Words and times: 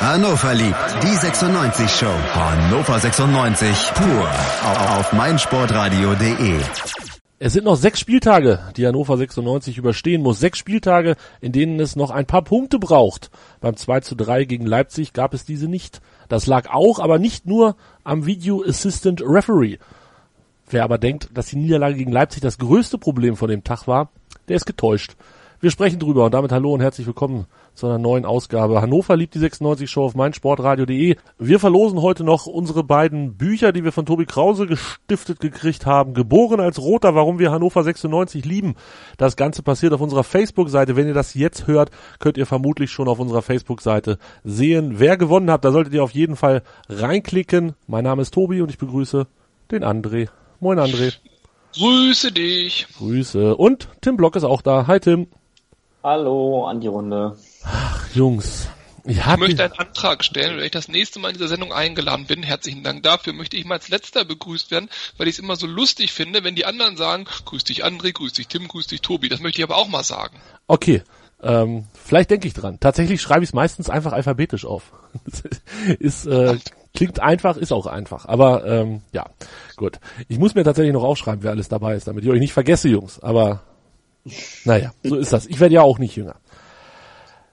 Hannover 0.00 0.54
liebt 0.54 1.02
die 1.02 1.14
96 1.14 1.90
Show. 1.90 2.06
Hannover 2.06 2.98
96 2.98 3.92
pur 3.92 4.30
auf 4.98 5.12
meinsportradio.de. 5.12 6.58
Es 7.38 7.52
sind 7.52 7.66
noch 7.66 7.76
sechs 7.76 8.00
Spieltage, 8.00 8.60
die 8.78 8.86
Hannover 8.86 9.18
96 9.18 9.76
überstehen 9.76 10.22
muss. 10.22 10.40
Sechs 10.40 10.56
Spieltage, 10.56 11.16
in 11.42 11.52
denen 11.52 11.78
es 11.80 11.96
noch 11.96 12.10
ein 12.10 12.24
paar 12.24 12.42
Punkte 12.42 12.78
braucht. 12.78 13.30
Beim 13.60 13.76
2 13.76 14.00
zu 14.00 14.14
3 14.14 14.46
gegen 14.46 14.64
Leipzig 14.64 15.12
gab 15.12 15.34
es 15.34 15.44
diese 15.44 15.68
nicht. 15.68 16.00
Das 16.30 16.46
lag 16.46 16.70
auch, 16.70 16.98
aber 16.98 17.18
nicht 17.18 17.44
nur 17.44 17.76
am 18.02 18.24
Video 18.24 18.64
Assistant 18.66 19.20
Referee. 19.22 19.76
Wer 20.70 20.84
aber 20.84 20.96
denkt, 20.96 21.28
dass 21.34 21.48
die 21.48 21.56
Niederlage 21.56 21.96
gegen 21.96 22.12
Leipzig 22.12 22.40
das 22.40 22.56
größte 22.56 22.96
Problem 22.96 23.36
von 23.36 23.50
dem 23.50 23.64
Tag 23.64 23.86
war, 23.86 24.08
der 24.48 24.56
ist 24.56 24.64
getäuscht. 24.64 25.14
Wir 25.62 25.70
sprechen 25.70 25.98
drüber 25.98 26.24
und 26.24 26.32
damit 26.32 26.52
hallo 26.52 26.72
und 26.72 26.80
herzlich 26.80 27.06
willkommen 27.06 27.44
zu 27.74 27.86
einer 27.86 27.98
neuen 27.98 28.24
Ausgabe. 28.24 28.80
Hannover 28.80 29.14
liebt 29.14 29.34
die 29.34 29.40
96 29.40 29.90
Show 29.90 30.06
auf 30.06 30.14
meinsportradio.de. 30.14 31.16
Wir 31.38 31.60
verlosen 31.60 32.00
heute 32.00 32.24
noch 32.24 32.46
unsere 32.46 32.82
beiden 32.82 33.36
Bücher, 33.36 33.70
die 33.70 33.84
wir 33.84 33.92
von 33.92 34.06
Tobi 34.06 34.24
Krause 34.24 34.66
gestiftet 34.66 35.38
gekriegt 35.38 35.84
haben. 35.84 36.14
Geboren 36.14 36.60
als 36.60 36.78
Roter, 36.78 37.14
warum 37.14 37.38
wir 37.38 37.50
Hannover 37.50 37.84
96 37.84 38.46
lieben. 38.46 38.74
Das 39.18 39.36
Ganze 39.36 39.62
passiert 39.62 39.92
auf 39.92 40.00
unserer 40.00 40.24
Facebook-Seite. 40.24 40.96
Wenn 40.96 41.08
ihr 41.08 41.12
das 41.12 41.34
jetzt 41.34 41.66
hört, 41.66 41.90
könnt 42.20 42.38
ihr 42.38 42.46
vermutlich 42.46 42.90
schon 42.90 43.06
auf 43.06 43.18
unserer 43.18 43.42
Facebook-Seite 43.42 44.16
sehen, 44.42 44.94
wer 44.96 45.18
gewonnen 45.18 45.50
hat. 45.50 45.66
Da 45.66 45.72
solltet 45.72 45.92
ihr 45.92 46.02
auf 46.02 46.12
jeden 46.12 46.36
Fall 46.36 46.62
reinklicken. 46.88 47.74
Mein 47.86 48.04
Name 48.04 48.22
ist 48.22 48.32
Tobi 48.32 48.62
und 48.62 48.70
ich 48.70 48.78
begrüße 48.78 49.26
den 49.70 49.84
André. 49.84 50.30
Moin 50.58 50.78
André. 50.78 51.18
Grüße 51.74 52.32
dich. 52.32 52.86
Grüße. 52.96 53.54
Und 53.56 53.88
Tim 54.00 54.16
Block 54.16 54.36
ist 54.36 54.44
auch 54.44 54.62
da. 54.62 54.86
Hi 54.86 54.98
Tim. 54.98 55.26
Hallo 56.02 56.64
an 56.64 56.80
die 56.80 56.86
Runde. 56.86 57.36
Ach, 57.62 58.14
Jungs. 58.14 58.68
Ich, 59.04 59.18
ich 59.18 59.36
möchte 59.36 59.64
einen 59.64 59.72
Antrag 59.74 60.24
stellen, 60.24 60.56
wenn 60.56 60.64
ich 60.64 60.70
das 60.70 60.88
nächste 60.88 61.18
Mal 61.18 61.28
in 61.28 61.34
dieser 61.34 61.48
Sendung 61.48 61.74
eingeladen 61.74 62.26
bin. 62.26 62.42
Herzlichen 62.42 62.82
Dank 62.82 63.02
dafür. 63.02 63.34
Möchte 63.34 63.58
ich 63.58 63.66
mal 63.66 63.74
als 63.74 63.88
letzter 63.88 64.24
begrüßt 64.24 64.70
werden, 64.70 64.88
weil 65.18 65.28
ich 65.28 65.34
es 65.34 65.38
immer 65.38 65.56
so 65.56 65.66
lustig 65.66 66.12
finde, 66.12 66.42
wenn 66.42 66.54
die 66.54 66.64
anderen 66.64 66.96
sagen, 66.96 67.26
grüß 67.44 67.64
dich 67.64 67.84
André, 67.84 68.12
grüß 68.12 68.32
dich 68.32 68.48
Tim, 68.48 68.66
grüß 68.66 68.86
dich 68.86 69.02
Tobi. 69.02 69.28
Das 69.28 69.40
möchte 69.40 69.60
ich 69.60 69.64
aber 69.64 69.76
auch 69.76 69.88
mal 69.88 70.02
sagen. 70.02 70.38
Okay. 70.66 71.02
Ähm, 71.42 71.84
vielleicht 71.92 72.30
denke 72.30 72.48
ich 72.48 72.54
dran. 72.54 72.78
Tatsächlich 72.80 73.20
schreibe 73.20 73.42
ich 73.42 73.50
es 73.50 73.54
meistens 73.54 73.90
einfach 73.90 74.12
alphabetisch 74.12 74.64
auf. 74.64 74.92
ist, 75.98 76.26
äh, 76.26 76.58
klingt 76.94 77.20
einfach, 77.20 77.58
ist 77.58 77.72
auch 77.72 77.86
einfach. 77.86 78.24
Aber 78.24 78.66
ähm, 78.66 79.02
ja, 79.12 79.26
gut. 79.76 80.00
Ich 80.28 80.38
muss 80.38 80.54
mir 80.54 80.64
tatsächlich 80.64 80.94
noch 80.94 81.04
aufschreiben, 81.04 81.42
wer 81.42 81.50
alles 81.50 81.68
dabei 81.68 81.94
ist, 81.94 82.08
damit 82.08 82.24
ich 82.24 82.30
euch 82.30 82.40
nicht 82.40 82.54
vergesse, 82.54 82.88
Jungs. 82.88 83.20
Aber 83.20 83.60
naja, 84.64 84.92
so 85.02 85.16
ist 85.16 85.32
das. 85.32 85.46
Ich 85.46 85.60
werde 85.60 85.74
ja 85.74 85.82
auch 85.82 85.98
nicht 85.98 86.16
jünger. 86.16 86.36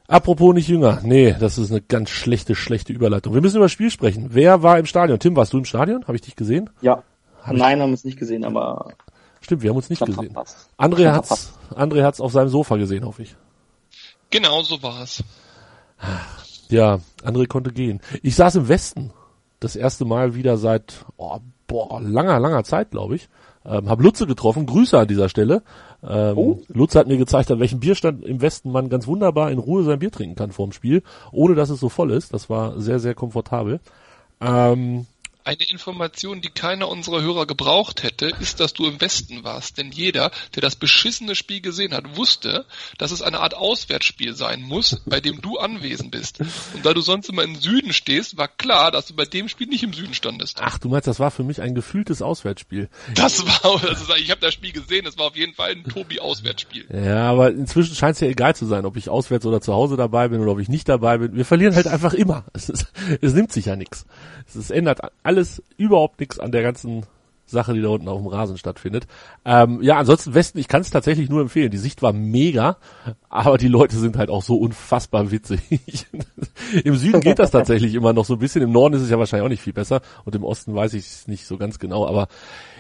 Apropos 0.08 0.54
nicht 0.54 0.70
jünger. 0.70 1.02
Nee, 1.04 1.36
das 1.38 1.58
ist 1.58 1.70
eine 1.70 1.82
ganz 1.82 2.10
schlechte, 2.10 2.56
schlechte 2.56 2.94
Überleitung. 2.94 3.34
Wir 3.34 3.42
müssen 3.42 3.58
über 3.58 3.66
das 3.66 3.74
Spiel 3.74 3.92
sprechen. 3.92 4.28
Wer 4.30 4.64
war 4.64 4.80
im 4.80 4.86
Stadion? 4.86 5.20
Tim, 5.20 5.36
warst 5.36 5.52
du 5.52 5.58
im 5.58 5.66
Stadion? 5.66 6.04
Habe 6.04 6.16
ich 6.16 6.22
dich 6.22 6.36
gesehen? 6.36 6.70
Ja. 6.82 7.04
Hab 7.42 7.56
Nein, 7.56 7.82
haben 7.82 7.90
wir 7.90 7.94
uns 7.94 8.06
nicht 8.06 8.18
gesehen, 8.18 8.46
aber. 8.46 8.94
Stimmt, 9.42 9.62
wir 9.62 9.70
haben 9.70 9.78
uns 9.78 9.90
nicht 9.90 10.06
gesehen. 10.06 10.36
André 10.78 11.12
hat's, 11.12 11.54
André 11.74 12.04
hat's 12.04 12.22
auf 12.22 12.32
seinem 12.32 12.50
Sofa 12.50 12.78
gesehen, 12.78 13.06
hoffe 13.06 13.24
ich. 13.24 13.36
Genau 14.30 14.62
so 14.62 14.82
war 14.82 15.04
es. 15.04 15.24
Ja, 16.70 17.00
André 17.24 17.48
konnte 17.48 17.72
gehen. 17.72 18.02
Ich 18.24 18.36
saß 18.36 18.56
im 18.56 18.68
Westen. 18.68 19.12
Das 19.60 19.76
erste 19.76 20.06
Mal 20.06 20.36
wieder 20.36 20.58
seit, 20.58 21.06
oh, 21.18 21.40
boah, 21.66 22.00
langer, 22.02 22.40
langer 22.40 22.64
Zeit, 22.64 22.92
glaube 22.92 23.16
ich. 23.16 23.28
Ähm, 23.68 23.90
hab 23.90 24.02
Lutze 24.02 24.26
getroffen. 24.26 24.66
Grüße 24.66 24.98
an 24.98 25.08
dieser 25.08 25.30
Stelle. 25.30 25.62
Ähm, 26.02 26.38
oh. 26.38 26.60
Lutze 26.70 27.00
hat 27.00 27.08
mir 27.08 27.18
gezeigt, 27.18 27.52
an 27.52 27.60
welchem 27.60 27.80
Bierstand 27.80 28.24
im 28.24 28.42
Westen 28.42 28.72
man 28.72 28.90
ganz 28.90 29.08
wunderbar 29.08 29.52
in 29.52 29.60
Ruhe 29.60 29.84
sein 29.84 30.00
Bier 30.00 30.12
trinken 30.12 30.36
kann 30.36 30.52
vorm 30.52 30.72
Spiel, 30.72 31.04
ohne 31.32 31.56
dass 31.56 31.70
es 31.70 31.80
so 31.80 31.90
voll 31.90 32.12
ist. 32.12 32.34
Das 32.34 32.50
war 32.50 32.80
sehr, 32.80 33.00
sehr 33.00 33.14
komfortabel. 33.14 33.80
Ähm, 34.40 35.06
eine 35.48 35.64
Information, 35.70 36.42
die 36.42 36.50
keiner 36.50 36.90
unserer 36.90 37.22
Hörer 37.22 37.46
gebraucht 37.46 38.04
hätte, 38.04 38.28
ist, 38.40 38.60
dass 38.60 38.74
du 38.74 38.86
im 38.86 39.00
Westen 39.00 39.44
warst. 39.44 39.78
Denn 39.78 39.92
jeder, 39.92 40.32
der 40.56 40.62
das 40.62 40.76
beschissene 40.76 41.36
Spiel 41.36 41.62
gesehen 41.62 41.94
hat, 41.94 42.18
wusste, 42.18 42.66
dass 42.98 43.12
es 43.12 43.22
eine 43.22 43.40
Art 43.40 43.56
Auswärtsspiel 43.56 44.36
sein 44.36 44.62
muss, 44.62 45.02
bei 45.06 45.22
dem 45.22 45.42
du 45.42 45.58
anwesend 45.58 46.12
bist. 46.12 46.40
Und 46.74 46.86
da 46.86 46.94
du 46.94 47.02
sonst 47.02 47.30
immer 47.30 47.44
im 47.44 47.56
Süden 47.56 47.94
stehst, 47.94 48.38
war 48.38 48.50
klar, 48.50 48.92
dass 48.92 49.06
du 49.08 49.16
bei 49.16 49.26
dem 49.26 49.48
Spiel 49.48 49.68
nicht 49.68 49.84
im 49.84 49.94
Süden 49.94 50.14
standest. 50.14 50.58
Ach, 50.62 50.78
du 50.78 50.90
meinst, 50.90 51.08
das 51.08 51.20
war 51.20 51.32
für 51.32 51.44
mich 51.44 51.62
ein 51.62 51.76
gefühltes 51.76 52.22
Auswärtsspiel. 52.22 52.90
Das 53.16 53.46
war, 53.46 53.82
also 53.84 54.16
ich 54.16 54.30
habe 54.30 54.42
das 54.42 54.54
Spiel 54.54 54.74
gesehen, 54.74 55.06
das 55.06 55.18
war 55.18 55.28
auf 55.28 55.38
jeden 55.38 55.54
Fall 55.54 55.72
ein 55.72 55.86
Tobi-Auswärtsspiel. 55.86 56.88
Ja, 56.94 57.32
aber 57.32 57.52
inzwischen 57.52 57.96
scheint 57.96 58.16
es 58.16 58.22
ja 58.22 58.28
egal 58.28 58.56
zu 58.56 58.66
sein, 58.66 58.86
ob 58.86 58.98
ich 58.98 59.10
auswärts 59.10 59.46
oder 59.46 59.62
zu 59.62 59.74
Hause 59.74 59.96
dabei 59.96 60.28
bin 60.28 60.42
oder 60.42 60.52
ob 60.52 60.60
ich 60.60 60.68
nicht 60.68 60.90
dabei 60.90 61.20
bin. 61.20 61.36
Wir 61.36 61.46
verlieren 61.46 61.76
halt 61.76 61.88
einfach 61.88 62.14
immer. 62.14 62.44
Es, 62.58 62.70
ist, 62.70 62.88
es 63.22 63.34
nimmt 63.34 63.52
sich 63.52 63.66
ja 63.66 63.76
nichts. 63.76 64.08
Es 64.48 64.72
ändert 64.72 65.00
alles 65.22 65.37
überhaupt 65.78 66.20
nichts 66.20 66.40
an 66.40 66.52
der 66.52 66.64
ganzen 66.64 67.06
Sache, 67.48 67.74
die 67.74 67.82
da 67.82 67.90
unten 67.90 68.10
auf 68.10 68.22
dem 68.22 68.28
Rasen 68.28 68.58
stattfindet. 68.58 69.08
Ähm, 69.46 69.82
ja, 69.82 69.98
ansonsten 69.98 70.34
Westen, 70.34 70.60
ich 70.60 70.68
kann 70.68 70.82
es 70.82 70.90
tatsächlich 70.90 71.30
nur 71.30 71.42
empfehlen. 71.42 71.72
Die 71.72 71.78
Sicht 71.78 72.02
war 72.02 72.12
mega, 72.12 72.78
aber 73.30 73.58
die 73.58 73.70
Leute 73.70 73.96
sind 73.96 74.18
halt 74.18 74.30
auch 74.30 74.44
so 74.44 74.58
unfassbar 74.58 75.32
witzig. 75.32 75.62
Im 76.84 76.96
Süden 76.98 77.22
geht 77.22 77.40
das 77.40 77.52
tatsächlich 77.52 77.96
immer 77.96 78.12
noch 78.12 78.26
so 78.26 78.34
ein 78.34 78.40
bisschen. 78.40 78.62
Im 78.62 78.74
Norden 78.74 78.96
ist 78.96 79.02
es 79.02 79.10
ja 79.10 79.18
wahrscheinlich 79.18 79.46
auch 79.46 79.50
nicht 79.50 79.62
viel 79.62 79.74
besser 79.74 80.02
und 80.26 80.36
im 80.36 80.44
Osten 80.44 80.76
weiß 80.76 80.94
ich 80.94 81.06
es 81.06 81.28
nicht 81.28 81.48
so 81.48 81.58
ganz 81.58 81.80
genau. 81.80 82.06
Aber 82.06 82.28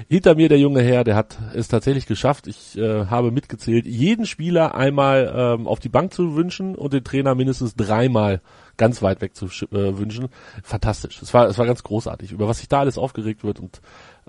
hinter 0.09 0.35
mir 0.35 0.50
der 0.50 0.59
junge 0.59 0.81
Herr, 0.81 1.06
der 1.06 1.16
hat 1.16 1.38
es 1.53 1.69
tatsächlich 1.69 2.06
geschafft. 2.06 2.47
Ich 2.47 2.78
äh, 2.78 3.06
habe 3.06 3.31
mitgezählt, 3.31 3.85
jeden 3.85 4.25
Spieler 4.25 4.75
einmal 4.75 5.31
ähm, 5.34 5.68
auf 5.68 5.79
die 5.79 5.89
Bank 5.89 6.13
zu 6.13 6.35
wünschen 6.35 6.75
und 6.75 6.91
den 6.91 7.06
Trainer 7.06 7.35
mindestens 7.35 7.75
dreimal 7.75 8.41
ganz 8.77 9.01
weit 9.01 9.21
weg 9.21 9.35
zu 9.35 9.45
äh, 9.45 9.97
wünschen. 9.97 10.29
Fantastisch. 10.63 11.21
Es 11.21 11.33
war, 11.33 11.47
es 11.47 11.57
war 11.57 11.65
ganz 11.65 11.83
großartig, 11.83 12.31
über 12.31 12.47
was 12.47 12.59
sich 12.59 12.69
da 12.69 12.79
alles 12.79 12.97
aufgeregt 12.97 13.43
wird 13.43 13.59
und 13.59 13.81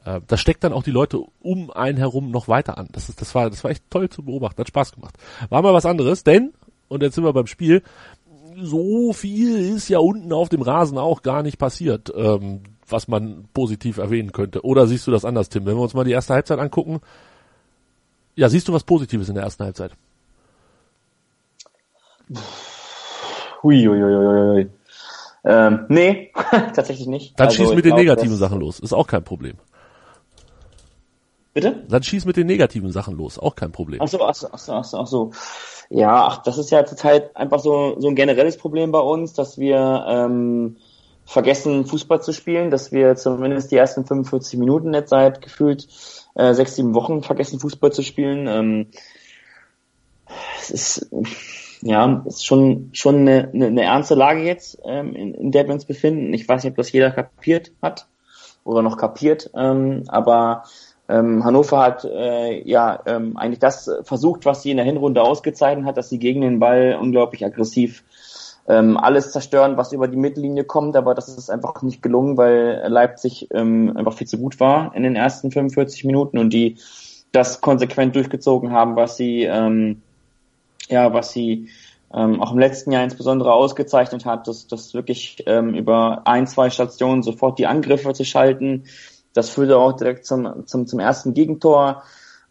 äh, 0.05 0.21
das 0.27 0.41
steckt 0.41 0.65
dann 0.65 0.73
auch 0.73 0.83
die 0.83 0.91
Leute 0.91 1.23
um 1.41 1.71
einen 1.71 1.99
herum 1.99 2.31
noch 2.31 2.49
weiter 2.49 2.79
an. 2.79 2.89
Das 2.93 3.09
ist, 3.09 3.21
das 3.21 3.35
war, 3.35 3.51
das 3.51 3.63
war 3.65 3.71
echt 3.71 3.85
toll 3.91 4.09
zu 4.09 4.23
beobachten, 4.23 4.61
hat 4.61 4.69
Spaß 4.69 4.93
gemacht. 4.93 5.17
War 5.49 5.63
mal 5.63 5.75
was 5.75 5.87
anderes, 5.87 6.25
denn, 6.25 6.53
und 6.89 7.03
jetzt 7.03 7.15
sind 7.15 7.25
wir 7.25 7.33
beim 7.33 7.47
Spiel, 7.47 7.83
so 8.61 9.13
viel 9.13 9.57
ist 9.77 9.89
ja 9.89 9.99
unten 9.99 10.33
auf 10.33 10.49
dem 10.49 10.63
Rasen 10.63 10.99
auch 10.99 11.23
gar 11.23 11.43
nicht 11.43 11.59
passiert, 11.59 12.13
ähm, 12.17 12.63
was 12.89 13.07
man 13.07 13.49
positiv 13.53 13.99
erwähnen 13.99 14.33
könnte. 14.33 14.65
Oder 14.65 14.87
siehst 14.87 15.07
du 15.07 15.11
das 15.11 15.25
anders, 15.25 15.49
Tim? 15.49 15.67
Wenn 15.67 15.77
wir 15.77 15.83
uns 15.83 15.95
mal 15.95 16.05
die 16.05 16.13
erste 16.13 16.35
Halbzeit 16.35 16.59
angucken, 16.59 17.01
ja, 18.35 18.49
siehst 18.49 18.69
du 18.69 18.73
was 18.73 18.85
Positives 18.85 19.29
in 19.29 19.35
der 19.35 19.45
ersten 19.45 19.65
Halbzeit? 19.65 19.93
Hui, 22.29 22.68
hui, 23.63 23.85
hui, 23.85 24.01
hui. 24.01 24.71
Ähm, 25.45 25.87
nee, 25.89 26.33
tatsächlich 26.75 27.07
nicht. 27.07 27.39
Dann 27.39 27.49
also, 27.49 27.63
schieß 27.63 27.75
mit 27.75 27.85
den 27.85 27.91
glaub, 27.91 28.01
negativen 28.01 28.37
Sachen 28.37 28.61
los. 28.61 28.81
Ist 28.81 28.93
auch 28.93 29.07
kein 29.07 29.25
Problem. 29.25 29.57
Bitte? 31.55 31.85
Dann 31.89 32.03
schieß 32.03 32.25
mit 32.25 32.37
den 32.37 32.47
negativen 32.47 32.93
Sachen 32.93 33.17
los. 33.17 33.39
Auch 33.39 33.55
kein 33.55 33.73
Problem. 33.73 34.01
Ach 34.03 34.09
so, 34.09 34.23
ach 34.23 34.35
so, 34.35 34.49
ach 34.53 34.59
so, 34.59 34.73
ach 34.73 34.85
so. 34.85 34.99
Ach 34.99 35.07
so. 35.07 35.31
Ja, 35.91 36.27
ach, 36.27 36.43
das 36.43 36.59
ist 36.59 36.71
ja 36.71 36.85
zurzeit 36.85 37.35
einfach 37.35 37.61
so, 37.61 37.97
so 37.99 38.09
ein 38.09 38.15
generelles 38.15 38.59
Problem 38.59 38.93
bei 38.93 39.01
uns, 39.01 39.33
dass 39.33 39.59
wir 39.59 40.05
ähm, 40.07 40.77
vergessen, 41.25 41.87
Fußball 41.87 42.21
zu 42.21 42.33
spielen, 42.33 42.71
dass 42.71 42.93
wir 42.93 43.17
zumindest 43.17 43.71
die 43.71 43.77
ersten 43.77 44.05
45 44.05 44.59
Minuten 44.59 44.93
jetzt 44.93 45.11
seit 45.11 45.41
gefühlt 45.41 45.89
äh, 46.35 46.53
sechs, 46.53 46.77
sieben 46.77 46.95
Wochen 46.95 47.23
vergessen, 47.23 47.59
Fußball 47.59 47.93
zu 47.93 48.03
spielen. 48.03 48.47
Ähm, 48.47 48.87
es 50.61 50.71
ist 50.71 51.11
ja, 51.83 52.23
ist 52.27 52.45
schon, 52.45 52.91
schon 52.93 53.17
eine, 53.17 53.51
eine, 53.53 53.67
eine 53.67 53.83
ernste 53.83 54.15
Lage 54.15 54.43
jetzt, 54.43 54.79
ähm, 54.85 55.15
in, 55.15 55.35
in 55.35 55.53
der 55.53 55.67
wir 55.67 55.75
uns 55.75 55.85
befinden. 55.85 56.33
Ich 56.35 56.49
weiß 56.49 56.65
nicht, 56.65 56.73
ob 56.73 56.77
das 56.77 56.93
jeder 56.93 57.11
kapiert 57.11 57.73
hat 57.83 58.09
oder 58.65 58.83
noch 58.83 58.97
kapiert, 58.97 59.51
ähm, 59.55 60.05
aber 60.09 60.65
ähm, 61.09 61.45
Hannover 61.45 61.79
hat 61.79 62.05
äh, 62.05 62.63
ja 62.69 63.01
ähm, 63.07 63.37
eigentlich 63.37 63.61
das 63.61 63.91
versucht, 64.03 64.45
was 64.45 64.63
sie 64.63 64.71
in 64.71 64.77
der 64.77 64.87
Hinrunde 64.87 65.23
ausgezeichnet 65.23 65.87
hat, 65.87 65.97
dass 65.97 66.11
sie 66.11 66.19
gegen 66.19 66.43
den 66.43 66.59
Ball 66.59 66.99
unglaublich 67.01 67.45
aggressiv 67.45 68.05
ähm, 68.69 68.99
alles 68.99 69.33
zerstören, 69.33 69.79
was 69.79 69.93
über 69.93 70.09
die 70.09 70.19
Mittellinie 70.19 70.65
kommt, 70.65 70.95
aber 70.97 71.15
das 71.15 71.29
ist 71.29 71.49
einfach 71.49 71.81
nicht 71.83 72.03
gelungen, 72.03 72.37
weil 72.37 72.85
Leipzig 72.89 73.49
ähm, 73.53 73.97
einfach 73.97 74.13
viel 74.13 74.27
zu 74.27 74.37
gut 74.37 74.61
war 74.61 74.95
in 74.95 75.03
den 75.03 75.17
ersten 75.17 75.51
45 75.51 76.05
Minuten 76.05 76.39
und 76.39 76.53
die 76.53 76.77
das 77.33 77.63
konsequent 77.63 78.15
durchgezogen 78.15 78.71
haben, 78.73 78.97
was 78.97 79.17
sie 79.17 79.45
ähm, 79.45 80.03
ja, 80.89 81.13
was 81.13 81.33
sie 81.33 81.69
ähm, 82.13 82.41
auch 82.41 82.53
im 82.53 82.59
letzten 82.59 82.93
Jahr 82.93 83.05
insbesondere 83.05 83.53
ausgezeichnet 83.53 84.25
hat, 84.25 84.49
dass 84.49 84.67
das 84.67 84.95
wirklich 84.95 85.43
ähm, 85.47 85.75
über 85.75 86.23
ein, 86.25 86.47
zwei 86.47 86.71
Stationen 86.71 87.23
sofort 87.23 87.59
die 87.59 87.67
Angriffe 87.67 88.13
zu 88.13 88.25
schalten. 88.25 88.85
Das 89.35 89.51
führte 89.51 89.79
auch 89.79 89.93
direkt 89.93 90.25
zum, 90.25 90.67
zum, 90.67 90.87
zum 90.87 91.01
ersten 91.01 91.35
Gegentor. 91.35 92.03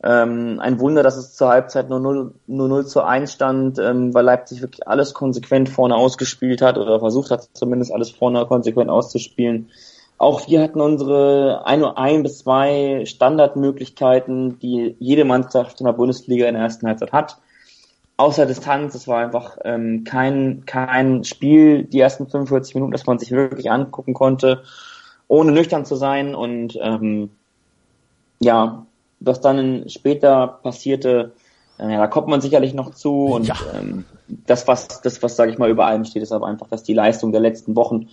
Ähm, 0.03 0.59
ein 0.61 0.79
Wunder, 0.79 1.01
dass 1.01 1.17
es 1.17 1.33
zur 1.35 1.49
Halbzeit 1.49 1.89
nur 1.89 1.99
0, 1.99 2.33
nur 2.45 2.67
0 2.67 2.85
zu 2.85 3.03
1 3.03 3.33
stand, 3.33 3.79
ähm, 3.79 4.13
weil 4.13 4.25
Leipzig 4.25 4.61
wirklich 4.61 4.87
alles 4.87 5.15
konsequent 5.15 5.69
vorne 5.69 5.95
ausgespielt 5.95 6.61
hat 6.61 6.77
oder 6.77 6.99
versucht 6.99 7.31
hat, 7.31 7.49
zumindest 7.53 7.91
alles 7.91 8.11
vorne 8.11 8.45
konsequent 8.45 8.91
auszuspielen. 8.91 9.71
Auch 10.19 10.47
wir 10.47 10.61
hatten 10.61 10.81
unsere 10.81 11.65
ein, 11.65 11.83
ein 11.83 12.23
bis 12.23 12.39
zwei 12.39 13.03
Standardmöglichkeiten, 13.05 14.59
die 14.59 14.95
jede 14.99 15.25
Mannschaft 15.25 15.79
in 15.79 15.87
der 15.87 15.93
Bundesliga 15.93 16.47
in 16.47 16.53
der 16.53 16.63
ersten 16.63 16.87
Halbzeit 16.87 17.11
hat. 17.11 17.37
Außer 18.17 18.45
Distanz. 18.45 18.95
Es 18.95 19.07
war 19.07 19.19
einfach 19.19 19.57
ähm, 19.63 20.03
kein, 20.03 20.63
kein 20.65 21.23
Spiel, 21.23 21.83
die 21.83 21.99
ersten 21.99 22.27
45 22.27 22.75
Minuten, 22.75 22.91
dass 22.91 23.05
man 23.05 23.19
sich 23.19 23.31
wirklich 23.31 23.71
angucken 23.71 24.13
konnte, 24.13 24.63
ohne 25.27 25.51
nüchtern 25.51 25.85
zu 25.85 25.95
sein. 25.95 26.35
Und 26.35 26.77
ähm, 26.81 27.29
ja, 28.39 28.85
was 29.19 29.41
dann 29.41 29.87
später 29.87 30.47
passierte, 30.47 31.33
äh, 31.79 31.91
ja, 31.91 31.99
da 31.99 32.07
kommt 32.07 32.27
man 32.27 32.41
sicherlich 32.41 32.73
noch 32.73 32.91
zu. 32.91 33.27
Und 33.27 33.47
ja. 33.47 33.55
ähm, 33.73 34.05
das, 34.27 34.67
was, 34.67 35.01
das, 35.01 35.23
was 35.23 35.35
sage 35.35 35.51
ich 35.51 35.57
mal, 35.57 35.69
über 35.69 35.85
allem 35.85 36.05
steht, 36.05 36.23
ist 36.23 36.31
aber 36.31 36.47
einfach, 36.47 36.67
dass 36.67 36.83
die 36.83 36.93
Leistung 36.93 37.31
der 37.31 37.41
letzten 37.41 37.75
Wochen 37.75 38.09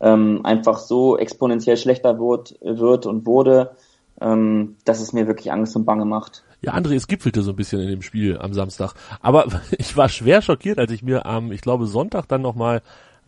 ähm, 0.00 0.40
einfach 0.44 0.78
so 0.78 1.16
exponentiell 1.16 1.76
schlechter 1.76 2.18
wird, 2.18 2.56
wird 2.60 3.06
und 3.06 3.24
wurde, 3.26 3.76
ähm, 4.20 4.76
dass 4.84 5.00
es 5.00 5.12
mir 5.12 5.26
wirklich 5.26 5.52
Angst 5.52 5.76
und 5.76 5.84
Bange 5.84 6.04
macht. 6.04 6.42
Ja, 6.62 6.74
André, 6.74 6.94
es 6.94 7.08
gipfelte 7.08 7.42
so 7.42 7.50
ein 7.50 7.56
bisschen 7.56 7.80
in 7.80 7.88
dem 7.88 8.02
Spiel 8.02 8.38
am 8.38 8.54
Samstag. 8.54 8.94
Aber 9.20 9.46
ich 9.78 9.96
war 9.96 10.08
schwer 10.08 10.42
schockiert, 10.42 10.78
als 10.78 10.92
ich 10.92 11.02
mir 11.02 11.26
am, 11.26 11.50
ich 11.52 11.60
glaube, 11.60 11.86
Sonntag 11.86 12.28
dann 12.28 12.40
nochmal 12.40 12.82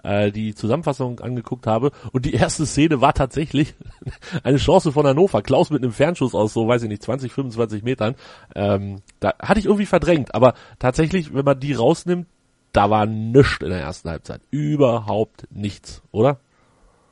äh, 0.04 0.30
die 0.30 0.54
Zusammenfassung 0.54 1.18
angeguckt 1.18 1.66
habe. 1.66 1.90
Und 2.12 2.26
die 2.26 2.34
erste 2.34 2.64
Szene 2.64 3.00
war 3.00 3.12
tatsächlich 3.12 3.74
eine 4.44 4.58
Chance 4.58 4.92
von 4.92 5.06
Hannover. 5.06 5.42
Klaus 5.42 5.70
mit 5.70 5.82
einem 5.82 5.92
Fernschuss 5.92 6.34
aus 6.34 6.52
so, 6.52 6.68
weiß 6.68 6.84
ich 6.84 6.88
nicht, 6.88 7.02
20, 7.02 7.32
25 7.32 7.82
Metern. 7.82 8.14
Ähm, 8.54 9.02
da 9.18 9.34
hatte 9.40 9.58
ich 9.58 9.66
irgendwie 9.66 9.86
verdrängt. 9.86 10.34
Aber 10.34 10.54
tatsächlich, 10.78 11.34
wenn 11.34 11.44
man 11.44 11.58
die 11.58 11.72
rausnimmt, 11.72 12.28
da 12.72 12.90
war 12.90 13.06
nichts 13.06 13.62
in 13.62 13.70
der 13.70 13.80
ersten 13.80 14.10
Halbzeit. 14.10 14.42
Überhaupt 14.50 15.46
nichts, 15.50 16.02
oder? 16.12 16.38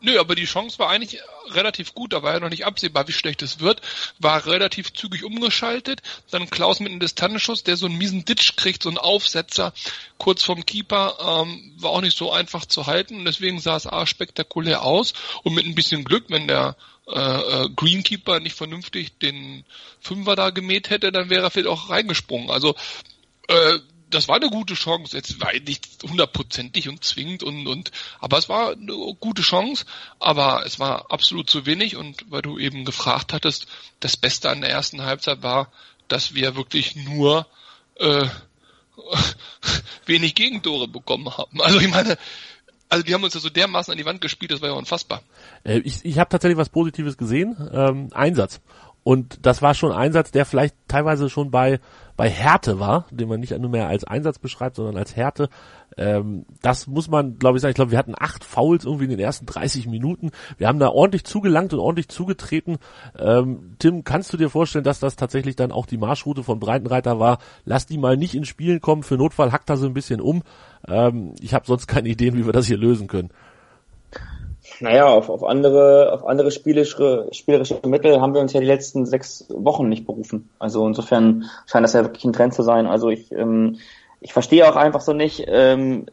Nö, 0.03 0.19
aber 0.19 0.35
die 0.35 0.47
Chance 0.47 0.81
war 0.81 0.91
eigentlich 0.91 1.21
relativ 1.51 1.95
gut, 1.95 2.13
da 2.13 2.23
war 2.23 2.35
ja 2.35 2.41
noch 2.41 2.51
nicht 2.51 2.67
absehbar, 2.67 3.07
wie 3.07 3.13
schlecht 3.13 3.41
es 3.41 3.61
wird. 3.61 3.81
War 4.19 4.47
relativ 4.47 4.93
zügig 4.93 5.23
umgeschaltet. 5.23 6.03
Dann 6.31 6.51
Klaus 6.51 6.81
mit 6.81 6.91
einem 6.91 6.99
Distanzschuss, 6.99 7.63
der 7.63 7.77
so 7.77 7.87
einen 7.87 7.99
miesen 7.99 8.25
Ditch 8.25 8.57
kriegt, 8.57 8.83
so 8.83 8.89
einen 8.89 8.99
Aufsetzer 8.99 9.73
kurz 10.19 10.43
vom 10.43 10.67
Keeper, 10.67 11.45
ähm, 11.47 11.73
war 11.77 11.93
auch 11.93 12.01
nicht 12.01 12.19
so 12.19 12.33
einfach 12.33 12.67
zu 12.67 12.87
halten. 12.87 13.17
Und 13.17 13.25
deswegen 13.27 13.61
sah 13.61 13.77
es 13.77 13.87
A 13.87 14.05
spektakulär 14.05 14.83
aus. 14.83 15.15
Und 15.45 15.55
mit 15.55 15.67
ein 15.67 15.77
bisschen 15.77 16.03
Glück, 16.03 16.25
wenn 16.29 16.49
der 16.49 16.77
äh, 17.07 17.21
äh, 17.21 17.69
Greenkeeper 17.77 18.41
nicht 18.41 18.57
vernünftig 18.57 19.19
den 19.19 19.65
Fünfer 20.01 20.35
da 20.35 20.51
gemäht 20.51 20.91
hätte, 20.91 21.13
dann 21.13 21.31
wäre 21.31 21.45
er 21.45 21.51
vielleicht 21.51 21.69
auch 21.69 21.91
reingesprungen. 21.91 22.51
Also 22.51 22.75
äh, 23.49 23.79
das 24.15 24.29
war 24.29 24.37
eine 24.37 24.51
gute 24.51 24.75
Chance. 24.75 25.17
Jetzt 25.17 25.41
war 25.41 25.53
nicht 25.53 25.89
hundertprozentig 26.03 26.89
und 26.89 27.03
zwingend 27.03 27.43
und, 27.43 27.67
und, 27.67 27.91
aber 28.21 28.39
es 28.39 28.49
war 28.49 28.73
eine 28.73 28.95
gute 29.19 29.43
Chance, 29.43 29.85
aber 30.21 30.65
es 30.67 30.79
war 30.79 31.11
absolut 31.11 31.51
zu 31.51 31.67
wenig 31.67 31.97
und 31.97 32.31
weil 32.31 32.43
du 32.43 32.59
eben 32.59 32.85
gefragt 32.85 33.33
hattest, 33.33 33.67
das 34.01 34.17
Beste 34.17 34.51
an 34.51 34.61
der 34.61 34.71
ersten 34.71 35.03
Halbzeit 35.03 35.43
war, 35.43 35.73
dass 36.09 36.35
wir 36.35 36.57
wirklich 36.57 36.97
nur, 36.97 37.47
äh, 37.97 38.27
wenig 40.07 40.35
Gegentore 40.35 40.89
bekommen 40.89 41.37
haben. 41.37 41.61
Also 41.61 41.81
ich 41.81 41.89
meine, 41.89 42.19
also 42.89 43.03
die 43.05 43.15
haben 43.15 43.25
uns 43.25 43.35
ja 43.35 43.41
so 43.41 43.49
dermaßen 43.49 43.91
an 43.91 43.99
die 43.99 44.05
Wand 44.05 44.21
gespielt, 44.21 44.51
das 44.51 44.61
war 44.61 44.69
ja 44.69 44.75
unfassbar. 44.75 45.23
Äh, 45.65 45.79
ich 45.79 46.05
ich 46.05 46.19
habe 46.19 46.29
tatsächlich 46.29 46.59
was 46.59 46.69
Positives 46.69 47.17
gesehen, 47.17 47.57
ähm, 47.73 48.11
Einsatz. 48.13 48.61
Und 49.05 49.45
das 49.47 49.63
war 49.63 49.75
schon 49.75 49.91
ein 49.91 49.99
Einsatz, 49.99 50.31
der 50.31 50.47
vielleicht 50.47 50.77
teilweise 50.87 51.29
schon 51.29 51.51
bei, 51.51 51.81
bei 52.17 52.31
Härte 52.31 52.79
war, 52.79 53.07
den 53.11 53.29
man 53.29 53.41
nicht 53.41 53.57
nur 53.59 53.71
mehr 53.71 53.89
als 53.89 54.05
Einsatz 54.05 54.39
beschreibt, 54.39 54.77
sondern 54.77 54.97
als 54.97 55.17
Härte. 55.17 55.49
Ähm, 55.97 56.47
das 56.63 56.87
muss 56.87 57.09
man, 57.09 57.37
glaube 57.39 57.57
ich, 57.57 57.63
sagen. 57.63 57.71
Ich 57.71 57.77
glaube, 57.77 57.91
wir 57.91 57.99
hatten 57.99 58.15
acht 58.17 58.45
Fouls 58.45 58.85
irgendwie 58.85 59.05
in 59.05 59.11
den 59.11 59.19
ersten 59.19 59.45
30 59.47 59.89
Minuten. 59.89 60.31
Wir 60.57 60.69
haben 60.69 60.79
da 60.79 60.89
ordentlich 60.89 61.25
zugelangt 61.25 61.73
und 61.73 61.81
ordentlich 61.81 62.09
zugetreten. 62.09 62.79
Ähm, 63.19 63.75
Tim, 63.81 64.05
kannst 64.05 64.33
du 64.33 64.37
dir 64.37 64.51
vorstellen, 64.51 64.85
dass 64.85 65.01
das 65.01 65.17
tatsächlich 65.17 65.57
dann 65.57 65.73
auch 65.73 65.87
die 65.87 65.99
Marschroute 65.99 66.45
von 66.45 66.61
Breitenreiter 66.61 67.19
war? 67.19 67.39
Lass 67.65 67.87
die 67.87 67.99
mal 67.99 68.17
nicht 68.17 68.37
ins 68.37 68.49
Spielen 68.49 68.81
kommen. 68.81 69.03
Für 69.03 69.17
Notfall 69.17 69.51
hackt 69.51 69.69
er 69.69 69.77
so 69.77 69.87
ein 69.87 69.95
bisschen 69.95 70.21
um. 70.21 70.43
Ähm, 70.87 71.35
ich 71.41 71.55
habe 71.55 71.67
sonst 71.67 71.89
keine 71.89 72.09
Ideen, 72.09 72.37
wie 72.37 72.47
wir 72.47 72.53
das 72.53 72.67
hier 72.67 72.79
lösen 72.79 73.09
können 73.09 73.31
naja, 74.83 75.07
auf, 75.07 75.31
auf 75.31 75.45
andere, 75.45 76.13
auf 76.13 76.27
andere 76.27 76.51
spielerische, 76.51 77.29
spielerische 77.33 77.79
Mittel 77.87 78.21
haben 78.21 78.35
wir 78.35 78.41
uns 78.41 78.53
ja 78.53 78.61
die 78.61 78.67
letzten 78.67 79.07
sechs 79.07 79.47
Wochen 79.49 79.89
nicht 79.89 80.07
berufen. 80.07 80.51
Also 80.59 80.87
insofern 80.87 81.45
scheint 81.67 81.85
das 81.85 81.93
ja 81.93 82.03
wirklich 82.03 82.25
ein 82.25 82.33
Trend 82.33 82.53
zu 82.53 82.63
sein. 82.63 82.87
Also 82.87 83.09
ich, 83.09 83.33
ähm, 83.33 83.79
ich 84.21 84.33
verstehe 84.33 84.69
auch 84.69 84.77
einfach 84.77 85.01
so 85.01 85.13
nicht, 85.13 85.45
ähm, 85.47 86.07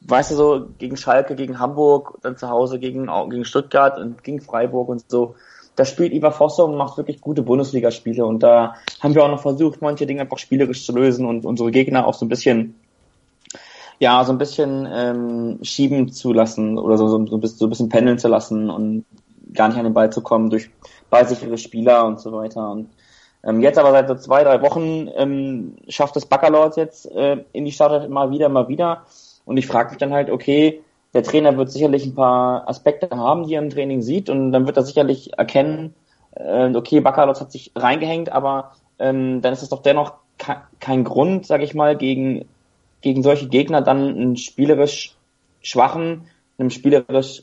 weißt 0.00 0.30
du 0.30 0.34
so, 0.36 0.66
gegen 0.78 0.96
Schalke, 0.96 1.34
gegen 1.34 1.58
Hamburg, 1.58 2.18
dann 2.22 2.36
zu 2.36 2.48
Hause 2.48 2.78
gegen, 2.78 3.08
gegen 3.30 3.44
Stuttgart 3.44 3.98
und 3.98 4.24
gegen 4.24 4.40
Freiburg 4.40 4.88
und 4.88 5.04
so. 5.08 5.34
Da 5.76 5.84
spielt 5.84 6.12
Ivar 6.12 6.32
Fossum 6.32 6.72
und 6.72 6.78
macht 6.78 6.96
wirklich 6.96 7.20
gute 7.20 7.42
Bundesligaspiele 7.42 8.24
und 8.24 8.42
da 8.42 8.74
haben 9.00 9.14
wir 9.14 9.22
auch 9.22 9.30
noch 9.30 9.42
versucht, 9.42 9.80
manche 9.80 10.06
Dinge 10.06 10.22
einfach 10.22 10.38
spielerisch 10.38 10.84
zu 10.84 10.92
lösen 10.92 11.24
und 11.24 11.44
unsere 11.44 11.70
Gegner 11.70 12.06
auch 12.06 12.14
so 12.14 12.24
ein 12.24 12.28
bisschen 12.28 12.74
ja, 13.98 14.24
so 14.24 14.32
ein 14.32 14.38
bisschen 14.38 14.88
ähm, 14.90 15.58
schieben 15.62 16.10
zu 16.12 16.32
lassen 16.32 16.78
oder 16.78 16.96
so, 16.96 17.08
so, 17.08 17.26
so, 17.26 17.66
ein 17.66 17.70
bisschen 17.70 17.88
pendeln 17.88 18.18
zu 18.18 18.28
lassen 18.28 18.70
und 18.70 19.04
gar 19.52 19.68
nicht 19.68 19.78
an 19.78 19.84
den 19.84 19.94
Ball 19.94 20.10
zu 20.10 20.22
kommen 20.22 20.50
durch 20.50 20.70
ballsichere 21.10 21.58
Spieler 21.58 22.06
und 22.06 22.20
so 22.20 22.32
weiter. 22.32 22.70
Und 22.70 22.90
ähm, 23.44 23.60
jetzt 23.60 23.78
aber 23.78 23.92
seit 23.92 24.08
so 24.08 24.14
zwei, 24.14 24.44
drei 24.44 24.62
Wochen 24.62 25.08
ähm, 25.16 25.76
schafft 25.88 26.16
es 26.16 26.26
Baccalords 26.26 26.76
jetzt 26.76 27.10
äh, 27.10 27.44
in 27.52 27.64
die 27.64 27.72
Startelf 27.72 28.04
immer 28.04 28.30
wieder, 28.30 28.48
mal 28.48 28.68
wieder. 28.68 29.02
Und 29.44 29.56
ich 29.56 29.66
frage 29.66 29.90
mich 29.90 29.98
dann 29.98 30.12
halt, 30.12 30.30
okay, 30.30 30.82
der 31.14 31.22
Trainer 31.22 31.56
wird 31.56 31.72
sicherlich 31.72 32.04
ein 32.04 32.14
paar 32.14 32.68
Aspekte 32.68 33.08
haben, 33.10 33.46
die 33.46 33.54
er 33.54 33.62
im 33.62 33.70
Training 33.70 34.02
sieht 34.02 34.28
und 34.28 34.52
dann 34.52 34.66
wird 34.66 34.76
er 34.76 34.82
sicherlich 34.82 35.38
erkennen, 35.38 35.94
äh, 36.32 36.74
okay, 36.74 37.00
Baccalords 37.00 37.40
hat 37.40 37.50
sich 37.50 37.72
reingehängt, 37.74 38.30
aber 38.30 38.72
ähm, 38.98 39.40
dann 39.40 39.52
ist 39.52 39.62
es 39.62 39.70
doch 39.70 39.82
dennoch 39.82 40.14
kein 40.78 41.04
Grund, 41.04 41.46
sage 41.46 41.64
ich 41.64 41.74
mal, 41.74 41.96
gegen 41.96 42.44
gegen 43.00 43.22
solche 43.22 43.48
Gegner 43.48 43.80
dann 43.80 44.08
einen 44.08 44.36
spielerisch 44.36 45.14
schwachen, 45.62 46.28
einem 46.58 46.70
spielerisch 46.70 47.42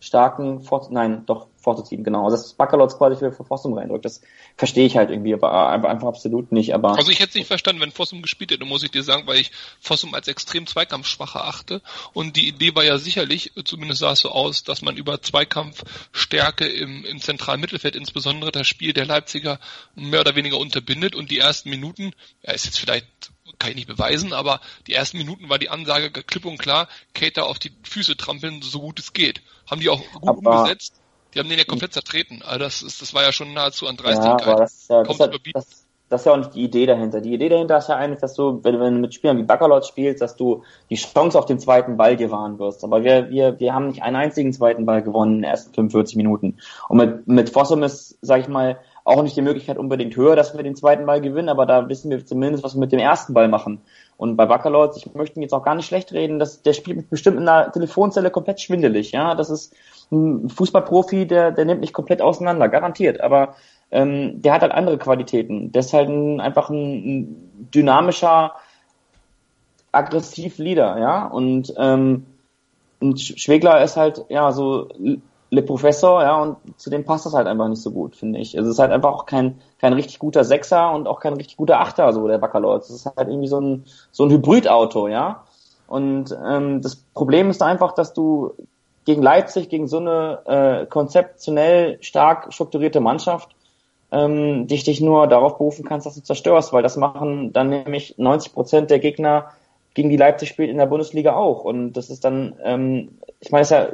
starken, 0.00 0.60
Fort 0.60 0.90
nein, 0.90 1.24
doch 1.26 1.46
vorzuziehen, 1.56 2.04
genau. 2.04 2.24
Also 2.24 2.36
dass 2.36 2.52
Baccalords 2.52 2.98
quasi 2.98 3.16
für, 3.16 3.32
Fossum 3.32 3.72
reindrückt, 3.72 4.04
das 4.04 4.20
verstehe 4.56 4.84
ich 4.84 4.96
halt 4.96 5.10
irgendwie, 5.10 5.32
aber 5.32 5.88
einfach 5.88 6.08
absolut 6.08 6.52
nicht. 6.52 6.74
Aber 6.74 6.96
also 6.96 7.10
ich 7.10 7.20
hätte 7.20 7.30
es 7.30 7.34
nicht 7.34 7.46
verstanden, 7.46 7.80
wenn 7.80 7.90
Fossum 7.90 8.20
gespielt 8.20 8.50
hätte, 8.50 8.66
muss 8.66 8.82
ich 8.82 8.90
dir 8.90 9.02
sagen, 9.02 9.26
weil 9.26 9.38
ich 9.38 9.50
Fossum 9.80 10.14
als 10.14 10.28
extrem 10.28 10.66
Zweikampfschwacher 10.66 11.44
achte. 11.44 11.80
Und 12.12 12.36
die 12.36 12.48
Idee 12.48 12.74
war 12.74 12.84
ja 12.84 12.98
sicherlich, 12.98 13.52
zumindest 13.64 14.00
sah 14.00 14.12
es 14.12 14.20
so 14.20 14.28
aus, 14.28 14.62
dass 14.62 14.82
man 14.82 14.96
über 14.96 15.22
Zweikampfstärke 15.22 16.66
im, 16.66 17.04
im 17.06 17.20
zentralen 17.20 17.60
Mittelfeld, 17.60 17.96
insbesondere 17.96 18.52
das 18.52 18.66
Spiel 18.66 18.92
der 18.92 19.06
Leipziger, 19.06 19.58
mehr 19.94 20.20
oder 20.20 20.36
weniger 20.36 20.58
unterbindet 20.58 21.14
und 21.14 21.30
die 21.30 21.38
ersten 21.38 21.70
Minuten, 21.70 22.12
ja, 22.42 22.52
ist 22.52 22.66
jetzt 22.66 22.78
vielleicht 22.78 23.32
kann 23.58 23.70
ich 23.70 23.76
nicht 23.76 23.88
beweisen, 23.88 24.32
aber 24.32 24.60
die 24.86 24.94
ersten 24.94 25.18
Minuten 25.18 25.48
war 25.48 25.58
die 25.58 25.70
Ansage 25.70 26.10
klipp 26.10 26.44
und 26.44 26.58
klar, 26.58 26.88
Cater 27.14 27.46
auf 27.46 27.58
die 27.58 27.72
Füße 27.82 28.16
trampeln, 28.16 28.62
so 28.62 28.80
gut 28.80 28.98
es 28.98 29.12
geht. 29.12 29.42
Haben 29.70 29.80
die 29.80 29.88
auch 29.88 30.02
gut 30.20 30.28
aber 30.28 30.38
umgesetzt. 30.38 30.94
Die 31.34 31.40
haben 31.40 31.48
den 31.48 31.58
ja 31.58 31.64
komplett 31.64 31.92
zertreten. 31.92 32.42
Also 32.42 32.58
das, 32.60 32.82
ist, 32.82 33.02
das 33.02 33.12
war 33.12 33.22
ja 33.22 33.32
schon 33.32 33.52
nahezu 33.52 33.88
an 33.88 33.96
Dreistigkeit. 33.96 34.46
Ja, 34.46 34.52
aber 34.52 34.60
das, 34.60 34.74
ist 34.74 34.90
ja, 34.90 35.02
das, 35.02 35.18
das, 35.52 35.84
das 36.08 36.20
ist 36.20 36.26
ja 36.26 36.32
auch 36.32 36.36
nicht 36.36 36.54
die 36.54 36.62
Idee 36.62 36.86
dahinter. 36.86 37.20
Die 37.20 37.34
Idee 37.34 37.48
dahinter 37.48 37.78
ist 37.78 37.88
ja 37.88 37.96
eigentlich, 37.96 38.20
dass 38.20 38.34
du, 38.34 38.60
wenn, 38.62 38.78
wenn 38.78 38.94
du 38.94 39.00
mit 39.00 39.14
Spielern 39.14 39.38
wie 39.38 39.42
Baccalords 39.42 39.88
spielst, 39.88 40.22
dass 40.22 40.36
du 40.36 40.62
die 40.90 40.94
Chance 40.94 41.36
auf 41.36 41.46
den 41.46 41.58
zweiten 41.58 41.96
Ball 41.96 42.16
dir 42.16 42.30
wahren 42.30 42.58
wirst. 42.58 42.84
Aber 42.84 43.02
wir, 43.02 43.30
wir, 43.30 43.58
wir 43.58 43.74
haben 43.74 43.88
nicht 43.88 44.02
einen 44.02 44.16
einzigen 44.16 44.52
zweiten 44.52 44.86
Ball 44.86 45.02
gewonnen 45.02 45.36
in 45.36 45.42
den 45.42 45.50
ersten 45.50 45.74
45 45.74 46.16
Minuten. 46.16 46.58
Und 46.88 46.98
mit, 46.98 47.26
mit 47.26 47.50
Fossum 47.50 47.82
ist, 47.82 48.16
sag 48.20 48.42
ich 48.42 48.48
mal, 48.48 48.78
auch 49.04 49.22
nicht 49.22 49.36
die 49.36 49.42
Möglichkeit 49.42 49.76
unbedingt 49.76 50.16
höher, 50.16 50.34
dass 50.34 50.56
wir 50.56 50.62
den 50.62 50.76
zweiten 50.76 51.04
Ball 51.04 51.20
gewinnen, 51.20 51.50
aber 51.50 51.66
da 51.66 51.88
wissen 51.88 52.10
wir 52.10 52.24
zumindest, 52.24 52.64
was 52.64 52.74
wir 52.74 52.80
mit 52.80 52.92
dem 52.92 52.98
ersten 52.98 53.34
Ball 53.34 53.48
machen. 53.48 53.82
Und 54.16 54.36
bei 54.36 54.46
Baccalords, 54.46 54.96
ich 54.96 55.14
möchte 55.14 55.38
ihn 55.38 55.42
jetzt 55.42 55.52
auch 55.52 55.62
gar 55.62 55.74
nicht 55.74 55.86
schlecht 55.86 56.12
reden, 56.12 56.38
dass 56.38 56.62
der 56.62 56.72
spielt 56.72 57.10
bestimmt 57.10 57.36
in 57.36 57.46
einer 57.46 57.70
Telefonzelle 57.70 58.30
komplett 58.30 58.60
schwindelig. 58.60 59.12
Ja, 59.12 59.34
das 59.34 59.50
ist 59.50 59.74
ein 60.10 60.48
Fußballprofi, 60.48 61.26
der, 61.26 61.50
der 61.52 61.66
nimmt 61.66 61.82
nicht 61.82 61.92
komplett 61.92 62.22
auseinander, 62.22 62.68
garantiert. 62.68 63.20
Aber 63.20 63.56
ähm, 63.90 64.40
der 64.40 64.54
hat 64.54 64.62
halt 64.62 64.72
andere 64.72 64.96
Qualitäten. 64.96 65.72
Der 65.72 65.80
ist 65.80 65.92
halt 65.92 66.08
ein, 66.08 66.40
einfach 66.40 66.70
ein, 66.70 66.76
ein 66.76 67.68
dynamischer, 67.74 68.52
aggressiv 69.92 70.58
Leader, 70.58 70.98
ja. 70.98 71.26
Und, 71.26 71.74
ähm, 71.76 72.24
und 73.00 73.20
Schwegler 73.20 73.82
ist 73.82 73.96
halt, 73.96 74.24
ja, 74.28 74.50
so 74.52 74.88
Le 75.54 75.62
Professor, 75.62 76.22
ja, 76.22 76.40
und 76.42 76.56
zu 76.80 76.90
dem 76.90 77.04
passt 77.04 77.26
das 77.26 77.34
halt 77.34 77.46
einfach 77.46 77.68
nicht 77.68 77.82
so 77.82 77.90
gut, 77.90 78.16
finde 78.16 78.40
ich. 78.40 78.56
Also 78.56 78.70
es 78.70 78.76
ist 78.76 78.80
halt 78.80 78.92
einfach 78.92 79.12
auch 79.12 79.26
kein, 79.26 79.60
kein 79.78 79.92
richtig 79.92 80.18
guter 80.18 80.44
Sechser 80.44 80.92
und 80.92 81.06
auch 81.06 81.20
kein 81.20 81.34
richtig 81.34 81.56
guter 81.56 81.80
Achter, 81.80 82.12
so 82.12 82.26
der 82.26 82.38
Baccalor. 82.38 82.76
Es 82.76 82.90
ist 82.90 83.06
halt 83.06 83.28
irgendwie 83.28 83.48
so 83.48 83.60
ein, 83.60 83.84
so 84.10 84.24
ein 84.24 84.30
Hybridauto, 84.30 85.08
ja. 85.08 85.44
Und 85.86 86.36
ähm, 86.44 86.82
das 86.82 86.96
Problem 86.96 87.50
ist 87.50 87.62
einfach, 87.62 87.92
dass 87.92 88.12
du 88.12 88.54
gegen 89.04 89.22
Leipzig, 89.22 89.68
gegen 89.68 89.86
so 89.86 89.98
eine 89.98 90.40
äh, 90.46 90.86
konzeptionell 90.86 91.98
stark 92.00 92.52
strukturierte 92.52 93.00
Mannschaft, 93.00 93.54
ähm, 94.10 94.66
dich 94.66 94.84
dich 94.84 95.00
nur 95.00 95.26
darauf 95.26 95.58
berufen 95.58 95.84
kannst, 95.84 96.06
dass 96.06 96.14
du 96.14 96.22
zerstörst, 96.22 96.72
weil 96.72 96.82
das 96.82 96.96
machen 96.96 97.52
dann 97.52 97.68
nämlich 97.68 98.14
90 98.16 98.52
Prozent 98.52 98.90
der 98.90 98.98
Gegner, 98.98 99.50
gegen 99.94 100.10
die 100.10 100.16
Leipzig 100.16 100.48
spielt 100.48 100.70
in 100.70 100.78
der 100.78 100.86
Bundesliga 100.86 101.34
auch. 101.36 101.64
Und 101.64 101.92
das 101.92 102.10
ist 102.10 102.24
dann, 102.24 102.56
ähm, 102.64 103.18
ich 103.40 103.52
meine, 103.52 103.62
es 103.62 103.70
ja, 103.70 103.88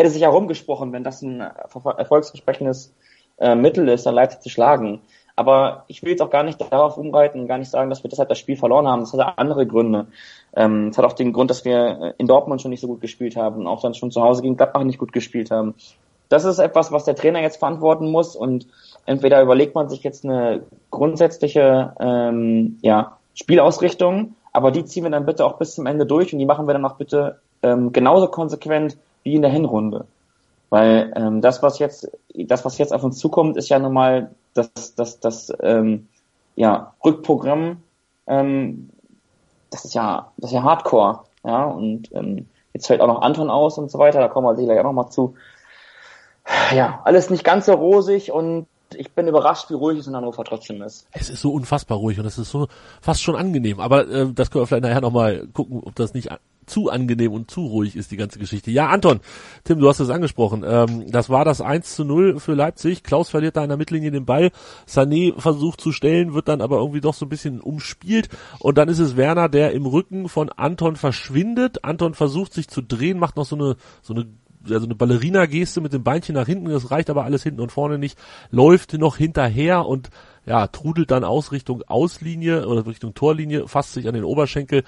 hätte 0.00 0.10
sich 0.10 0.22
herumgesprochen, 0.22 0.92
wenn 0.92 1.04
das 1.04 1.22
ein 1.22 1.40
erfolgsversprechendes 1.40 2.92
äh, 3.38 3.54
Mittel 3.54 3.88
ist, 3.88 4.06
dann 4.06 4.14
Leipzig 4.14 4.40
zu 4.40 4.48
schlagen. 4.48 5.00
Aber 5.36 5.84
ich 5.86 6.02
will 6.02 6.10
jetzt 6.10 6.20
auch 6.20 6.30
gar 6.30 6.42
nicht 6.42 6.60
darauf 6.60 6.98
umreiten 6.98 7.40
und 7.40 7.46
gar 7.46 7.58
nicht 7.58 7.70
sagen, 7.70 7.88
dass 7.88 8.02
wir 8.02 8.10
deshalb 8.10 8.28
das 8.28 8.38
Spiel 8.38 8.56
verloren 8.56 8.86
haben. 8.86 9.00
Das 9.00 9.12
hat 9.14 9.38
andere 9.38 9.66
Gründe. 9.66 10.06
Ähm, 10.54 10.88
es 10.88 10.98
hat 10.98 11.04
auch 11.04 11.12
den 11.12 11.32
Grund, 11.32 11.50
dass 11.50 11.64
wir 11.64 12.14
in 12.18 12.26
Dortmund 12.26 12.60
schon 12.60 12.70
nicht 12.70 12.80
so 12.80 12.88
gut 12.88 13.00
gespielt 13.00 13.36
haben 13.36 13.60
und 13.60 13.66
auch 13.66 13.80
dann 13.80 13.94
schon 13.94 14.10
zu 14.10 14.20
Hause 14.20 14.42
gegen 14.42 14.56
Gladbach 14.56 14.82
nicht 14.84 14.98
gut 14.98 15.12
gespielt 15.12 15.50
haben. 15.50 15.74
Das 16.28 16.44
ist 16.44 16.58
etwas, 16.58 16.92
was 16.92 17.04
der 17.04 17.16
Trainer 17.16 17.40
jetzt 17.40 17.56
verantworten 17.56 18.10
muss 18.10 18.36
und 18.36 18.66
entweder 19.06 19.42
überlegt 19.42 19.74
man 19.74 19.88
sich 19.88 20.02
jetzt 20.02 20.24
eine 20.24 20.62
grundsätzliche 20.90 21.94
ähm, 21.98 22.78
ja, 22.82 23.18
Spielausrichtung, 23.34 24.36
aber 24.52 24.70
die 24.70 24.84
ziehen 24.84 25.04
wir 25.04 25.10
dann 25.10 25.26
bitte 25.26 25.44
auch 25.44 25.58
bis 25.58 25.74
zum 25.74 25.86
Ende 25.86 26.06
durch 26.06 26.32
und 26.32 26.38
die 26.38 26.46
machen 26.46 26.68
wir 26.68 26.74
dann 26.74 26.84
auch 26.84 26.96
bitte 26.96 27.40
ähm, 27.62 27.92
genauso 27.92 28.28
konsequent 28.28 28.96
wie 29.22 29.34
in 29.34 29.42
der 29.42 29.50
Hinrunde. 29.50 30.06
Weil 30.70 31.12
ähm, 31.16 31.40
das, 31.40 31.62
was 31.62 31.78
jetzt, 31.78 32.10
das, 32.34 32.64
was 32.64 32.78
jetzt 32.78 32.92
auf 32.92 33.02
uns 33.02 33.18
zukommt, 33.18 33.56
ist 33.56 33.68
ja 33.68 33.78
nun 33.78 33.92
mal 33.92 34.30
das, 34.54 34.94
das, 34.94 35.20
das 35.20 35.52
ähm, 35.62 36.08
ja, 36.54 36.94
Rückprogramm, 37.04 37.82
ähm, 38.26 38.90
das 39.70 39.84
ist 39.84 39.94
ja, 39.94 40.30
das 40.36 40.50
ist 40.50 40.54
ja 40.54 40.62
Hardcore, 40.62 41.20
ja, 41.44 41.64
und 41.64 42.12
ähm, 42.12 42.46
jetzt 42.72 42.86
fällt 42.86 43.00
auch 43.00 43.06
noch 43.06 43.22
Anton 43.22 43.50
aus 43.50 43.78
und 43.78 43.90
so 43.90 43.98
weiter, 43.98 44.20
da 44.20 44.28
kommen 44.28 44.46
wir 44.46 44.56
sicherlich 44.56 44.80
auch 44.80 44.84
noch 44.84 44.92
mal 44.92 45.10
zu. 45.10 45.34
Ja, 46.74 47.00
alles 47.04 47.30
nicht 47.30 47.44
ganz 47.44 47.66
so 47.66 47.72
rosig 47.72 48.32
und 48.32 48.66
ich 48.94 49.12
bin 49.12 49.28
überrascht, 49.28 49.70
wie 49.70 49.74
ruhig 49.74 49.98
es 49.98 50.06
in 50.06 50.16
Hannover 50.16 50.44
trotzdem 50.44 50.82
ist. 50.82 51.06
Es 51.12 51.30
ist 51.30 51.40
so 51.40 51.52
unfassbar 51.52 51.98
ruhig 51.98 52.18
und 52.18 52.26
es 52.26 52.38
ist 52.38 52.50
so 52.50 52.68
fast 53.00 53.22
schon 53.22 53.36
angenehm. 53.36 53.80
Aber 53.80 54.08
äh, 54.08 54.32
das 54.32 54.50
können 54.50 54.62
wir 54.62 54.66
vielleicht 54.66 54.84
nachher 54.84 55.00
nochmal 55.00 55.46
gucken, 55.52 55.80
ob 55.84 55.94
das 55.94 56.14
nicht 56.14 56.30
zu 56.66 56.88
angenehm 56.88 57.32
und 57.32 57.50
zu 57.50 57.66
ruhig 57.66 57.96
ist, 57.96 58.10
die 58.10 58.16
ganze 58.16 58.38
Geschichte. 58.38 58.70
Ja, 58.70 58.88
Anton, 58.88 59.20
Tim, 59.64 59.80
du 59.80 59.88
hast 59.88 60.00
es 60.00 60.08
angesprochen. 60.08 60.64
Ähm, 60.66 61.10
das 61.10 61.28
war 61.28 61.44
das 61.44 61.60
1 61.60 61.96
zu 61.96 62.04
0 62.04 62.38
für 62.38 62.54
Leipzig. 62.54 63.02
Klaus 63.02 63.28
verliert 63.28 63.56
da 63.56 63.62
in 63.62 63.68
der 63.68 63.76
Mittellinie 63.76 64.10
den 64.10 64.24
Ball. 64.24 64.50
Sané 64.88 65.38
versucht 65.38 65.80
zu 65.80 65.92
stellen, 65.92 66.32
wird 66.32 66.48
dann 66.48 66.60
aber 66.60 66.78
irgendwie 66.78 67.00
doch 67.00 67.14
so 67.14 67.26
ein 67.26 67.28
bisschen 67.30 67.60
umspielt. 67.60 68.28
Und 68.60 68.78
dann 68.78 68.88
ist 68.88 69.00
es 69.00 69.16
Werner, 69.16 69.48
der 69.48 69.72
im 69.72 69.84
Rücken 69.84 70.28
von 70.28 70.48
Anton 70.50 70.96
verschwindet. 70.96 71.84
Anton 71.84 72.14
versucht 72.14 72.54
sich 72.54 72.68
zu 72.68 72.82
drehen, 72.82 73.18
macht 73.18 73.36
noch 73.36 73.46
so 73.46 73.56
eine, 73.56 73.76
so 74.02 74.14
eine 74.14 74.26
also 74.68 74.86
eine 74.86 74.94
Ballerina-Geste 74.94 75.80
mit 75.80 75.92
dem 75.92 76.02
Beinchen 76.02 76.34
nach 76.34 76.46
hinten, 76.46 76.68
das 76.68 76.90
reicht 76.90 77.10
aber 77.10 77.24
alles 77.24 77.42
hinten 77.42 77.60
und 77.60 77.72
vorne 77.72 77.98
nicht, 77.98 78.18
läuft 78.50 78.92
noch 78.94 79.16
hinterher 79.16 79.86
und 79.86 80.10
ja, 80.46 80.66
trudelt 80.66 81.10
dann 81.10 81.24
aus 81.24 81.52
Richtung 81.52 81.82
Auslinie 81.82 82.66
oder 82.66 82.86
Richtung 82.86 83.14
Torlinie, 83.14 83.68
fasst 83.68 83.92
sich 83.92 84.08
an 84.08 84.14
den 84.14 84.24
Oberschenkel. 84.24 84.84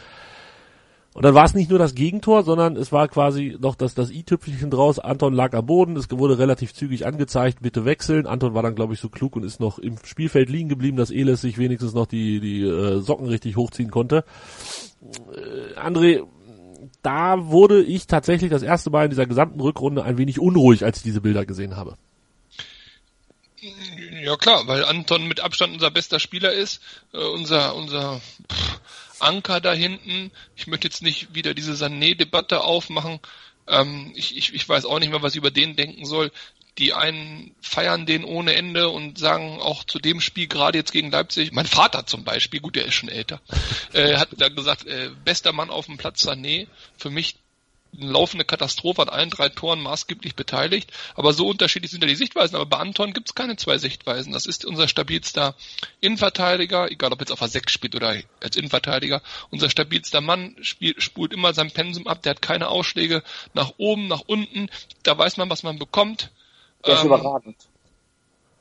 Und 1.14 1.26
dann 1.26 1.34
war 1.34 1.44
es 1.44 1.52
nicht 1.52 1.68
nur 1.68 1.78
das 1.78 1.94
Gegentor, 1.94 2.42
sondern 2.42 2.74
es 2.74 2.90
war 2.90 3.06
quasi 3.06 3.58
noch 3.60 3.74
das, 3.74 3.94
das 3.94 4.10
i-Tüpfelchen 4.10 4.70
draus. 4.70 4.98
Anton 4.98 5.34
lag 5.34 5.52
am 5.52 5.66
Boden, 5.66 5.94
es 5.96 6.10
wurde 6.10 6.38
relativ 6.38 6.72
zügig 6.72 7.04
angezeigt, 7.04 7.58
bitte 7.60 7.84
wechseln. 7.84 8.26
Anton 8.26 8.54
war 8.54 8.62
dann, 8.62 8.74
glaube 8.74 8.94
ich, 8.94 9.00
so 9.00 9.10
klug 9.10 9.36
und 9.36 9.44
ist 9.44 9.60
noch 9.60 9.78
im 9.78 9.98
Spielfeld 10.02 10.48
liegen 10.48 10.70
geblieben, 10.70 10.96
dass 10.96 11.10
Eles 11.10 11.42
sich 11.42 11.58
wenigstens 11.58 11.92
noch 11.92 12.06
die, 12.06 12.40
die 12.40 12.62
äh, 12.62 13.00
Socken 13.00 13.26
richtig 13.26 13.56
hochziehen 13.56 13.90
konnte. 13.90 14.24
Äh, 15.34 15.78
André, 15.78 16.22
da 17.02 17.46
wurde 17.46 17.82
ich 17.82 18.06
tatsächlich 18.06 18.50
das 18.50 18.62
erste 18.62 18.90
Mal 18.90 19.04
in 19.04 19.10
dieser 19.10 19.26
gesamten 19.26 19.60
Rückrunde 19.60 20.04
ein 20.04 20.18
wenig 20.18 20.38
unruhig, 20.38 20.84
als 20.84 20.98
ich 20.98 21.02
diese 21.02 21.20
Bilder 21.20 21.44
gesehen 21.44 21.76
habe. 21.76 21.96
Ja 24.22 24.36
klar, 24.36 24.66
weil 24.66 24.84
Anton 24.84 25.28
mit 25.28 25.40
Abstand 25.40 25.72
unser 25.72 25.90
bester 25.90 26.18
Spieler 26.18 26.52
ist, 26.52 26.82
äh, 27.12 27.18
unser 27.18 27.76
unser 27.76 28.20
pff, 28.50 28.80
Anker 29.20 29.60
da 29.60 29.72
hinten. 29.72 30.32
Ich 30.56 30.66
möchte 30.66 30.88
jetzt 30.88 31.02
nicht 31.02 31.34
wieder 31.34 31.54
diese 31.54 31.72
Sané-Debatte 31.72 32.62
aufmachen. 32.62 33.20
Ähm, 33.68 34.12
ich, 34.16 34.36
ich, 34.36 34.52
ich 34.54 34.68
weiß 34.68 34.84
auch 34.84 34.98
nicht 34.98 35.10
mehr, 35.10 35.22
was 35.22 35.32
ich 35.32 35.38
über 35.38 35.52
den 35.52 35.76
denken 35.76 36.04
soll. 36.04 36.32
Die 36.78 36.94
einen 36.94 37.54
feiern 37.60 38.06
den 38.06 38.24
ohne 38.24 38.54
Ende 38.54 38.88
und 38.88 39.18
sagen 39.18 39.60
auch 39.60 39.84
zu 39.84 39.98
dem 39.98 40.20
Spiel 40.20 40.46
gerade 40.46 40.78
jetzt 40.78 40.92
gegen 40.92 41.10
Leipzig, 41.10 41.52
mein 41.52 41.66
Vater 41.66 42.06
zum 42.06 42.24
Beispiel, 42.24 42.60
gut, 42.60 42.76
der 42.76 42.86
ist 42.86 42.94
schon 42.94 43.10
älter, 43.10 43.40
äh, 43.92 44.16
hat 44.16 44.30
da 44.38 44.48
gesagt, 44.48 44.86
äh, 44.86 45.10
bester 45.24 45.52
Mann 45.52 45.70
auf 45.70 45.86
dem 45.86 45.98
Platz 45.98 46.26
Sané, 46.26 46.66
für 46.96 47.10
mich 47.10 47.36
eine 47.98 48.10
laufende 48.10 48.44
Katastrophe 48.44 49.02
an 49.02 49.08
allen 49.08 49.30
drei 49.30 49.50
Toren 49.50 49.82
maßgeblich 49.82 50.34
beteiligt. 50.34 50.90
Aber 51.14 51.32
so 51.32 51.46
unterschiedlich 51.46 51.90
sind 51.90 52.02
ja 52.02 52.08
die 52.08 52.14
Sichtweisen. 52.14 52.56
Aber 52.56 52.66
bei 52.66 52.78
Anton 52.78 53.12
gibt 53.12 53.28
es 53.28 53.34
keine 53.34 53.56
zwei 53.56 53.78
Sichtweisen. 53.78 54.32
Das 54.32 54.46
ist 54.46 54.64
unser 54.64 54.88
stabilster 54.88 55.54
Innenverteidiger, 56.00 56.90
egal 56.90 57.12
ob 57.12 57.20
jetzt 57.20 57.32
auf 57.32 57.38
der 57.38 57.48
6 57.48 57.70
spielt 57.70 57.94
oder 57.94 58.16
als 58.40 58.56
Innenverteidiger. 58.56 59.22
Unser 59.50 59.68
stabilster 59.68 60.20
Mann 60.20 60.56
spielt, 60.62 61.02
spult 61.02 61.32
immer 61.32 61.52
sein 61.52 61.70
Pensum 61.70 62.06
ab. 62.06 62.22
Der 62.22 62.30
hat 62.30 62.42
keine 62.42 62.68
Ausschläge 62.68 63.22
nach 63.52 63.74
oben, 63.76 64.08
nach 64.08 64.22
unten. 64.26 64.70
Da 65.02 65.16
weiß 65.16 65.36
man, 65.36 65.50
was 65.50 65.62
man 65.62 65.78
bekommt. 65.78 66.30
Der 66.86 66.94
ist 66.94 67.00
ähm, 67.00 67.06
überragend. 67.06 67.56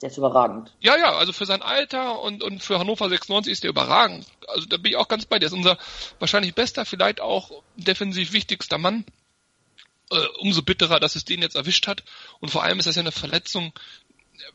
Der 0.02 0.10
ist 0.10 0.18
überragend. 0.18 0.74
Ja, 0.80 0.98
ja, 0.98 1.16
also 1.16 1.32
für 1.32 1.46
sein 1.46 1.62
Alter 1.62 2.22
und, 2.22 2.44
und 2.44 2.64
für 2.64 2.80
Hannover 2.80 3.08
96 3.08 3.52
ist 3.52 3.64
der 3.64 3.70
überragend. 3.70 4.26
Also 4.48 4.68
da 4.68 4.78
bin 4.78 4.92
ich 4.92 4.98
auch 4.98 5.08
ganz 5.08 5.26
bei 5.26 5.38
dir. 5.38 5.42
Der 5.42 5.48
ist 5.48 5.54
unser 5.54 5.78
wahrscheinlich 6.20 6.56
bester, 6.56 6.86
vielleicht 6.86 7.22
auch 7.22 7.52
defensiv 7.76 8.34
wichtigster 8.34 8.78
Mann 8.78 9.06
äh, 10.12 10.28
umso 10.40 10.62
bitterer, 10.62 11.00
dass 11.00 11.16
es 11.16 11.26
den 11.26 11.42
jetzt 11.42 11.56
erwischt 11.56 11.88
hat. 11.88 12.04
Und 12.40 12.50
vor 12.50 12.64
allem 12.64 12.80
ist 12.80 12.86
das 12.86 12.96
ja 12.96 13.02
eine 13.02 13.12
Verletzung, 13.12 13.74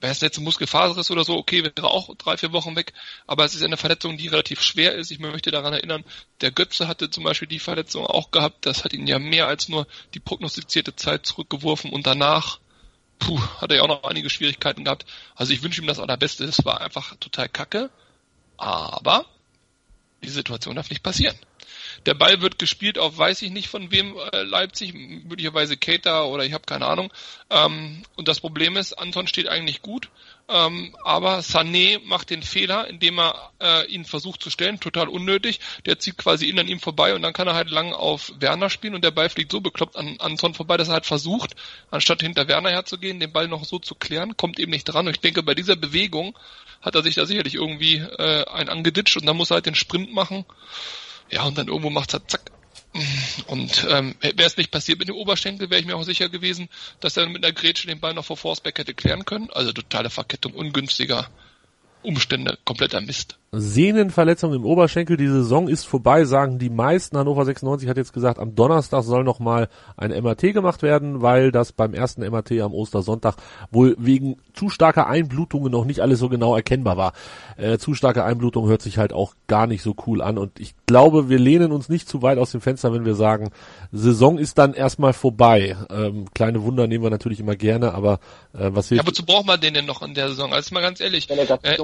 wäre 0.00 0.12
es 0.12 0.20
jetzt 0.20 0.38
ein 0.38 0.44
Muskelfaserriss 0.44 1.10
oder 1.10 1.24
so, 1.24 1.36
okay, 1.36 1.64
wäre 1.64 1.88
auch 1.88 2.14
drei, 2.16 2.36
vier 2.36 2.52
Wochen 2.52 2.76
weg, 2.76 2.92
aber 3.26 3.44
es 3.44 3.54
ist 3.54 3.62
eine 3.62 3.76
Verletzung, 3.76 4.16
die 4.16 4.28
relativ 4.28 4.62
schwer 4.62 4.94
ist. 4.94 5.10
Ich 5.10 5.18
möchte 5.18 5.50
daran 5.50 5.72
erinnern, 5.72 6.04
der 6.40 6.50
Götze 6.50 6.88
hatte 6.88 7.10
zum 7.10 7.24
Beispiel 7.24 7.48
die 7.48 7.58
Verletzung 7.58 8.06
auch 8.06 8.30
gehabt, 8.30 8.66
das 8.66 8.84
hat 8.84 8.92
ihn 8.92 9.06
ja 9.06 9.18
mehr 9.18 9.46
als 9.46 9.68
nur 9.68 9.86
die 10.14 10.20
prognostizierte 10.20 10.96
Zeit 10.96 11.24
zurückgeworfen 11.26 11.92
und 11.92 12.06
danach, 12.06 12.58
puh, 13.18 13.40
hat 13.60 13.70
er 13.70 13.78
ja 13.78 13.82
auch 13.82 13.88
noch 13.88 14.04
einige 14.04 14.30
Schwierigkeiten 14.30 14.84
gehabt. 14.84 15.06
Also 15.34 15.52
ich 15.52 15.62
wünsche 15.62 15.80
ihm 15.80 15.86
das 15.86 15.98
Allerbeste, 15.98 16.44
es 16.44 16.64
war 16.64 16.80
einfach 16.80 17.16
total 17.16 17.48
kacke, 17.48 17.90
aber 18.56 19.26
die 20.22 20.28
Situation 20.28 20.76
darf 20.76 20.90
nicht 20.90 21.02
passieren. 21.02 21.36
Der 22.04 22.14
Ball 22.14 22.42
wird 22.42 22.58
gespielt 22.58 22.98
auf 22.98 23.16
weiß 23.16 23.42
ich 23.42 23.50
nicht 23.50 23.68
von 23.68 23.90
wem 23.90 24.16
äh, 24.32 24.42
Leipzig, 24.42 24.92
möglicherweise 24.94 25.76
Keita 25.76 26.24
oder 26.24 26.44
ich 26.44 26.52
habe 26.52 26.64
keine 26.66 26.86
Ahnung. 26.86 27.12
Ähm, 27.50 28.02
und 28.16 28.28
das 28.28 28.40
Problem 28.40 28.76
ist, 28.76 28.92
Anton 28.92 29.26
steht 29.26 29.48
eigentlich 29.48 29.82
gut, 29.82 30.10
ähm, 30.48 30.94
aber 31.02 31.40
Sané 31.40 32.00
macht 32.04 32.30
den 32.30 32.42
Fehler, 32.42 32.86
indem 32.86 33.18
er 33.18 33.50
äh, 33.60 33.86
ihn 33.86 34.04
versucht 34.04 34.42
zu 34.42 34.50
stellen, 34.50 34.78
total 34.78 35.08
unnötig. 35.08 35.60
Der 35.86 35.98
zieht 35.98 36.18
quasi 36.18 36.48
in 36.48 36.58
an 36.58 36.68
ihm 36.68 36.78
vorbei 36.78 37.14
und 37.14 37.22
dann 37.22 37.32
kann 37.32 37.48
er 37.48 37.54
halt 37.54 37.70
lang 37.70 37.92
auf 37.92 38.32
Werner 38.38 38.70
spielen 38.70 38.94
und 38.94 39.02
der 39.02 39.10
Ball 39.10 39.28
fliegt 39.28 39.50
so 39.50 39.60
bekloppt 39.60 39.96
an 39.96 40.16
Anton 40.20 40.54
vorbei, 40.54 40.76
dass 40.76 40.88
er 40.88 40.94
halt 40.94 41.06
versucht, 41.06 41.56
anstatt 41.90 42.22
hinter 42.22 42.46
Werner 42.46 42.70
herzugehen, 42.70 43.18
den 43.18 43.32
Ball 43.32 43.48
noch 43.48 43.64
so 43.64 43.78
zu 43.78 43.94
klären, 43.94 44.36
kommt 44.36 44.58
eben 44.58 44.70
nicht 44.70 44.84
dran. 44.84 45.06
Und 45.06 45.14
ich 45.14 45.20
denke, 45.20 45.42
bei 45.42 45.54
dieser 45.54 45.76
Bewegung 45.76 46.38
hat 46.80 46.94
er 46.94 47.02
sich 47.02 47.16
da 47.16 47.26
sicherlich 47.26 47.54
irgendwie 47.54 47.96
äh, 47.96 48.44
ein 48.46 48.68
angeditscht 48.68 49.16
und 49.16 49.26
dann 49.26 49.36
muss 49.36 49.50
er 49.50 49.56
halt 49.56 49.66
den 49.66 49.74
Sprint 49.74 50.14
machen. 50.14 50.44
Ja, 51.30 51.44
und 51.44 51.58
dann 51.58 51.68
irgendwo 51.68 51.90
macht's 51.90 52.14
halt 52.14 52.30
zack. 52.30 52.50
Und 53.46 53.86
ähm, 53.90 54.14
wäre 54.20 54.46
es 54.46 54.56
nicht 54.56 54.70
passiert 54.70 54.98
mit 54.98 55.08
dem 55.08 55.16
Oberschenkel, 55.16 55.68
wäre 55.70 55.80
ich 55.80 55.86
mir 55.86 55.96
auch 55.96 56.04
sicher 56.04 56.28
gewesen, 56.28 56.68
dass 57.00 57.16
er 57.16 57.28
mit 57.28 57.44
einer 57.44 57.52
Grätsche 57.52 57.86
den 57.86 58.00
Ball 58.00 58.14
noch 58.14 58.24
vor 58.24 58.36
Forsberg 58.36 58.78
hätte 58.78 58.94
klären 58.94 59.24
können. 59.24 59.50
Also 59.50 59.72
totale 59.72 60.08
Verkettung, 60.08 60.54
ungünstiger 60.54 61.28
Umstände, 62.02 62.58
kompletter 62.64 63.00
Mist. 63.00 63.38
Sehnenverletzung 63.52 64.52
im 64.52 64.64
Oberschenkel. 64.64 65.16
Die 65.16 65.28
Saison 65.28 65.68
ist 65.68 65.84
vorbei, 65.84 66.24
sagen 66.24 66.58
die 66.58 66.70
meisten. 66.70 67.16
Hannover 67.16 67.44
96 67.44 67.88
hat 67.88 67.96
jetzt 67.96 68.12
gesagt, 68.12 68.38
am 68.38 68.54
Donnerstag 68.54 69.02
soll 69.02 69.24
nochmal 69.24 69.68
ein 69.96 70.10
MRT 70.10 70.52
gemacht 70.52 70.82
werden, 70.82 71.22
weil 71.22 71.52
das 71.52 71.72
beim 71.72 71.94
ersten 71.94 72.22
MRT 72.22 72.52
am 72.60 72.74
Ostersonntag 72.74 73.36
wohl 73.70 73.96
wegen 73.98 74.36
zu 74.52 74.68
starker 74.68 75.06
Einblutungen 75.06 75.70
noch 75.70 75.84
nicht 75.84 76.00
alles 76.00 76.18
so 76.18 76.28
genau 76.28 76.54
erkennbar 76.54 76.96
war. 76.96 77.12
Äh, 77.56 77.78
zu 77.78 77.94
starke 77.94 78.24
Einblutung 78.24 78.66
hört 78.68 78.82
sich 78.82 78.98
halt 78.98 79.12
auch 79.12 79.34
gar 79.46 79.66
nicht 79.66 79.82
so 79.82 79.94
cool 80.06 80.22
an 80.22 80.38
und 80.38 80.58
ich 80.58 80.74
glaube, 80.86 81.28
wir 81.28 81.38
lehnen 81.38 81.72
uns 81.72 81.88
nicht 81.88 82.08
zu 82.08 82.22
weit 82.22 82.38
aus 82.38 82.52
dem 82.52 82.60
Fenster, 82.60 82.92
wenn 82.92 83.04
wir 83.04 83.14
sagen, 83.14 83.50
Saison 83.92 84.38
ist 84.38 84.58
dann 84.58 84.74
erstmal 84.74 85.12
vorbei. 85.12 85.76
Ähm, 85.90 86.26
kleine 86.34 86.62
Wunder 86.62 86.86
nehmen 86.86 87.04
wir 87.04 87.10
natürlich 87.10 87.40
immer 87.40 87.56
gerne, 87.56 87.94
aber 87.94 88.20
äh, 88.52 88.70
was 88.72 88.88
hilft... 88.88 89.04
Ja, 89.04 89.08
wozu 89.08 89.24
braucht 89.24 89.46
man 89.46 89.60
den 89.60 89.74
denn 89.74 89.86
noch 89.86 90.02
in 90.02 90.14
der 90.14 90.28
Saison? 90.28 90.52
Also 90.52 90.74
mal 90.74 90.80
ganz 90.80 91.00
ehrlich. 91.00 91.28
Äh, 91.30 91.78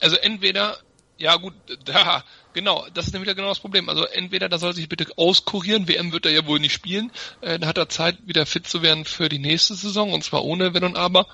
also 0.00 0.16
entweder 0.16 0.78
ja 1.18 1.36
gut, 1.36 1.54
da, 1.84 2.24
genau, 2.54 2.86
das 2.94 3.08
ist 3.08 3.12
nämlich 3.12 3.34
genau 3.34 3.48
das 3.48 3.60
Problem. 3.60 3.88
Also 3.88 4.04
entweder 4.04 4.48
da 4.48 4.58
soll 4.58 4.72
sich 4.72 4.88
bitte 4.88 5.06
auskurieren, 5.16 5.88
WM 5.88 6.12
wird 6.12 6.26
er 6.26 6.32
ja 6.32 6.46
wohl 6.46 6.60
nicht 6.60 6.72
spielen, 6.72 7.10
äh, 7.40 7.58
da 7.58 7.66
hat 7.66 7.78
er 7.78 7.88
Zeit, 7.88 8.16
wieder 8.26 8.46
fit 8.46 8.66
zu 8.66 8.82
werden 8.82 9.04
für 9.04 9.28
die 9.28 9.38
nächste 9.38 9.74
Saison, 9.74 10.12
und 10.12 10.24
zwar 10.24 10.44
ohne 10.44 10.74
Wenn 10.74 10.84
und 10.84 10.96
Aber. 10.96 11.26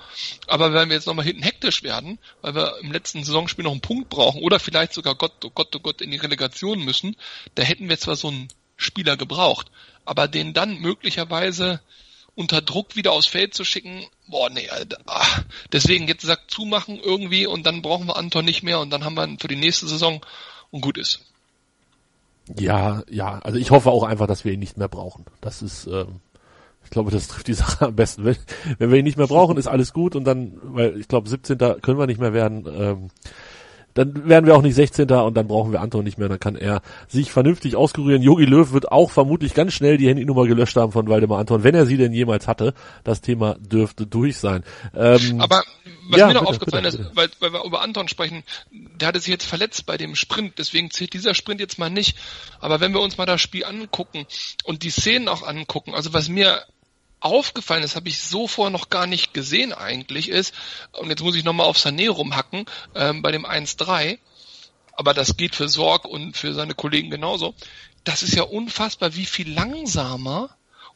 Aber 0.47 0.73
wenn 0.73 0.89
wir 0.89 0.95
jetzt 0.95 1.07
nochmal 1.07 1.25
hinten 1.25 1.43
hektisch 1.43 1.83
werden, 1.83 2.19
weil 2.41 2.55
wir 2.55 2.77
im 2.81 2.91
letzten 2.91 3.23
Saisonspiel 3.23 3.63
noch 3.63 3.71
einen 3.71 3.81
Punkt 3.81 4.09
brauchen 4.09 4.41
oder 4.41 4.59
vielleicht 4.59 4.93
sogar 4.93 5.15
Gott, 5.15 5.45
oh 5.45 5.51
Gott, 5.51 5.75
oh 5.75 5.79
Gott, 5.79 6.01
in 6.01 6.11
die 6.11 6.17
Relegation 6.17 6.83
müssen, 6.83 7.15
da 7.53 7.63
hätten 7.63 7.87
wir 7.87 7.97
zwar 7.97 8.15
so 8.15 8.27
einen 8.27 8.47
Spieler 8.77 9.15
gebraucht, 9.15 9.67
aber 10.03 10.27
den 10.27 10.53
dann 10.53 10.79
möglicherweise 10.79 11.79
unter 12.35 12.61
Druck 12.61 12.95
wieder 12.95 13.13
aufs 13.13 13.27
Feld 13.27 13.53
zu 13.53 13.63
schicken, 13.63 14.05
boah, 14.27 14.49
nee, 14.49 14.69
Alter. 14.69 14.97
Ach, 15.05 15.43
deswegen 15.71 16.07
jetzt 16.07 16.23
sagt 16.23 16.51
zumachen 16.51 16.99
irgendwie 17.01 17.47
und 17.47 17.65
dann 17.65 17.81
brauchen 17.81 18.07
wir 18.07 18.17
Anton 18.17 18.45
nicht 18.45 18.63
mehr 18.63 18.79
und 18.79 18.89
dann 18.89 19.05
haben 19.05 19.15
wir 19.15 19.25
ihn 19.25 19.39
für 19.39 19.47
die 19.47 19.55
nächste 19.55 19.87
Saison 19.87 20.21
und 20.71 20.81
gut 20.81 20.97
ist. 20.97 21.21
Ja, 22.57 23.03
ja, 23.09 23.39
also 23.39 23.57
ich 23.57 23.71
hoffe 23.71 23.89
auch 23.89 24.03
einfach, 24.03 24.27
dass 24.27 24.45
wir 24.45 24.53
ihn 24.53 24.59
nicht 24.59 24.77
mehr 24.77 24.87
brauchen. 24.87 25.25
Das 25.41 25.61
ist, 25.61 25.87
ähm, 25.87 26.19
ich 26.83 26.91
glaube, 26.91 27.09
das 27.09 27.27
trifft 27.27 27.47
die 27.47 27.53
Sache 27.55 27.87
am 27.87 27.95
besten. 27.95 28.25
Wenn, 28.25 28.37
wenn 28.77 28.91
wir 28.91 28.99
ihn 28.99 29.05
nicht 29.05 29.17
mehr 29.17 29.27
brauchen, 29.27 29.57
ist 29.57 29.67
alles 29.67 29.93
gut 29.93 30.15
und 30.15 30.25
dann, 30.25 30.59
weil 30.61 30.99
ich 30.99 31.07
glaube, 31.07 31.29
17. 31.29 31.57
können 31.57 31.97
wir 31.97 32.07
nicht 32.07 32.19
mehr 32.19 32.33
werden. 32.33 32.65
Ähm, 32.67 33.09
dann 33.95 34.27
werden 34.27 34.45
wir 34.45 34.55
auch 34.55 34.61
nicht 34.61 34.75
16. 34.75 35.09
und 35.09 35.35
dann 35.35 35.47
brauchen 35.47 35.71
wir 35.71 35.79
Anton 35.79 36.03
nicht 36.03 36.17
mehr, 36.17 36.27
dann 36.27 36.39
kann 36.39 36.55
er 36.55 36.81
sich 37.07 37.31
vernünftig 37.31 37.77
auskurieren. 37.77 38.21
Jogi 38.21 38.43
Löw 38.43 38.71
wird 38.73 38.91
auch 38.91 39.09
vermutlich 39.09 39.53
ganz 39.53 39.73
schnell 39.73 39.97
die 39.97 40.09
Handynummer 40.09 40.45
gelöscht 40.47 40.75
haben 40.75 40.91
von 40.91 41.07
Waldemar 41.07 41.39
Anton, 41.39 41.63
wenn 41.63 41.75
er 41.75 41.85
sie 41.85 41.95
denn 41.95 42.11
jemals 42.11 42.47
hatte. 42.47 42.73
Das 43.05 43.21
Thema 43.21 43.55
dürfte 43.59 44.05
durch 44.05 44.37
sein. 44.37 44.63
Ähm, 44.93 45.39
Aber 45.39 45.63
was 46.09 46.19
ja, 46.19 46.27
mir 46.27 46.33
noch 46.33 46.41
bitte, 46.41 46.51
aufgefallen 46.51 46.83
bitte, 46.83 46.97
bitte. 46.97 47.09
ist, 47.09 47.15
weil, 47.15 47.29
weil 47.39 47.53
wir 47.53 47.63
über 47.63 47.81
Anton 47.81 48.09
sprechen, 48.09 48.43
der 48.71 49.07
hatte 49.07 49.19
sich 49.19 49.29
jetzt 49.29 49.45
verletzt 49.45 49.85
bei 49.85 49.97
dem 49.97 50.15
Sprint, 50.15 50.55
deswegen 50.57 50.91
zählt 50.91 51.13
dieser 51.13 51.33
Sprint 51.33 51.61
jetzt 51.61 51.79
mal 51.79 51.89
nicht. 51.89 52.17
Aber 52.59 52.81
wenn 52.81 52.93
wir 52.93 52.99
uns 52.99 53.17
mal 53.17 53.25
das 53.25 53.39
Spiel 53.39 53.63
angucken 53.63 54.25
und 54.65 54.83
die 54.83 54.89
Szenen 54.89 55.29
auch 55.29 55.47
angucken, 55.47 55.93
also 55.93 56.13
was 56.13 56.27
mir 56.27 56.61
aufgefallen 57.25 57.83
ist, 57.83 57.95
habe 57.95 58.09
ich 58.09 58.21
so 58.21 58.47
vorher 58.47 58.71
noch 58.71 58.89
gar 58.89 59.07
nicht 59.07 59.33
gesehen 59.33 59.73
eigentlich 59.73 60.29
ist, 60.29 60.53
und 60.93 61.09
jetzt 61.09 61.23
muss 61.23 61.35
ich 61.35 61.43
nochmal 61.43 61.67
auf 61.67 61.77
Sané 61.77 62.09
rumhacken, 62.09 62.65
ähm, 62.93 63.21
bei 63.21 63.31
dem 63.31 63.45
1-3, 63.45 64.19
aber 64.93 65.13
das 65.13 65.35
geht 65.35 65.55
für 65.55 65.67
Sorg 65.67 66.05
und 66.05 66.37
für 66.37 66.53
seine 66.53 66.75
Kollegen 66.75 67.09
genauso. 67.09 67.53
Das 68.03 68.23
ist 68.23 68.35
ja 68.35 68.43
unfassbar, 68.43 69.15
wie 69.15 69.25
viel 69.25 69.51
langsamer 69.51 70.55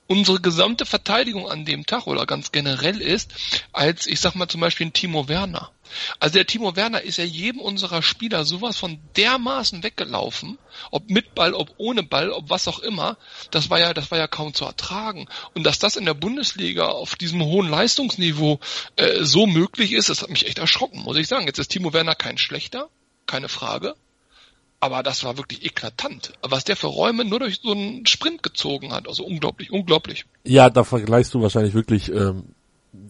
unsere 0.09 0.41
gesamte 0.41 0.87
Verteidigung 0.87 1.49
an 1.49 1.65
dem 1.65 1.85
Tag 1.85 2.07
oder 2.07 2.25
ganz 2.25 2.51
generell 2.51 2.99
ist, 2.99 3.31
als 3.71 4.07
ich 4.07 4.19
sag 4.19 4.33
mal 4.33 4.47
zum 4.47 4.59
Beispiel 4.59 4.87
ein 4.87 4.93
Timo 4.93 5.27
Werner. 5.27 5.71
Also 6.19 6.33
der 6.33 6.47
Timo 6.47 6.75
Werner 6.75 7.01
ist 7.01 7.17
ja 7.17 7.23
jedem 7.23 7.61
unserer 7.61 8.01
Spieler 8.01 8.43
sowas 8.43 8.77
von 8.77 8.99
dermaßen 9.15 9.83
weggelaufen, 9.83 10.57
ob 10.89 11.09
mit 11.11 11.35
Ball, 11.35 11.53
ob 11.53 11.73
ohne 11.77 12.01
Ball, 12.01 12.31
ob 12.31 12.49
was 12.49 12.67
auch 12.67 12.79
immer. 12.79 13.17
Das 13.51 13.69
war 13.69 13.79
ja, 13.79 13.93
das 13.93 14.09
war 14.09 14.17
ja 14.17 14.27
kaum 14.27 14.53
zu 14.53 14.65
ertragen. 14.65 15.27
Und 15.53 15.63
dass 15.63 15.77
das 15.77 15.95
in 15.95 16.05
der 16.05 16.15
Bundesliga 16.15 16.87
auf 16.87 17.15
diesem 17.15 17.43
hohen 17.43 17.69
Leistungsniveau 17.69 18.59
äh, 18.95 19.23
so 19.23 19.45
möglich 19.45 19.93
ist, 19.93 20.09
das 20.09 20.23
hat 20.23 20.29
mich 20.29 20.47
echt 20.47 20.57
erschrocken, 20.57 21.01
muss 21.01 21.17
ich 21.17 21.27
sagen. 21.27 21.45
Jetzt 21.45 21.59
ist 21.59 21.69
Timo 21.69 21.93
Werner 21.93 22.15
kein 22.15 22.39
schlechter, 22.39 22.89
keine 23.27 23.49
Frage. 23.49 23.95
Aber 24.81 25.03
das 25.03 25.23
war 25.23 25.37
wirklich 25.37 25.65
eklatant. 25.65 26.33
Was 26.41 26.63
der 26.63 26.75
für 26.77 26.87
Räume 26.87 27.25
nur 27.25 27.39
durch 27.39 27.59
so 27.61 27.71
einen 27.71 28.05
Sprint 28.05 28.43
gezogen 28.43 28.93
hat. 28.93 29.07
Also 29.07 29.25
unglaublich, 29.25 29.71
unglaublich. 29.71 30.25
Ja, 30.43 30.69
da 30.69 30.83
vergleichst 30.83 31.33
du 31.33 31.41
wahrscheinlich 31.41 31.73
wirklich 31.73 32.09
ähm, 32.11 32.43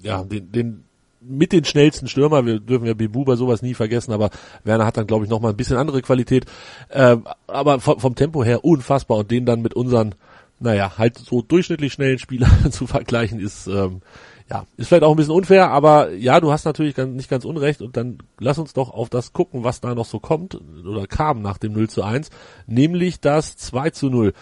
ja, 0.02 0.24
den, 0.24 0.52
den 0.52 0.84
mit 1.22 1.52
den 1.52 1.66
schnellsten 1.66 2.08
Stürmer, 2.08 2.46
wir 2.46 2.60
dürfen 2.60 2.86
ja 2.86 2.94
Bibu 2.94 3.26
bei 3.26 3.36
sowas 3.36 3.62
nie 3.62 3.74
vergessen, 3.74 4.14
aber 4.14 4.30
Werner 4.64 4.86
hat 4.86 4.98
dann 4.98 5.08
glaube 5.08 5.26
ich 5.26 5.30
noch 5.30 5.42
mal 5.42 5.50
ein 5.50 5.58
bisschen 5.58 5.78
andere 5.78 6.02
Qualität, 6.02 6.46
äh, 6.90 7.18
aber 7.48 7.80
vom, 7.82 8.00
vom, 8.00 8.16
Tempo 8.16 8.44
her 8.44 8.64
unfassbar 8.64 9.18
und 9.18 9.32
den 9.32 9.46
dann 9.46 9.62
mit 9.62 9.74
unseren, 9.74 10.16
naja, 10.60 10.94
halt 10.98 11.18
so 11.18 11.42
durchschnittlich 11.42 11.94
schnellen 11.94 12.20
Spielern 12.20 12.72
zu 12.72 12.88
vergleichen 12.88 13.40
ist, 13.40 13.68
ähm, 13.68 14.02
ja, 14.50 14.66
ist 14.78 14.88
vielleicht 14.88 15.04
auch 15.04 15.12
ein 15.12 15.18
bisschen 15.18 15.34
unfair, 15.34 15.70
aber 15.70 16.12
ja, 16.14 16.40
du 16.40 16.52
hast 16.52 16.66
natürlich 16.66 16.98
nicht 16.98 17.30
ganz 17.30 17.46
unrecht 17.46 17.82
und 17.82 17.96
dann 17.96 18.18
lass 18.40 18.58
uns 18.58 18.74
doch 18.74 18.92
auf 18.92 19.10
das 19.10 19.32
gucken, 19.32 19.64
was 19.64 19.80
da 19.80 19.94
noch 19.94 20.06
so 20.06 20.20
kommt 20.20 20.60
oder 20.86 21.06
kam 21.06 21.42
nach 21.42 21.60
dem 21.60 21.74
0 21.74 21.90
zu 21.90 22.04
1, 22.04 22.30
nämlich 22.66 23.20
das 23.20 23.58
2 23.58 23.92
zu 23.92 24.10
0. 24.10 24.34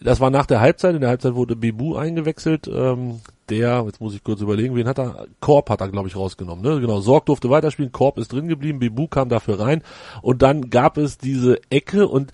Das 0.00 0.20
war 0.20 0.30
nach 0.30 0.46
der 0.46 0.60
Halbzeit, 0.60 0.94
in 0.96 1.00
der 1.00 1.10
Halbzeit 1.10 1.34
wurde 1.34 1.54
Bebu 1.54 1.94
eingewechselt, 1.94 2.66
ähm, 2.66 3.20
der, 3.48 3.84
jetzt 3.86 4.00
muss 4.00 4.14
ich 4.14 4.24
kurz 4.24 4.40
überlegen, 4.40 4.74
wen 4.74 4.88
hat 4.88 4.98
er, 4.98 5.26
Korb 5.40 5.70
hat 5.70 5.80
er 5.80 5.90
glaube 5.90 6.08
ich 6.08 6.16
rausgenommen, 6.16 6.64
ne? 6.64 6.80
Genau, 6.80 7.00
Sorg 7.00 7.26
durfte 7.26 7.48
weiterspielen, 7.48 7.92
Korb 7.92 8.18
ist 8.18 8.32
drin 8.32 8.48
geblieben, 8.48 8.80
Bebu 8.80 9.06
kam 9.06 9.28
dafür 9.28 9.60
rein 9.60 9.82
und 10.22 10.42
dann 10.42 10.70
gab 10.70 10.98
es 10.98 11.18
diese 11.18 11.60
Ecke 11.70 12.08
und 12.08 12.32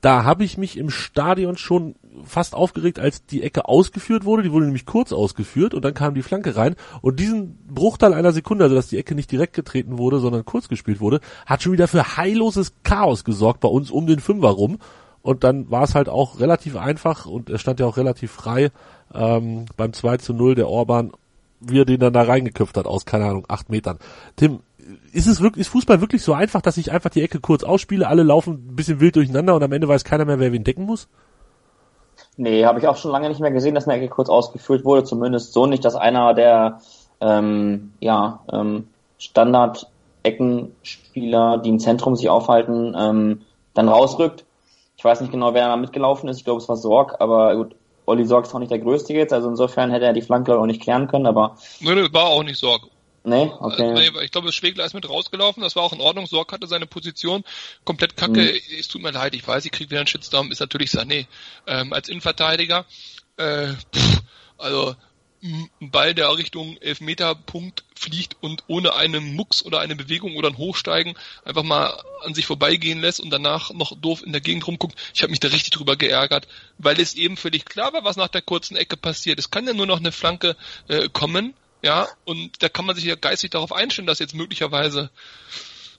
da 0.00 0.24
habe 0.24 0.44
ich 0.44 0.58
mich 0.58 0.76
im 0.76 0.90
Stadion 0.90 1.56
schon 1.56 1.94
fast 2.24 2.54
aufgeregt, 2.54 2.98
als 2.98 3.24
die 3.26 3.42
Ecke 3.42 3.68
ausgeführt 3.68 4.24
wurde. 4.24 4.42
Die 4.42 4.52
wurde 4.52 4.66
nämlich 4.66 4.86
kurz 4.86 5.12
ausgeführt 5.12 5.74
und 5.74 5.84
dann 5.84 5.94
kam 5.94 6.14
die 6.14 6.22
Flanke 6.22 6.56
rein. 6.56 6.76
Und 7.00 7.20
diesen 7.20 7.58
Bruchteil 7.68 8.14
einer 8.14 8.32
Sekunde, 8.32 8.64
also 8.64 8.76
dass 8.76 8.88
die 8.88 8.98
Ecke 8.98 9.14
nicht 9.14 9.30
direkt 9.30 9.54
getreten 9.54 9.98
wurde, 9.98 10.20
sondern 10.20 10.44
kurz 10.44 10.68
gespielt 10.68 11.00
wurde, 11.00 11.20
hat 11.46 11.62
schon 11.62 11.72
wieder 11.72 11.88
für 11.88 12.16
heilloses 12.16 12.72
Chaos 12.82 13.24
gesorgt 13.24 13.60
bei 13.60 13.68
uns 13.68 13.90
um 13.90 14.06
den 14.06 14.20
Fünfer 14.20 14.50
rum. 14.50 14.78
Und 15.22 15.44
dann 15.44 15.70
war 15.70 15.82
es 15.82 15.94
halt 15.94 16.08
auch 16.08 16.40
relativ 16.40 16.76
einfach 16.76 17.26
und 17.26 17.50
er 17.50 17.58
stand 17.58 17.80
ja 17.80 17.86
auch 17.86 17.96
relativ 17.96 18.30
frei 18.30 18.70
ähm, 19.12 19.66
beim 19.76 19.92
2 19.92 20.18
zu 20.18 20.32
0 20.32 20.54
der 20.54 20.68
Orban, 20.68 21.12
wie 21.60 21.80
er 21.80 21.84
den 21.84 22.00
dann 22.00 22.12
da 22.12 22.22
reingeköpft 22.22 22.76
hat 22.76 22.86
aus, 22.86 23.04
keine 23.04 23.26
Ahnung, 23.26 23.44
acht 23.48 23.68
Metern. 23.68 23.98
Tim, 24.36 24.60
ist 25.12 25.26
es 25.26 25.40
wirklich, 25.40 25.62
ist 25.62 25.72
Fußball 25.72 26.00
wirklich 26.00 26.22
so 26.22 26.32
einfach, 26.32 26.62
dass 26.62 26.76
ich 26.76 26.92
einfach 26.92 27.10
die 27.10 27.22
Ecke 27.22 27.40
kurz 27.40 27.62
ausspiele, 27.62 28.06
alle 28.06 28.22
laufen 28.22 28.68
ein 28.70 28.76
bisschen 28.76 29.00
wild 29.00 29.16
durcheinander 29.16 29.54
und 29.54 29.62
am 29.62 29.72
Ende 29.72 29.88
weiß 29.88 30.04
keiner 30.04 30.24
mehr, 30.24 30.38
wer 30.38 30.52
wen 30.52 30.64
decken 30.64 30.84
muss? 30.84 31.08
Nee, 32.40 32.64
habe 32.64 32.78
ich 32.78 32.86
auch 32.86 32.96
schon 32.96 33.10
lange 33.10 33.28
nicht 33.28 33.40
mehr 33.40 33.50
gesehen, 33.50 33.74
dass 33.74 33.88
eine 33.88 33.98
Ecke 33.98 34.08
kurz 34.08 34.28
ausgeführt 34.28 34.84
wurde. 34.84 35.02
Zumindest 35.02 35.52
so 35.52 35.66
nicht, 35.66 35.84
dass 35.84 35.96
einer 35.96 36.34
der 36.34 36.80
ähm, 37.20 37.94
ja, 37.98 38.44
ähm, 38.52 38.86
Standard-Eckenspieler, 39.18 41.58
die 41.58 41.68
im 41.68 41.80
Zentrum 41.80 42.14
sich 42.14 42.28
aufhalten, 42.28 42.96
ähm, 42.96 43.40
dann 43.74 43.88
rausrückt. 43.88 44.44
Ich 44.96 45.04
weiß 45.04 45.20
nicht 45.20 45.32
genau, 45.32 45.52
wer 45.52 45.66
da 45.66 45.74
mitgelaufen 45.76 46.28
ist. 46.28 46.38
Ich 46.38 46.44
glaube, 46.44 46.62
es 46.62 46.68
war 46.68 46.76
Sorg, 46.76 47.20
aber 47.20 47.56
gut, 47.56 47.74
Olli 48.06 48.24
Sorg 48.24 48.46
ist 48.46 48.54
auch 48.54 48.60
nicht 48.60 48.70
der 48.70 48.78
Größte 48.78 49.14
jetzt, 49.14 49.32
also 49.32 49.48
insofern 49.48 49.90
hätte 49.90 50.06
er 50.06 50.12
die 50.12 50.22
Flanke 50.22 50.56
auch 50.56 50.66
nicht 50.66 50.80
klären 50.80 51.08
können, 51.08 51.26
aber. 51.26 51.56
Nö, 51.80 51.92
nee, 51.94 52.06
war 52.12 52.26
auch 52.26 52.44
nicht 52.44 52.58
Sorg. 52.58 52.82
Nee, 53.28 53.50
okay. 53.60 53.82
Also, 53.82 53.92
nee, 53.92 54.24
ich 54.24 54.30
glaube, 54.30 54.52
Schwegler 54.52 54.84
ist 54.84 54.94
mit 54.94 55.08
rausgelaufen, 55.08 55.62
das 55.62 55.76
war 55.76 55.82
auch 55.82 55.92
in 55.92 56.00
Ordnung. 56.00 56.26
Sorg 56.26 56.52
hatte 56.52 56.66
seine 56.66 56.86
Position 56.86 57.44
komplett 57.84 58.16
kacke. 58.16 58.40
Mhm. 58.40 58.60
Es 58.78 58.88
tut 58.88 59.02
mir 59.02 59.10
leid, 59.10 59.34
ich 59.34 59.46
weiß, 59.46 59.64
ich 59.64 59.72
kriege 59.72 59.90
wieder 59.90 60.00
einen 60.00 60.06
Shitstorm, 60.06 60.50
ist 60.50 60.60
natürlich 60.60 60.90
Sané. 60.90 61.26
Ähm, 61.66 61.92
als 61.92 62.08
Innenverteidiger, 62.08 62.86
äh, 63.36 63.68
pff, 63.92 64.22
also 64.56 64.96
ein 65.42 65.68
Ball, 65.80 66.14
der 66.14 66.36
Richtung 66.36 66.76
Elfmeterpunkt 66.78 67.84
fliegt 67.94 68.36
und 68.40 68.64
ohne 68.66 68.94
einen 68.94 69.34
Mucks 69.34 69.64
oder 69.64 69.80
eine 69.80 69.94
Bewegung 69.94 70.36
oder 70.36 70.48
ein 70.48 70.58
Hochsteigen 70.58 71.14
einfach 71.44 71.62
mal 71.62 72.02
an 72.24 72.34
sich 72.34 72.46
vorbeigehen 72.46 73.00
lässt 73.00 73.20
und 73.20 73.30
danach 73.30 73.72
noch 73.72 73.96
doof 74.00 74.22
in 74.24 74.32
der 74.32 74.40
Gegend 74.40 74.66
rumguckt. 74.66 74.98
Ich 75.14 75.22
habe 75.22 75.30
mich 75.30 75.40
da 75.40 75.48
richtig 75.48 75.70
drüber 75.70 75.96
geärgert, 75.96 76.48
weil 76.78 76.98
es 77.00 77.14
eben 77.14 77.36
völlig 77.36 77.64
klar 77.64 77.92
war, 77.92 78.04
was 78.04 78.16
nach 78.16 78.28
der 78.28 78.42
kurzen 78.42 78.76
Ecke 78.76 78.96
passiert. 78.96 79.38
Es 79.38 79.50
kann 79.50 79.66
ja 79.66 79.74
nur 79.74 79.86
noch 79.86 79.98
eine 79.98 80.12
Flanke 80.12 80.56
äh, 80.88 81.08
kommen 81.08 81.54
ja, 81.82 82.08
und 82.24 82.62
da 82.62 82.68
kann 82.68 82.86
man 82.86 82.96
sich 82.96 83.04
ja 83.04 83.14
geistig 83.14 83.50
darauf 83.50 83.72
einstellen, 83.72 84.06
dass 84.06 84.18
jetzt 84.18 84.34
möglicherweise 84.34 85.10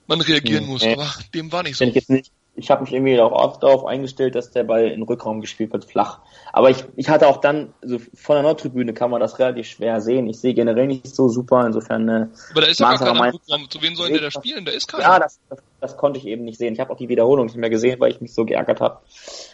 man 0.06 0.20
reagieren 0.20 0.64
hm, 0.64 0.70
muss. 0.70 0.82
Nee. 0.82 0.94
Aber 0.94 1.10
dem 1.34 1.52
war 1.52 1.62
nicht 1.62 1.76
so. 1.76 1.84
Ich, 1.84 2.08
nicht, 2.08 2.32
ich 2.56 2.70
habe 2.70 2.82
mich 2.82 2.92
irgendwie 2.92 3.18
auch 3.20 3.56
darauf 3.58 3.86
eingestellt, 3.86 4.34
dass 4.34 4.50
der 4.50 4.64
Ball 4.64 4.88
in 4.88 5.02
Rückraum 5.02 5.40
gespielt 5.40 5.72
wird, 5.72 5.84
flach. 5.84 6.18
Aber 6.52 6.68
ich, 6.70 6.84
ich 6.96 7.08
hatte 7.08 7.28
auch 7.28 7.38
dann, 7.38 7.72
so 7.82 7.98
von 8.14 8.34
der 8.34 8.42
Nordtribüne 8.42 8.92
kann 8.92 9.10
man 9.10 9.20
das 9.20 9.38
relativ 9.38 9.68
schwer 9.68 10.00
sehen. 10.00 10.28
Ich 10.28 10.40
sehe 10.40 10.52
generell 10.52 10.86
nicht 10.86 11.14
so 11.14 11.28
super, 11.28 11.64
insofern. 11.64 12.08
Äh, 12.08 12.26
Aber 12.50 12.60
da 12.60 12.66
ist 12.66 12.80
ja 12.80 12.90
gar 12.90 12.98
keiner 12.98 13.26
im 13.26 13.34
Rückraum. 13.34 13.70
Zu 13.70 13.80
wem 13.82 13.96
sollen 13.96 14.12
der 14.12 14.22
da 14.22 14.30
spielen? 14.30 14.64
Da 14.64 14.72
ist 14.72 14.88
keiner. 14.88 15.04
Ja, 15.04 15.18
das, 15.20 15.40
das, 15.48 15.58
das, 15.80 15.96
konnte 15.96 16.18
ich 16.18 16.26
eben 16.26 16.44
nicht 16.44 16.58
sehen. 16.58 16.74
Ich 16.74 16.80
habe 16.80 16.92
auch 16.92 16.98
die 16.98 17.08
Wiederholung 17.08 17.46
nicht 17.46 17.56
mehr 17.56 17.70
gesehen, 17.70 18.00
weil 18.00 18.10
ich 18.10 18.20
mich 18.20 18.34
so 18.34 18.44
geärgert 18.44 18.80
habe. 18.80 18.98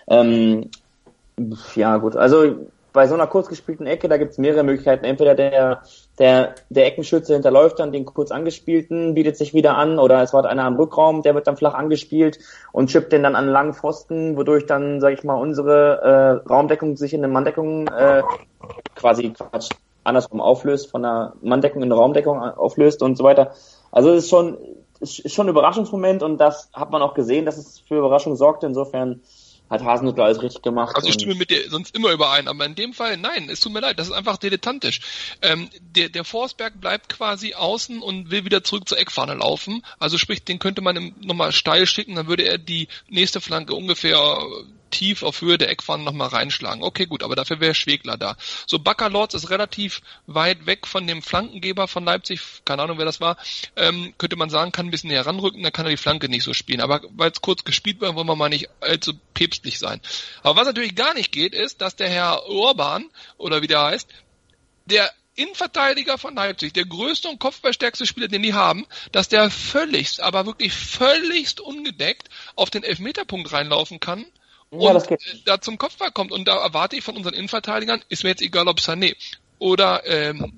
Ähm, 0.08 0.70
ja, 1.74 1.98
gut. 1.98 2.16
Also 2.16 2.66
bei 2.96 3.06
so 3.08 3.14
einer 3.14 3.26
kurz 3.26 3.48
gespielten 3.48 3.86
Ecke, 3.86 4.08
da 4.08 4.16
gibt 4.16 4.32
es 4.32 4.38
mehrere 4.38 4.64
Möglichkeiten. 4.64 5.04
Entweder 5.04 5.34
der, 5.34 5.82
der, 6.18 6.54
der 6.70 6.86
Eckenschütze 6.86 7.34
hinterläuft 7.34 7.78
dann 7.78 7.92
den 7.92 8.06
kurz 8.06 8.30
angespielten, 8.30 9.12
bietet 9.12 9.36
sich 9.36 9.52
wieder 9.52 9.76
an, 9.76 9.98
oder 9.98 10.22
es 10.22 10.32
war 10.32 10.46
einer 10.46 10.64
am 10.64 10.76
Rückraum, 10.76 11.20
der 11.20 11.34
wird 11.34 11.46
dann 11.46 11.58
flach 11.58 11.74
angespielt 11.74 12.38
und 12.72 12.88
chippt 12.88 13.12
den 13.12 13.22
dann 13.22 13.36
an 13.36 13.48
langen 13.48 13.74
Pfosten, 13.74 14.38
wodurch 14.38 14.64
dann, 14.64 15.02
sag 15.02 15.12
ich 15.12 15.24
mal, 15.24 15.34
unsere 15.34 16.42
äh, 16.46 16.48
Raumdeckung 16.48 16.96
sich 16.96 17.12
in 17.12 17.22
eine 17.22 17.30
Manndeckung 17.30 17.86
äh, 17.88 18.22
quasi 18.94 19.30
Quatsch, 19.30 19.68
andersrum 20.02 20.40
auflöst, 20.40 20.90
von 20.90 21.02
der 21.02 21.34
Manndeckung 21.42 21.82
in 21.82 21.92
eine 21.92 22.00
Raumdeckung 22.00 22.40
auflöst 22.40 23.02
und 23.02 23.18
so 23.18 23.24
weiter. 23.24 23.52
Also 23.92 24.10
es 24.10 24.24
ist 24.24 24.30
schon, 24.30 24.56
ist 25.00 25.34
schon 25.34 25.48
ein 25.48 25.50
Überraschungsmoment 25.50 26.22
und 26.22 26.38
das 26.38 26.70
hat 26.72 26.90
man 26.92 27.02
auch 27.02 27.12
gesehen, 27.12 27.44
dass 27.44 27.58
es 27.58 27.78
für 27.78 27.98
Überraschung 27.98 28.36
sorgte. 28.36 28.66
Insofern 28.66 29.20
hat 29.68 29.82
Hasenhüttl 29.82 30.20
alles 30.20 30.42
richtig 30.42 30.62
gemacht. 30.62 30.94
Also 30.94 31.08
ich 31.08 31.14
stimme 31.14 31.34
mit 31.34 31.50
dir 31.50 31.68
sonst 31.70 31.94
immer 31.94 32.12
überein, 32.12 32.48
aber 32.48 32.64
in 32.66 32.74
dem 32.74 32.92
Fall, 32.92 33.16
nein, 33.16 33.48
es 33.50 33.60
tut 33.60 33.72
mir 33.72 33.80
leid, 33.80 33.98
das 33.98 34.08
ist 34.08 34.12
einfach 34.12 34.36
dilettantisch. 34.36 35.00
Ähm, 35.42 35.68
der, 35.80 36.08
der 36.08 36.24
Forsberg 36.24 36.80
bleibt 36.80 37.08
quasi 37.08 37.54
außen 37.54 38.00
und 38.00 38.30
will 38.30 38.44
wieder 38.44 38.62
zurück 38.62 38.88
zur 38.88 38.98
Eckfahne 38.98 39.34
laufen. 39.34 39.82
Also 39.98 40.18
sprich, 40.18 40.44
den 40.44 40.58
könnte 40.58 40.82
man 40.82 41.14
nochmal 41.20 41.52
steil 41.52 41.86
schicken, 41.86 42.14
dann 42.14 42.28
würde 42.28 42.44
er 42.44 42.58
die 42.58 42.88
nächste 43.08 43.40
Flanke 43.40 43.74
ungefähr 43.74 44.40
tief 44.90 45.22
auf 45.22 45.40
Höhe 45.40 45.58
der 45.58 45.70
Eckfahne 45.70 46.04
nochmal 46.04 46.28
reinschlagen. 46.28 46.82
Okay, 46.82 47.06
gut, 47.06 47.22
aber 47.22 47.36
dafür 47.36 47.60
wäre 47.60 47.74
Schwegler 47.74 48.16
da. 48.16 48.36
So, 48.66 48.78
Baccalords 48.78 49.34
ist 49.34 49.50
relativ 49.50 50.00
weit 50.26 50.66
weg 50.66 50.86
von 50.86 51.06
dem 51.06 51.22
Flankengeber 51.22 51.88
von 51.88 52.04
Leipzig, 52.04 52.40
keine 52.64 52.82
Ahnung, 52.82 52.98
wer 52.98 53.04
das 53.04 53.20
war, 53.20 53.36
ähm, 53.76 54.14
könnte 54.18 54.36
man 54.36 54.50
sagen, 54.50 54.72
kann 54.72 54.86
ein 54.86 54.90
bisschen 54.90 55.10
näher 55.10 55.26
ranrücken, 55.26 55.62
dann 55.62 55.72
kann 55.72 55.86
er 55.86 55.90
die 55.90 55.96
Flanke 55.96 56.28
nicht 56.28 56.44
so 56.44 56.54
spielen. 56.54 56.80
Aber 56.80 57.02
weil 57.10 57.30
es 57.30 57.40
kurz 57.40 57.64
gespielt 57.64 58.00
wird, 58.00 58.14
wollen 58.14 58.26
wir 58.26 58.36
mal 58.36 58.48
nicht 58.48 58.68
allzu 58.80 59.14
päpstlich 59.34 59.78
sein. 59.78 60.00
Aber 60.42 60.60
was 60.60 60.66
natürlich 60.66 60.94
gar 60.94 61.14
nicht 61.14 61.32
geht, 61.32 61.54
ist, 61.54 61.80
dass 61.80 61.96
der 61.96 62.08
Herr 62.08 62.48
Urban, 62.48 63.06
oder 63.38 63.62
wie 63.62 63.66
der 63.66 63.82
heißt, 63.82 64.08
der 64.86 65.10
Innenverteidiger 65.34 66.16
von 66.16 66.34
Leipzig, 66.34 66.72
der 66.72 66.86
größte 66.86 67.28
und 67.28 67.38
kopfballstärkste 67.38 68.06
Spieler, 68.06 68.28
den 68.28 68.42
die 68.42 68.54
haben, 68.54 68.86
dass 69.12 69.28
der 69.28 69.50
völligst, 69.50 70.20
aber 70.20 70.46
wirklich 70.46 70.72
völligst 70.72 71.60
ungedeckt 71.60 72.30
auf 72.54 72.70
den 72.70 72.82
Elfmeterpunkt 72.82 73.52
reinlaufen 73.52 74.00
kann 74.00 74.24
ja, 74.70 74.92
und 74.92 75.08
da 75.44 75.60
zum 75.60 75.78
Kopfball 75.78 76.10
kommt. 76.10 76.32
Und 76.32 76.48
da 76.48 76.56
erwarte 76.56 76.96
ich 76.96 77.04
von 77.04 77.16
unseren 77.16 77.34
Innenverteidigern, 77.34 78.02
ist 78.08 78.24
mir 78.24 78.30
jetzt 78.30 78.42
egal, 78.42 78.68
ob 78.68 78.78
Sané 78.78 79.16
oder 79.58 80.04
ähm, 80.06 80.56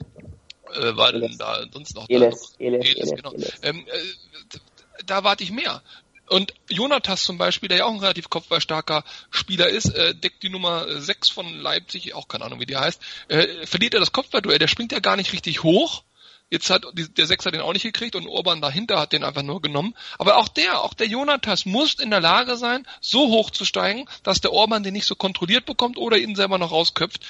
äh, 0.74 0.96
war 0.96 1.12
denn 1.12 1.36
da 1.38 1.64
sonst 1.72 1.94
noch 1.94 2.08
Eles, 2.08 2.54
da? 2.58 2.64
Eles, 2.64 2.86
Eles, 2.86 3.10
genau. 3.10 3.32
Ähm, 3.62 3.86
äh, 3.86 4.58
da 5.06 5.24
warte 5.24 5.44
ich 5.44 5.50
mehr. 5.50 5.82
Und 6.28 6.52
Jonathas 6.68 7.22
zum 7.22 7.38
Beispiel, 7.38 7.68
der 7.68 7.78
ja 7.78 7.84
auch 7.86 7.92
ein 7.92 8.00
relativ 8.00 8.28
kopfballstarker 8.28 9.02
Spieler 9.30 9.68
ist, 9.68 9.94
äh, 9.94 10.14
deckt 10.14 10.42
die 10.42 10.50
Nummer 10.50 11.00
6 11.00 11.30
von 11.30 11.54
Leipzig, 11.54 12.14
auch 12.14 12.28
keine 12.28 12.44
Ahnung 12.44 12.60
wie 12.60 12.66
die 12.66 12.76
heißt, 12.76 13.00
äh, 13.28 13.66
verliert 13.66 13.94
er 13.94 14.00
das 14.00 14.12
Kopfballduell, 14.12 14.58
der 14.58 14.68
springt 14.68 14.92
ja 14.92 15.00
gar 15.00 15.16
nicht 15.16 15.32
richtig 15.32 15.62
hoch. 15.62 16.02
Jetzt 16.50 16.70
hat 16.70 16.84
der 16.94 17.26
Sechser 17.26 17.50
den 17.50 17.60
auch 17.60 17.74
nicht 17.74 17.82
gekriegt 17.82 18.16
und 18.16 18.26
Urban 18.26 18.62
dahinter 18.62 18.98
hat 18.98 19.12
den 19.12 19.22
einfach 19.22 19.42
nur 19.42 19.60
genommen. 19.60 19.94
Aber 20.18 20.38
auch 20.38 20.48
der, 20.48 20.82
auch 20.82 20.94
der 20.94 21.06
Jonathas 21.06 21.66
muss 21.66 21.94
in 21.94 22.10
der 22.10 22.20
Lage 22.20 22.56
sein, 22.56 22.86
so 23.00 23.28
hoch 23.28 23.50
zu 23.50 23.66
steigen, 23.66 24.06
dass 24.22 24.40
der 24.40 24.52
Urban 24.52 24.82
den 24.82 24.94
nicht 24.94 25.06
so 25.06 25.14
kontrolliert 25.14 25.66
bekommt 25.66 25.98
oder 25.98 26.16
ihn 26.16 26.34
selber 26.36 26.56
noch 26.56 26.72
rausköpft. 26.72 27.20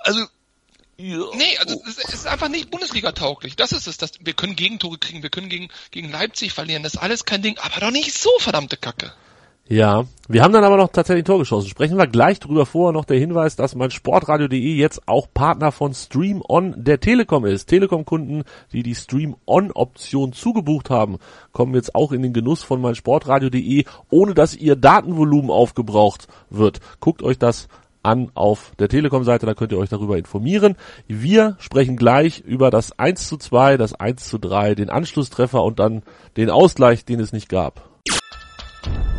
Also 0.00 0.26
ja. 0.98 1.24
Nee, 1.34 1.56
also 1.58 1.82
es 1.86 1.96
ist 1.96 2.26
einfach 2.26 2.48
nicht 2.48 2.70
Bundesliga-tauglich. 2.70 3.56
Das 3.56 3.72
ist 3.72 3.86
es. 3.86 3.96
Das, 3.96 4.12
wir 4.20 4.34
können 4.34 4.54
Gegentore 4.54 4.98
kriegen, 4.98 5.22
wir 5.22 5.30
können 5.30 5.48
gegen, 5.48 5.70
gegen 5.90 6.10
Leipzig 6.10 6.52
verlieren. 6.52 6.82
Das 6.82 6.94
ist 6.94 7.00
alles 7.00 7.24
kein 7.24 7.40
Ding, 7.40 7.56
aber 7.58 7.80
doch 7.80 7.90
nicht 7.90 8.12
so 8.12 8.30
verdammte 8.38 8.76
Kacke. 8.76 9.14
Ja, 9.72 10.06
wir 10.26 10.42
haben 10.42 10.52
dann 10.52 10.64
aber 10.64 10.76
noch 10.76 10.88
tatsächlich 10.88 11.22
ein 11.22 11.26
Tor 11.26 11.38
geschossen. 11.38 11.68
Sprechen 11.68 11.96
wir 11.96 12.08
gleich 12.08 12.40
drüber. 12.40 12.66
Vorher 12.66 12.92
noch 12.92 13.04
der 13.04 13.20
Hinweis, 13.20 13.54
dass 13.54 13.76
mein 13.76 13.92
Sportradio.de 13.92 14.58
jetzt 14.58 15.06
auch 15.06 15.28
Partner 15.32 15.70
von 15.70 15.94
Stream 15.94 16.42
On 16.48 16.74
der 16.76 16.98
Telekom 16.98 17.46
ist. 17.46 17.66
Telekom-Kunden, 17.66 18.42
die 18.72 18.82
die 18.82 18.96
Stream 18.96 19.36
On-Option 19.46 20.32
zugebucht 20.32 20.90
haben, 20.90 21.18
kommen 21.52 21.76
jetzt 21.76 21.94
auch 21.94 22.10
in 22.10 22.22
den 22.22 22.32
Genuss 22.32 22.64
von 22.64 22.80
mein 22.80 22.96
Sportradio.de, 22.96 23.84
ohne 24.10 24.34
dass 24.34 24.56
ihr 24.56 24.74
Datenvolumen 24.74 25.52
aufgebraucht 25.52 26.26
wird. 26.50 26.80
Guckt 26.98 27.22
euch 27.22 27.38
das 27.38 27.68
an 28.02 28.32
auf 28.34 28.72
der 28.80 28.88
Telekom-Seite, 28.88 29.46
da 29.46 29.54
könnt 29.54 29.70
ihr 29.70 29.78
euch 29.78 29.90
darüber 29.90 30.18
informieren. 30.18 30.74
Wir 31.06 31.54
sprechen 31.60 31.96
gleich 31.96 32.40
über 32.40 32.72
das 32.72 32.98
1 32.98 33.28
zu 33.28 33.36
2, 33.36 33.76
das 33.76 33.94
1 33.94 34.28
zu 34.28 34.38
3, 34.38 34.74
den 34.74 34.90
Anschlusstreffer 34.90 35.62
und 35.62 35.78
dann 35.78 36.02
den 36.36 36.50
Ausgleich, 36.50 37.04
den 37.04 37.20
es 37.20 37.32
nicht 37.32 37.48
gab. 37.48 37.89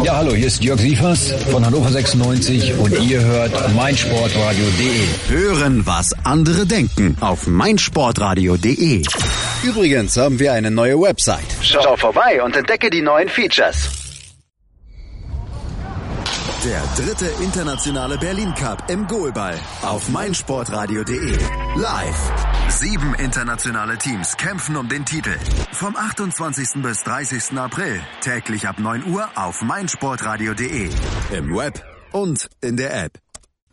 Ja, 0.00 0.16
hallo, 0.16 0.32
hier 0.34 0.48
ist 0.48 0.64
Jörg 0.64 0.80
Sievers 0.80 1.32
von 1.50 1.64
Hannover 1.64 1.88
96 1.90 2.74
und 2.78 2.98
ihr 3.08 3.20
hört 3.20 3.52
meinsportradio.de. 3.74 5.06
Hören, 5.28 5.86
was 5.86 6.12
andere 6.24 6.66
denken 6.66 7.16
auf 7.20 7.46
meinsportradio.de. 7.46 9.02
Übrigens 9.62 10.16
haben 10.16 10.40
wir 10.40 10.54
eine 10.54 10.70
neue 10.72 11.00
Website. 11.00 11.44
Schau 11.60 11.96
vorbei 11.96 12.42
und 12.42 12.56
entdecke 12.56 12.90
die 12.90 13.02
neuen 13.02 13.28
Features. 13.28 13.90
Der 16.64 16.82
dritte 17.04 17.26
internationale 17.42 18.18
Berlin 18.18 18.52
Cup 18.54 18.84
im 18.88 19.06
Goalball 19.06 19.58
auf 19.82 20.08
meinsportradio.de. 20.08 21.36
Live. 21.76 22.51
Sieben 22.68 23.14
internationale 23.14 23.98
Teams 23.98 24.36
kämpfen 24.36 24.76
um 24.76 24.88
den 24.88 25.04
Titel. 25.04 25.36
Vom 25.72 25.96
28. 25.96 26.82
bis 26.82 27.02
30. 27.02 27.58
April. 27.58 28.00
Täglich 28.20 28.66
ab 28.66 28.78
9 28.78 29.06
Uhr 29.12 29.28
auf 29.34 29.62
meinsportradio.de. 29.62 30.88
Im 31.36 31.54
Web 31.54 31.84
und 32.12 32.48
in 32.60 32.76
der 32.76 33.04
App. 33.04 33.18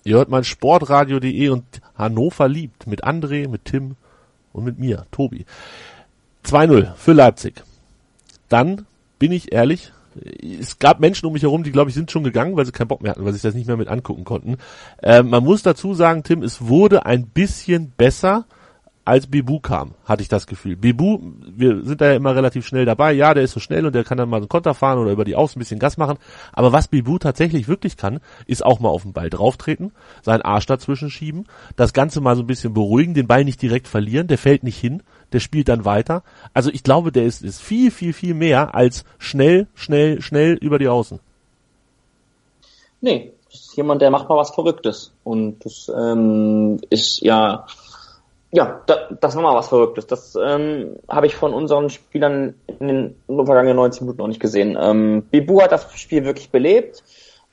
Ihr 0.03 0.17
hört 0.17 0.29
mein 0.29 0.43
Sportradio.de 0.43 1.49
und 1.49 1.65
Hannover 1.95 2.47
liebt 2.47 2.87
mit 2.87 3.05
André, 3.05 3.47
mit 3.47 3.65
Tim 3.65 3.95
und 4.53 4.63
mit 4.63 4.79
mir, 4.79 5.05
Tobi. 5.11 5.45
2-0 6.45 6.93
für 6.95 7.13
Leipzig. 7.13 7.63
Dann 8.47 8.85
bin 9.17 9.31
ich 9.31 9.51
ehrlich, 9.51 9.91
es 10.41 10.79
gab 10.79 10.99
Menschen 10.99 11.25
um 11.25 11.33
mich 11.33 11.43
herum, 11.43 11.63
die 11.63 11.71
glaube 11.71 11.89
ich 11.89 11.93
sind 11.93 12.11
schon 12.11 12.23
gegangen, 12.23 12.55
weil 12.55 12.65
sie 12.65 12.71
keinen 12.71 12.87
Bock 12.87 13.01
mehr 13.01 13.11
hatten, 13.11 13.23
weil 13.23 13.31
sie 13.31 13.37
sich 13.39 13.43
das 13.43 13.55
nicht 13.55 13.67
mehr 13.67 13.77
mit 13.77 13.87
angucken 13.87 14.23
konnten. 14.23 14.57
Äh, 15.01 15.23
man 15.23 15.43
muss 15.43 15.63
dazu 15.63 15.93
sagen, 15.93 16.23
Tim, 16.23 16.43
es 16.43 16.67
wurde 16.67 17.05
ein 17.05 17.27
bisschen 17.27 17.91
besser, 17.91 18.45
als 19.09 19.25
Bibu 19.27 19.59
kam, 19.59 19.95
hatte 20.05 20.21
ich 20.21 20.27
das 20.27 20.45
Gefühl. 20.45 20.75
Bibu, 20.75 21.19
wir 21.47 21.83
sind 21.83 21.99
da 21.99 22.09
ja 22.09 22.15
immer 22.15 22.35
relativ 22.35 22.67
schnell 22.67 22.85
dabei. 22.85 23.11
Ja, 23.11 23.33
der 23.33 23.43
ist 23.43 23.53
so 23.53 23.59
schnell 23.59 23.85
und 23.85 23.95
der 23.95 24.03
kann 24.03 24.19
dann 24.19 24.29
mal 24.29 24.37
einen 24.37 24.47
Konter 24.47 24.75
fahren 24.75 24.99
oder 24.99 25.11
über 25.11 25.25
die 25.25 25.35
Außen 25.35 25.57
ein 25.57 25.61
bisschen 25.61 25.79
Gas 25.79 25.97
machen. 25.97 26.19
Aber 26.53 26.71
was 26.71 26.87
Bibu 26.87 27.17
tatsächlich 27.17 27.67
wirklich 27.67 27.97
kann, 27.97 28.19
ist 28.45 28.63
auch 28.63 28.79
mal 28.79 28.89
auf 28.89 29.01
den 29.01 29.13
Ball 29.13 29.31
drauftreten, 29.31 29.91
seinen 30.21 30.43
Arsch 30.43 30.67
dazwischen 30.67 31.09
schieben, 31.09 31.45
das 31.75 31.93
Ganze 31.93 32.21
mal 32.21 32.35
so 32.35 32.43
ein 32.43 32.47
bisschen 32.47 32.73
beruhigen, 32.73 33.15
den 33.15 33.25
Ball 33.27 33.43
nicht 33.43 33.61
direkt 33.61 33.87
verlieren, 33.87 34.27
der 34.27 34.37
fällt 34.37 34.63
nicht 34.63 34.77
hin, 34.77 35.01
der 35.33 35.39
spielt 35.39 35.69
dann 35.69 35.85
weiter. 35.85 36.21
Also 36.53 36.69
ich 36.69 36.83
glaube, 36.83 37.11
der 37.11 37.25
ist, 37.25 37.41
ist 37.41 37.61
viel, 37.61 37.89
viel, 37.89 38.13
viel 38.13 38.35
mehr 38.35 38.75
als 38.75 39.05
schnell, 39.17 39.67
schnell, 39.73 40.21
schnell 40.21 40.53
über 40.53 40.77
die 40.77 40.87
Außen. 40.87 41.19
Nee, 43.01 43.33
das 43.51 43.61
ist 43.61 43.75
jemand, 43.75 44.03
der 44.03 44.11
macht 44.11 44.29
mal 44.29 44.37
was 44.37 44.51
Verrücktes. 44.51 45.11
Und 45.23 45.65
das 45.65 45.91
ähm, 45.95 46.79
ist 46.91 47.21
ja 47.21 47.65
ja, 48.51 48.81
da, 48.87 49.09
das 49.21 49.35
war 49.35 49.43
mal 49.43 49.55
was 49.55 49.67
Verrücktes. 49.67 50.07
Das 50.07 50.35
ähm, 50.41 50.95
habe 51.07 51.27
ich 51.27 51.35
von 51.35 51.53
unseren 51.53 51.89
Spielern 51.89 52.55
in 52.79 52.87
den 52.87 53.15
vergangenen 53.27 53.75
90 53.75 54.01
Minuten 54.01 54.17
noch 54.19 54.27
nicht 54.27 54.39
gesehen. 54.39 54.77
Ähm, 54.79 55.23
Bibu 55.29 55.61
hat 55.61 55.71
das 55.71 55.91
Spiel 55.99 56.25
wirklich 56.25 56.49
belebt. 56.49 57.03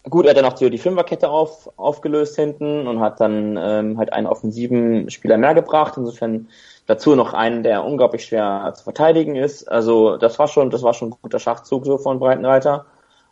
Gut, 0.09 0.25
er 0.25 0.31
hat 0.31 0.39
dann 0.39 0.47
auch 0.47 0.55
die, 0.55 0.71
die 0.71 0.79
Fünferkette 0.79 1.29
auf, 1.29 1.69
aufgelöst 1.77 2.37
hinten 2.37 2.87
und 2.87 3.01
hat 3.01 3.21
dann 3.21 3.59
ähm, 3.61 3.99
halt 3.99 4.13
einen 4.13 4.27
offensiven 4.27 5.11
Spieler 5.11 5.37
mehr 5.37 5.55
gebracht. 5.55 5.95
Insofern 5.97 6.49
dazu 6.87 7.15
noch 7.15 7.35
einen, 7.35 7.63
der 7.63 7.85
unglaublich 7.85 8.25
schwer 8.25 8.73
zu 8.75 8.85
verteidigen 8.85 9.35
ist. 9.35 9.71
Also 9.71 10.17
das 10.17 10.39
war 10.39 10.49
schon, 10.49 10.71
das 10.71 10.83
war 10.83 10.95
schon 10.95 11.11
ein 11.11 11.17
guter 11.21 11.41
Schachzug 11.41 11.85
so 11.85 11.99
von 11.99 12.21
Breitenreiter. 12.21 12.87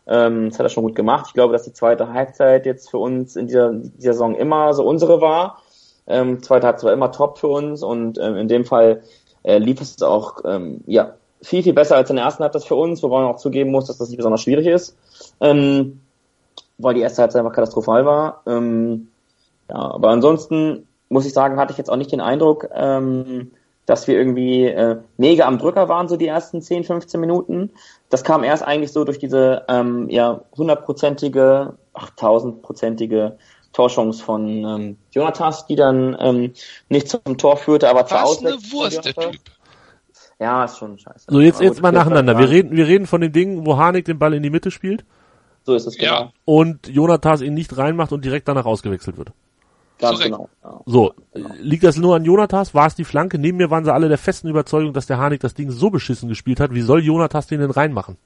Ähm, 0.07 0.51
das 0.51 0.59
hat 0.59 0.67
er 0.67 0.71
schon 0.71 0.85
gut 0.85 0.97
gemacht. 0.97 1.27
Ich 1.29 1.35
glaube, 1.35 1.53
dass 1.55 1.63
die 1.63 1.73
zweite 1.73 2.13
Halbzeit 2.13 2.67
jetzt 2.67 2.91
für 2.91 2.99
uns 2.99 3.37
in 3.37 3.47
dieser, 3.47 3.73
dieser 3.73 4.13
Saison 4.13 4.35
immer 4.35 4.75
so 4.75 4.85
unsere 4.85 5.23
war 5.23 5.63
ähm, 6.07 6.43
zweite 6.43 6.67
Halbzeit 6.67 6.87
war 6.87 6.93
immer 6.93 7.13
top 7.13 7.39
für 7.39 7.49
uns 7.49 7.83
und 7.83 8.19
ähm, 8.19 8.37
in 8.37 8.49
dem 8.49 8.65
Fall 8.65 9.03
äh, 9.43 9.59
lief 9.59 9.81
es 9.81 10.03
auch 10.03 10.39
ähm, 10.45 10.83
ja 10.87 11.15
viel, 11.43 11.63
viel 11.63 11.75
besser 11.75 11.97
als 11.97 12.11
in 12.11 12.17
der 12.17 12.25
ersten 12.25 12.43
Halbzeit 12.43 12.65
für 12.65 12.75
uns, 12.75 13.03
wobei 13.03 13.21
man 13.21 13.35
auch 13.35 13.37
zugeben 13.37 13.71
muss, 13.71 13.87
dass 13.87 13.99
das 13.99 14.09
nicht 14.09 14.17
besonders 14.17 14.43
schwierig 14.43 14.67
ist, 14.67 14.97
ähm, 15.41 16.01
weil 16.79 16.95
die 16.95 17.03
erste 17.03 17.23
Halbzeit 17.23 17.41
einfach 17.41 17.55
katastrophal 17.55 18.05
war. 18.07 18.43
Ähm, 18.47 19.09
ja, 19.69 19.77
aber 19.77 20.09
ansonsten 20.09 20.87
muss 21.09 21.27
ich 21.27 21.33
sagen, 21.33 21.59
hatte 21.59 21.73
ich 21.73 21.79
jetzt 21.79 21.91
auch 21.91 21.97
nicht 21.97 22.13
den 22.13 22.21
Eindruck, 22.21 22.69
ähm, 22.75 23.53
dass 23.87 24.09
wir 24.09 24.17
irgendwie 24.17 24.65
äh, 24.65 24.97
mega 25.19 25.47
am 25.47 25.59
Drücker 25.59 25.89
waren, 25.89 26.09
so 26.09 26.17
die 26.17 26.27
ersten 26.27 26.63
10, 26.63 26.85
15 26.85 27.21
Minuten. 27.21 27.71
Das 28.09 28.25
kam 28.25 28.43
erst 28.43 28.63
eigentlich 28.63 28.93
so 28.93 29.05
durch 29.05 29.19
diese 29.19 29.65
ähm, 29.69 30.09
ja 30.09 30.41
hundertprozentige, 30.57 31.75
ach 31.93 32.11
Torchance 33.75 34.23
von 34.23 34.49
ähm, 34.65 34.97
Jonatas, 35.11 35.67
die 35.67 35.77
dann 35.77 36.17
ähm, 36.19 36.53
nicht 36.89 37.09
zum 37.09 37.37
Tor 37.37 37.59
führte, 37.59 37.91
aber 37.91 38.07
zur 38.07 38.19
Was 38.19 38.39
eine 38.39 38.53
Wurst, 38.73 39.05
der 39.05 39.15
Typ. 39.15 39.41
Ja, 40.41 40.65
ist 40.65 40.79
schon 40.79 40.99
scheiße. 40.99 41.27
So, 41.29 41.41
jetzt, 41.41 41.61
jetzt 41.61 41.83
mal 41.83 41.93
nacheinander. 41.93 42.39
Wir 42.39 42.49
reden, 42.49 42.77
wir 42.77 42.87
reden 42.87 43.07
von 43.07 43.21
den 43.21 43.33
Dingen, 43.33 43.67
wo 43.67 43.77
Harnik 43.77 44.05
den 44.05 44.19
Ball 44.19 44.35
in 44.35 44.43
die 44.43 44.51
Mitte 44.51 44.71
spielt. 44.71 45.05
So 45.65 45.75
ist 45.75 45.87
es 45.87 45.97
genau. 45.97 46.13
Ja. 46.13 46.33
Und 46.45 46.89
Jonatas 46.89 47.41
ihn 47.41 47.55
nicht 47.55 47.77
reinmacht 47.77 48.13
und 48.13 48.25
direkt 48.25 48.49
danach 48.49 48.67
ausgewechselt 48.67 49.17
wird. 49.17 49.33
Ganz 49.99 50.21
genau. 50.21 50.49
Ja. 50.63 50.81
So, 50.87 51.15
liegt 51.61 51.85
das 51.85 51.97
nur 51.97 52.17
an 52.17 52.25
Jonatas? 52.25 52.75
War 52.75 52.87
es 52.87 52.95
die 52.95 53.05
Flanke? 53.05 53.39
Neben 53.39 53.59
mir 53.59 53.71
waren 53.71 53.85
sie 53.85 53.93
alle 53.93 54.09
der 54.09 54.19
festen 54.19 54.49
Überzeugung, 54.49 54.93
dass 54.93 55.07
der 55.07 55.19
Harnik 55.19 55.41
das 55.41 55.55
Ding 55.55 55.71
so 55.71 55.91
beschissen 55.91 56.29
gespielt 56.29 56.61
hat. 56.61 56.75
Wie 56.75 56.83
soll 56.83 57.03
Jonatas 57.03 57.47
den 57.47 57.61
denn 57.61 57.71
reinmachen? 57.71 58.19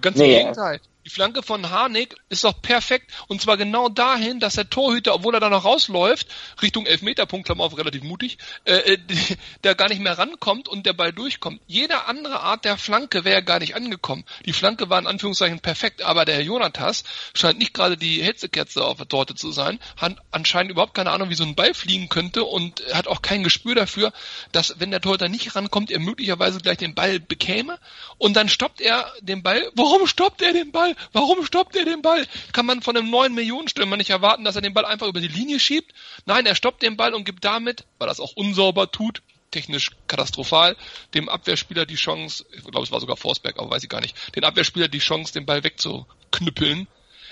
Ganz 0.00 0.16
Nee, 0.16 0.34
im 0.34 0.38
Gegenteil. 0.40 0.80
Die 1.06 1.10
Flanke 1.10 1.42
von 1.42 1.70
Harnik 1.70 2.14
ist 2.28 2.44
doch 2.44 2.60
perfekt. 2.60 3.10
Und 3.26 3.40
zwar 3.40 3.56
genau 3.56 3.88
dahin, 3.88 4.38
dass 4.38 4.54
der 4.54 4.68
Torhüter, 4.68 5.14
obwohl 5.14 5.34
er 5.34 5.40
da 5.40 5.48
noch 5.48 5.64
rausläuft, 5.64 6.26
Richtung 6.60 6.84
Elfmeterpunkt, 6.84 7.46
Klammer 7.46 7.64
auf, 7.64 7.78
relativ 7.78 8.02
mutig, 8.02 8.36
äh, 8.64 8.98
der 9.64 9.74
gar 9.74 9.88
nicht 9.88 10.02
mehr 10.02 10.18
rankommt 10.18 10.68
und 10.68 10.84
der 10.84 10.92
Ball 10.92 11.12
durchkommt. 11.12 11.62
Jede 11.66 12.04
andere 12.04 12.40
Art 12.40 12.66
der 12.66 12.76
Flanke 12.76 13.24
wäre 13.24 13.42
gar 13.42 13.60
nicht 13.60 13.74
angekommen. 13.74 14.24
Die 14.44 14.52
Flanke 14.52 14.90
war 14.90 14.98
in 14.98 15.06
Anführungszeichen 15.06 15.60
perfekt, 15.60 16.02
aber 16.02 16.26
der 16.26 16.34
Herr 16.34 16.42
Jonatas 16.42 17.04
scheint 17.34 17.58
nicht 17.58 17.72
gerade 17.72 17.96
die 17.96 18.22
Hetzekerze 18.22 18.84
auf 18.84 18.98
der 18.98 19.08
Torte 19.08 19.34
zu 19.34 19.52
sein, 19.52 19.80
hat 19.96 20.16
anscheinend 20.30 20.70
überhaupt 20.70 20.94
keine 20.94 21.12
Ahnung, 21.12 21.30
wie 21.30 21.34
so 21.34 21.44
ein 21.44 21.54
Ball 21.54 21.72
fliegen 21.72 22.10
könnte 22.10 22.44
und 22.44 22.82
hat 22.92 23.08
auch 23.08 23.22
kein 23.22 23.42
Gespür 23.42 23.74
dafür, 23.74 24.12
dass 24.52 24.78
wenn 24.78 24.90
der 24.90 25.00
Torhüter 25.00 25.30
nicht 25.30 25.56
rankommt, 25.56 25.90
er 25.90 25.98
möglicherweise 25.98 26.60
gleich 26.60 26.78
den 26.78 26.94
Ball 26.94 27.20
bekäme 27.20 27.78
und 28.18 28.34
dann 28.34 28.50
stoppt 28.50 28.82
er 28.82 29.10
den 29.22 29.42
Ball. 29.42 29.70
Warum 29.74 30.06
stoppt 30.06 30.42
er 30.42 30.52
den 30.52 30.72
Ball? 30.72 30.89
Ball? 30.94 31.08
Warum 31.12 31.44
stoppt 31.44 31.76
er 31.76 31.84
den 31.84 32.02
Ball? 32.02 32.26
Kann 32.52 32.66
man 32.66 32.82
von 32.82 32.96
einem 32.96 33.10
neuen 33.10 33.34
Millionenstürmer 33.34 33.96
nicht 33.96 34.10
erwarten, 34.10 34.44
dass 34.44 34.56
er 34.56 34.62
den 34.62 34.74
Ball 34.74 34.84
einfach 34.84 35.06
über 35.06 35.20
die 35.20 35.28
Linie 35.28 35.60
schiebt? 35.60 35.92
Nein, 36.26 36.46
er 36.46 36.54
stoppt 36.54 36.82
den 36.82 36.96
Ball 36.96 37.14
und 37.14 37.24
gibt 37.24 37.44
damit, 37.44 37.84
weil 37.98 38.08
er 38.08 38.12
es 38.12 38.20
auch 38.20 38.32
unsauber 38.34 38.90
tut, 38.90 39.22
technisch 39.50 39.90
katastrophal, 40.06 40.76
dem 41.14 41.28
Abwehrspieler 41.28 41.86
die 41.86 41.96
Chance, 41.96 42.44
ich 42.52 42.62
glaube 42.62 42.84
es 42.84 42.92
war 42.92 43.00
sogar 43.00 43.16
Forsberg, 43.16 43.58
aber 43.58 43.70
weiß 43.70 43.82
ich 43.82 43.88
gar 43.88 44.00
nicht, 44.00 44.16
den 44.36 44.44
Abwehrspieler 44.44 44.88
die 44.88 44.98
Chance, 44.98 45.32
den 45.32 45.46
Ball 45.46 45.64
wegzuknüppeln. 45.64 46.86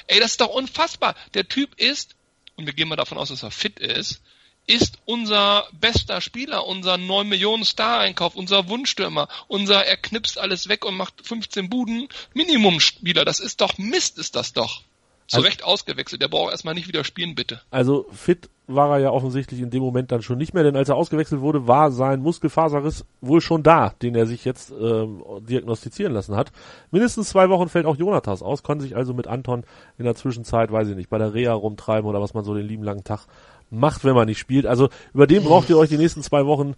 Ey, 0.07 0.21
das 0.21 0.33
ist 0.33 0.41
doch 0.41 0.49
unfassbar. 0.49 1.15
Der 1.35 1.49
Typ 1.49 1.79
ist, 1.79 2.17
und 2.57 2.67
wir 2.67 2.73
gehen 2.73 2.89
mal 2.89 2.97
davon 2.97 3.19
aus, 3.19 3.29
dass 3.29 3.43
er 3.43 3.51
fit 3.51 3.79
ist, 3.79 4.21
ist 4.69 4.99
unser 5.07 5.65
bester 5.73 6.21
Spieler, 6.21 6.67
unser 6.67 6.99
9 6.99 7.29
Millionen 7.29 7.65
Star-Einkauf, 7.65 8.37
unser 8.37 8.69
Wunschstürmer, 8.69 9.27
unser 9.49 9.85
er 9.85 9.97
knipst 9.97 10.39
alles 10.39 10.69
weg 10.69 10.85
und 10.85 10.97
macht 10.97 11.27
15 11.27 11.71
Buden 11.71 12.09
Minimum-Spieler. 12.35 13.25
Das 13.25 13.41
ist 13.41 13.61
doch 13.61 13.79
Mist, 13.79 14.19
ist 14.19 14.37
das 14.37 14.53
doch. 14.53 14.83
Zu 15.27 15.39
also, 15.39 15.47
Recht 15.47 15.65
ausgewechselt. 15.65 16.23
Der 16.23 16.29
braucht 16.29 16.53
erstmal 16.53 16.75
nicht 16.75 16.89
wieder 16.89 17.05
spielen, 17.05 17.35
bitte. 17.35 17.61
Also 17.71 18.07
fit 18.13 18.49
war 18.67 18.93
er 18.93 18.99
ja 18.99 19.11
offensichtlich 19.11 19.61
in 19.61 19.71
dem 19.71 19.83
Moment 19.83 20.13
dann 20.13 20.23
schon 20.23 20.37
nicht 20.39 20.53
mehr, 20.53 20.63
denn 20.63 20.77
als 20.77 20.91
er 20.91 20.97
ausgewechselt 20.97 21.41
wurde, 21.41 21.67
war 21.67 21.91
sein 21.91 22.21
Muskelfaserriss 22.21 23.05
wohl 23.23 23.41
schon 23.41 23.63
da, 23.63 23.95
den 24.03 24.15
er 24.15 24.27
sich 24.27 24.45
jetzt 24.45 24.71
ähm, 24.71 25.23
diagnostizieren 25.41 26.13
lassen 26.13 26.37
hat. 26.37 26.53
Mindestens 26.91 27.31
zwei 27.31 27.49
Wochen 27.49 27.69
fällt 27.69 27.87
auch 27.87 27.97
Jonathas 27.97 28.43
aus, 28.43 28.63
konnte 28.63 28.85
sich 28.85 28.97
also 28.97 29.15
mit 29.15 29.27
Anton 29.27 29.65
in 29.97 30.05
der 30.05 30.15
Zwischenzeit, 30.15 30.71
weiß 30.71 30.89
ich 30.89 30.97
nicht, 30.97 31.09
bei 31.09 31.19
der 31.19 31.33
Reha 31.33 31.55
rumtreiben 31.55 32.09
oder 32.09 32.21
was 32.21 32.35
man 32.35 32.45
so 32.45 32.55
den 32.55 32.67
lieben 32.67 32.85
langen 32.85 33.05
Tag 33.05 33.27
macht, 33.71 34.05
wenn 34.05 34.15
man 34.15 34.27
nicht 34.27 34.39
spielt. 34.39 34.67
Also 34.67 34.89
über 35.15 35.27
den 35.27 35.45
braucht 35.45 35.71
ihr 35.71 35.79
euch 35.79 35.89
die 35.89 35.99
nächsten 35.99 36.23
zwei 36.23 36.47
Wochen 36.47 36.75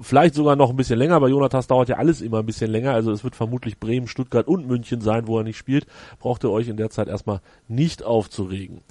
vielleicht 0.00 0.34
sogar 0.34 0.56
noch 0.56 0.70
ein 0.70 0.76
bisschen 0.76 0.98
länger. 0.98 1.20
Bei 1.20 1.28
Jonathas 1.28 1.66
dauert 1.66 1.88
ja 1.88 1.96
alles 1.96 2.20
immer 2.20 2.38
ein 2.38 2.46
bisschen 2.46 2.70
länger. 2.70 2.94
Also 2.94 3.12
es 3.12 3.24
wird 3.24 3.36
vermutlich 3.36 3.78
Bremen, 3.78 4.08
Stuttgart 4.08 4.46
und 4.46 4.66
München 4.66 5.00
sein, 5.00 5.26
wo 5.26 5.38
er 5.38 5.44
nicht 5.44 5.58
spielt. 5.58 5.86
Braucht 6.18 6.44
ihr 6.44 6.50
euch 6.50 6.68
in 6.68 6.76
der 6.76 6.90
Zeit 6.90 7.08
erstmal 7.08 7.40
nicht 7.68 8.02
aufzuregen. 8.02 8.82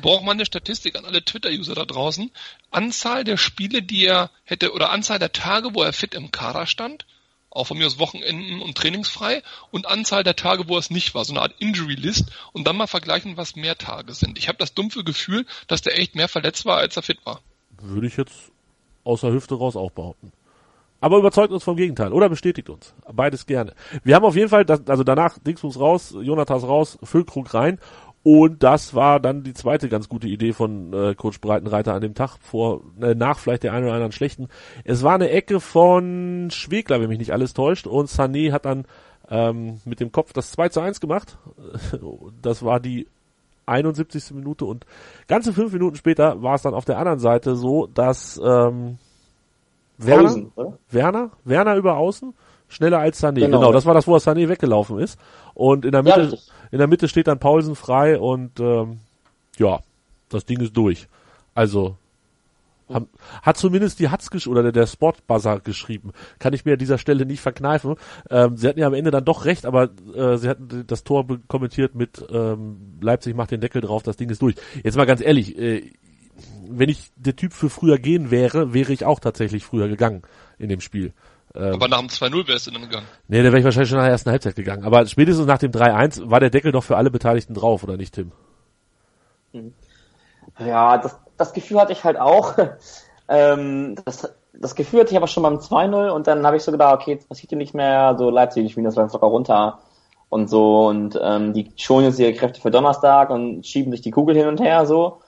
Braucht 0.00 0.24
man 0.24 0.36
eine 0.36 0.44
Statistik 0.44 0.96
an 0.96 1.06
alle 1.06 1.24
Twitter-User 1.24 1.74
da 1.74 1.86
draußen? 1.86 2.30
Anzahl 2.70 3.24
der 3.24 3.38
Spiele, 3.38 3.82
die 3.82 4.04
er 4.04 4.30
hätte, 4.44 4.72
oder 4.72 4.90
Anzahl 4.90 5.18
der 5.18 5.32
Tage, 5.32 5.74
wo 5.74 5.82
er 5.82 5.94
fit 5.94 6.14
im 6.14 6.30
Kader 6.30 6.66
stand? 6.66 7.06
Auch 7.56 7.66
von 7.66 7.78
mir 7.78 7.86
aus 7.86 7.98
Wochenenden 7.98 8.60
und 8.62 8.76
trainingsfrei 8.76 9.42
und 9.70 9.86
Anzahl 9.86 10.22
der 10.22 10.36
Tage, 10.36 10.68
wo 10.68 10.78
es 10.78 10.90
nicht 10.90 11.14
war, 11.14 11.24
so 11.24 11.32
eine 11.32 11.42
Art 11.42 11.54
Injury 11.58 11.94
List 11.94 12.30
und 12.52 12.66
dann 12.66 12.76
mal 12.76 12.86
vergleichen, 12.86 13.36
was 13.36 13.56
mehr 13.56 13.76
Tage 13.76 14.14
sind. 14.14 14.38
Ich 14.38 14.48
habe 14.48 14.58
das 14.58 14.74
dumpfe 14.74 15.04
Gefühl, 15.04 15.46
dass 15.66 15.82
der 15.82 15.98
echt 15.98 16.14
mehr 16.14 16.28
verletzt 16.28 16.64
war, 16.64 16.76
als 16.78 16.96
er 16.96 17.02
fit 17.02 17.18
war. 17.24 17.40
Würde 17.80 18.06
ich 18.06 18.16
jetzt 18.16 18.52
außer 19.04 19.32
Hüfte 19.32 19.54
raus 19.54 19.76
auch 19.76 19.90
behaupten. 19.90 20.32
Aber 21.00 21.18
überzeugt 21.18 21.52
uns 21.52 21.62
vom 21.62 21.76
Gegenteil 21.76 22.12
oder 22.12 22.28
bestätigt 22.28 22.70
uns. 22.70 22.94
Beides 23.12 23.46
gerne. 23.46 23.74
Wir 24.02 24.14
haben 24.14 24.24
auf 24.24 24.34
jeden 24.34 24.48
Fall, 24.48 24.64
also 24.88 25.04
danach 25.04 25.38
Dingsbus 25.38 25.78
raus, 25.78 26.14
Jonathas 26.18 26.62
raus, 26.64 26.98
Füllkrug 27.02 27.52
rein 27.52 27.78
und 28.26 28.64
das 28.64 28.92
war 28.92 29.20
dann 29.20 29.44
die 29.44 29.54
zweite 29.54 29.88
ganz 29.88 30.08
gute 30.08 30.26
Idee 30.26 30.52
von 30.52 30.92
äh, 30.92 31.14
Coach 31.14 31.40
Breitenreiter 31.40 31.94
an 31.94 32.00
dem 32.00 32.14
Tag, 32.14 32.38
vor 32.40 32.80
äh, 33.00 33.14
nach 33.14 33.38
vielleicht 33.38 33.62
der 33.62 33.72
einen 33.72 33.84
oder 33.84 33.94
anderen 33.94 34.10
schlechten. 34.10 34.48
Es 34.82 35.04
war 35.04 35.14
eine 35.14 35.30
Ecke 35.30 35.60
von 35.60 36.48
Schwegler, 36.50 37.00
wenn 37.00 37.08
mich 37.08 37.20
nicht 37.20 37.32
alles 37.32 37.54
täuscht, 37.54 37.86
und 37.86 38.08
Sané 38.08 38.50
hat 38.50 38.64
dann 38.64 38.84
ähm, 39.30 39.80
mit 39.84 40.00
dem 40.00 40.10
Kopf 40.10 40.32
das 40.32 40.50
2 40.50 40.70
zu 40.70 40.80
1 40.80 41.00
gemacht. 41.00 41.38
Das 42.42 42.64
war 42.64 42.80
die 42.80 43.06
71. 43.66 44.32
Minute 44.32 44.64
und 44.64 44.86
ganze 45.28 45.52
fünf 45.52 45.72
Minuten 45.72 45.94
später 45.94 46.42
war 46.42 46.56
es 46.56 46.62
dann 46.62 46.74
auf 46.74 46.84
der 46.84 46.98
anderen 46.98 47.20
Seite 47.20 47.54
so, 47.54 47.86
dass 47.86 48.40
ähm, 48.44 48.98
Werner, 49.98 50.24
Außen, 50.24 50.52
Werner, 50.90 51.30
Werner 51.44 51.76
über 51.76 51.96
Außen, 51.96 52.34
schneller 52.68 52.98
als 52.98 53.22
Sané. 53.22 53.40
Genau. 53.40 53.58
genau, 53.60 53.72
das 53.72 53.86
war 53.86 53.94
das, 53.94 54.06
wo 54.06 54.16
Sané 54.16 54.48
weggelaufen 54.48 54.98
ist. 54.98 55.18
Und 55.54 55.84
in 55.84 55.92
der 55.92 56.02
Mitte, 56.02 56.30
ja, 56.32 56.38
in 56.70 56.78
der 56.78 56.86
Mitte 56.86 57.08
steht 57.08 57.26
dann 57.26 57.38
Paulsen 57.38 57.76
frei 57.76 58.18
und 58.18 58.60
ähm, 58.60 59.00
ja, 59.58 59.80
das 60.28 60.44
Ding 60.44 60.60
ist 60.60 60.76
durch. 60.76 61.08
Also 61.54 61.96
haben, 62.88 63.08
hat 63.42 63.56
zumindest 63.56 63.98
die 63.98 64.08
Hatz 64.08 64.28
oder 64.46 64.62
der, 64.62 64.72
der 64.72 64.86
Sportbuzzer 64.86 65.60
geschrieben. 65.60 66.12
Kann 66.38 66.52
ich 66.52 66.64
mir 66.64 66.74
an 66.74 66.78
dieser 66.78 66.98
Stelle 66.98 67.26
nicht 67.26 67.40
verkneifen. 67.40 67.96
Ähm, 68.30 68.56
sie 68.56 68.68
hatten 68.68 68.78
ja 68.78 68.86
am 68.86 68.94
Ende 68.94 69.10
dann 69.10 69.24
doch 69.24 69.44
recht, 69.44 69.66
aber 69.66 69.90
äh, 70.14 70.36
sie 70.36 70.48
hatten 70.48 70.84
das 70.86 71.04
Tor 71.04 71.26
kommentiert 71.48 71.94
mit 71.94 72.24
ähm, 72.30 72.98
Leipzig 73.00 73.34
macht 73.34 73.50
den 73.50 73.60
Deckel 73.60 73.80
drauf, 73.80 74.02
das 74.02 74.16
Ding 74.16 74.30
ist 74.30 74.42
durch. 74.42 74.54
Jetzt 74.82 74.96
mal 74.96 75.06
ganz 75.06 75.20
ehrlich, 75.20 75.58
äh, 75.58 75.90
wenn 76.68 76.88
ich 76.88 77.10
der 77.16 77.36
Typ 77.36 77.52
für 77.52 77.70
früher 77.70 77.98
gehen 77.98 78.30
wäre, 78.30 78.74
wäre 78.74 78.92
ich 78.92 79.04
auch 79.04 79.20
tatsächlich 79.20 79.64
früher 79.64 79.88
gegangen 79.88 80.22
in 80.58 80.68
dem 80.68 80.80
Spiel. 80.80 81.12
Ähm, 81.56 81.74
aber 81.74 81.88
nach 81.88 81.98
dem 81.98 82.08
2-0 82.08 82.46
wärst 82.48 82.66
du 82.66 82.70
dann 82.70 82.82
gegangen. 82.82 83.06
Nee, 83.28 83.38
da 83.38 83.44
wäre 83.44 83.58
ich 83.58 83.64
wahrscheinlich 83.64 83.88
schon 83.88 83.98
nach 83.98 84.04
der 84.04 84.12
ersten 84.12 84.30
Halbzeit 84.30 84.56
gegangen. 84.56 84.84
Aber 84.84 85.06
spätestens 85.06 85.46
nach 85.46 85.58
dem 85.58 85.72
3-1 85.72 86.30
war 86.30 86.40
der 86.40 86.50
Deckel 86.50 86.72
doch 86.72 86.84
für 86.84 86.96
alle 86.96 87.10
Beteiligten 87.10 87.54
drauf, 87.54 87.82
oder 87.82 87.96
nicht, 87.96 88.14
Tim? 88.14 88.32
Hm. 89.52 89.72
Ja, 90.58 90.98
das, 90.98 91.18
das 91.36 91.52
Gefühl 91.52 91.80
hatte 91.80 91.92
ich 91.92 92.04
halt 92.04 92.18
auch. 92.18 92.54
ähm, 93.28 93.96
das, 94.04 94.32
das 94.52 94.74
Gefühl 94.74 95.00
hatte 95.00 95.10
ich 95.10 95.16
aber 95.16 95.28
schon 95.28 95.42
beim 95.42 95.58
2-0 95.58 96.10
und 96.10 96.26
dann 96.26 96.46
habe 96.46 96.56
ich 96.56 96.62
so 96.62 96.72
gedacht, 96.72 96.94
okay, 96.94 97.12
jetzt 97.12 97.28
passiert 97.28 97.50
hier 97.50 97.58
nicht 97.58 97.74
mehr, 97.74 98.16
so 98.18 98.30
Leipzig, 98.30 98.64
die 98.64 98.70
spielen 98.70 98.84
das 98.84 98.96
locker 98.96 99.26
runter 99.26 99.78
und 100.28 100.48
so 100.48 100.86
und 100.86 101.18
ähm, 101.22 101.52
die 101.52 101.70
schonen 101.76 102.06
jetzt 102.06 102.18
ihre 102.18 102.32
Kräfte 102.34 102.60
für 102.60 102.70
Donnerstag 102.70 103.30
und 103.30 103.66
schieben 103.66 103.92
sich 103.92 104.00
die 104.00 104.10
Kugel 104.10 104.36
hin 104.36 104.48
und 104.48 104.60
her 104.60 104.86
so. 104.86 105.20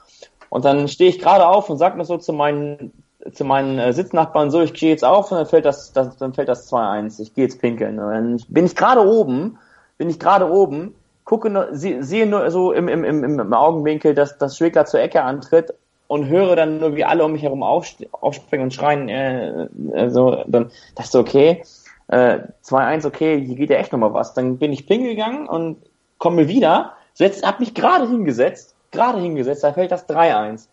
Und 0.51 0.65
dann 0.65 0.89
stehe 0.89 1.11
ich 1.11 1.19
gerade 1.19 1.47
auf 1.47 1.69
und 1.69 1.79
sag 1.79 1.97
mir 1.97 2.05
so 2.05 2.17
zu 2.17 2.33
meinen 2.33 2.93
zu 3.33 3.45
meinen 3.45 3.79
äh, 3.79 3.93
Sitznachbarn 3.93 4.51
so, 4.51 4.61
ich 4.61 4.75
gehe 4.75 4.91
jetzt 4.91 5.05
auf 5.05 5.31
und 5.31 5.39
dann 5.39 5.47
fällt 5.47 5.65
das, 5.65 5.93
das 5.93 6.17
dann 6.17 6.33
fällt 6.33 6.49
das 6.49 6.71
2-1, 6.73 7.21
ich 7.21 7.35
gehe 7.35 7.45
jetzt 7.45 7.61
pinkeln. 7.61 7.99
Und 7.99 8.11
dann 8.11 8.41
bin 8.49 8.67
ich 8.67 8.77
gerade 8.77 9.07
oben, 9.07 9.59
bin 9.97 10.11
ich 10.11 10.19
gerade 10.19 10.51
oben, 10.51 10.95
gucke 11.25 11.69
sehe 11.73 12.27
nur 12.27 12.51
so 12.51 12.73
im, 12.73 12.89
im, 12.89 13.05
im, 13.05 13.41
im 13.41 13.53
Augenwinkel, 13.53 14.15
dass 14.15 14.39
das 14.39 14.57
Schwegler 14.57 14.87
zur 14.87 15.01
Ecke 15.01 15.23
antritt 15.23 15.75
und 16.07 16.27
höre 16.27 16.57
dann 16.57 16.79
nur, 16.79 16.97
wie 16.97 17.05
alle 17.05 17.25
um 17.25 17.33
mich 17.33 17.43
herum 17.43 17.63
aufspringen 17.63 18.65
und 18.65 18.75
schreien, 18.75 19.09
äh, 19.09 20.11
so, 20.11 20.43
dann 20.47 20.71
dachte 20.95 21.11
ich 21.11 21.15
okay, 21.15 21.63
äh, 22.09 22.39
2-1, 22.65 23.07
okay, 23.07 23.45
hier 23.45 23.57
geht 23.57 23.71
ja 23.71 23.77
echt 23.77 23.93
nochmal 23.93 24.15
was. 24.15 24.35
Dann 24.35 24.59
bin 24.59 24.73
ich 24.73 24.87
pinkeln 24.87 25.15
gegangen 25.15 25.49
und 25.49 25.77
komme 26.17 26.49
wieder, 26.49 26.95
setz, 27.15 27.43
hab 27.43 27.61
mich 27.61 27.75
gerade 27.75 28.09
hingesetzt, 28.09 28.75
gerade 28.91 29.21
hingesetzt, 29.21 29.63
da 29.63 29.73
fällt 29.73 29.93
das 29.93 30.09
3-1. 30.09 30.69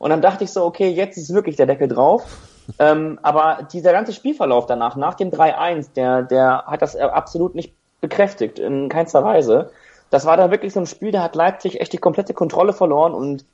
Und 0.00 0.08
dann 0.08 0.22
dachte 0.22 0.44
ich 0.44 0.50
so, 0.50 0.64
okay, 0.64 0.88
jetzt 0.88 1.18
ist 1.18 1.34
wirklich 1.34 1.56
der 1.56 1.66
Deckel 1.66 1.86
drauf. 1.86 2.24
ähm, 2.78 3.18
aber 3.22 3.68
dieser 3.70 3.92
ganze 3.92 4.14
Spielverlauf 4.14 4.64
danach, 4.64 4.96
nach 4.96 5.14
dem 5.14 5.30
3-1, 5.30 5.92
der, 5.94 6.22
der 6.22 6.64
hat 6.66 6.80
das 6.80 6.96
absolut 6.96 7.54
nicht 7.54 7.74
bekräftigt, 8.00 8.58
in 8.58 8.88
keinster 8.88 9.22
Weise. 9.22 9.70
Das 10.08 10.24
war 10.24 10.38
da 10.38 10.50
wirklich 10.50 10.72
so 10.72 10.80
ein 10.80 10.86
Spiel, 10.86 11.12
da 11.12 11.22
hat 11.22 11.34
Leipzig 11.36 11.82
echt 11.82 11.92
die 11.92 11.98
komplette 11.98 12.32
Kontrolle 12.32 12.72
verloren 12.72 13.12
und 13.12 13.44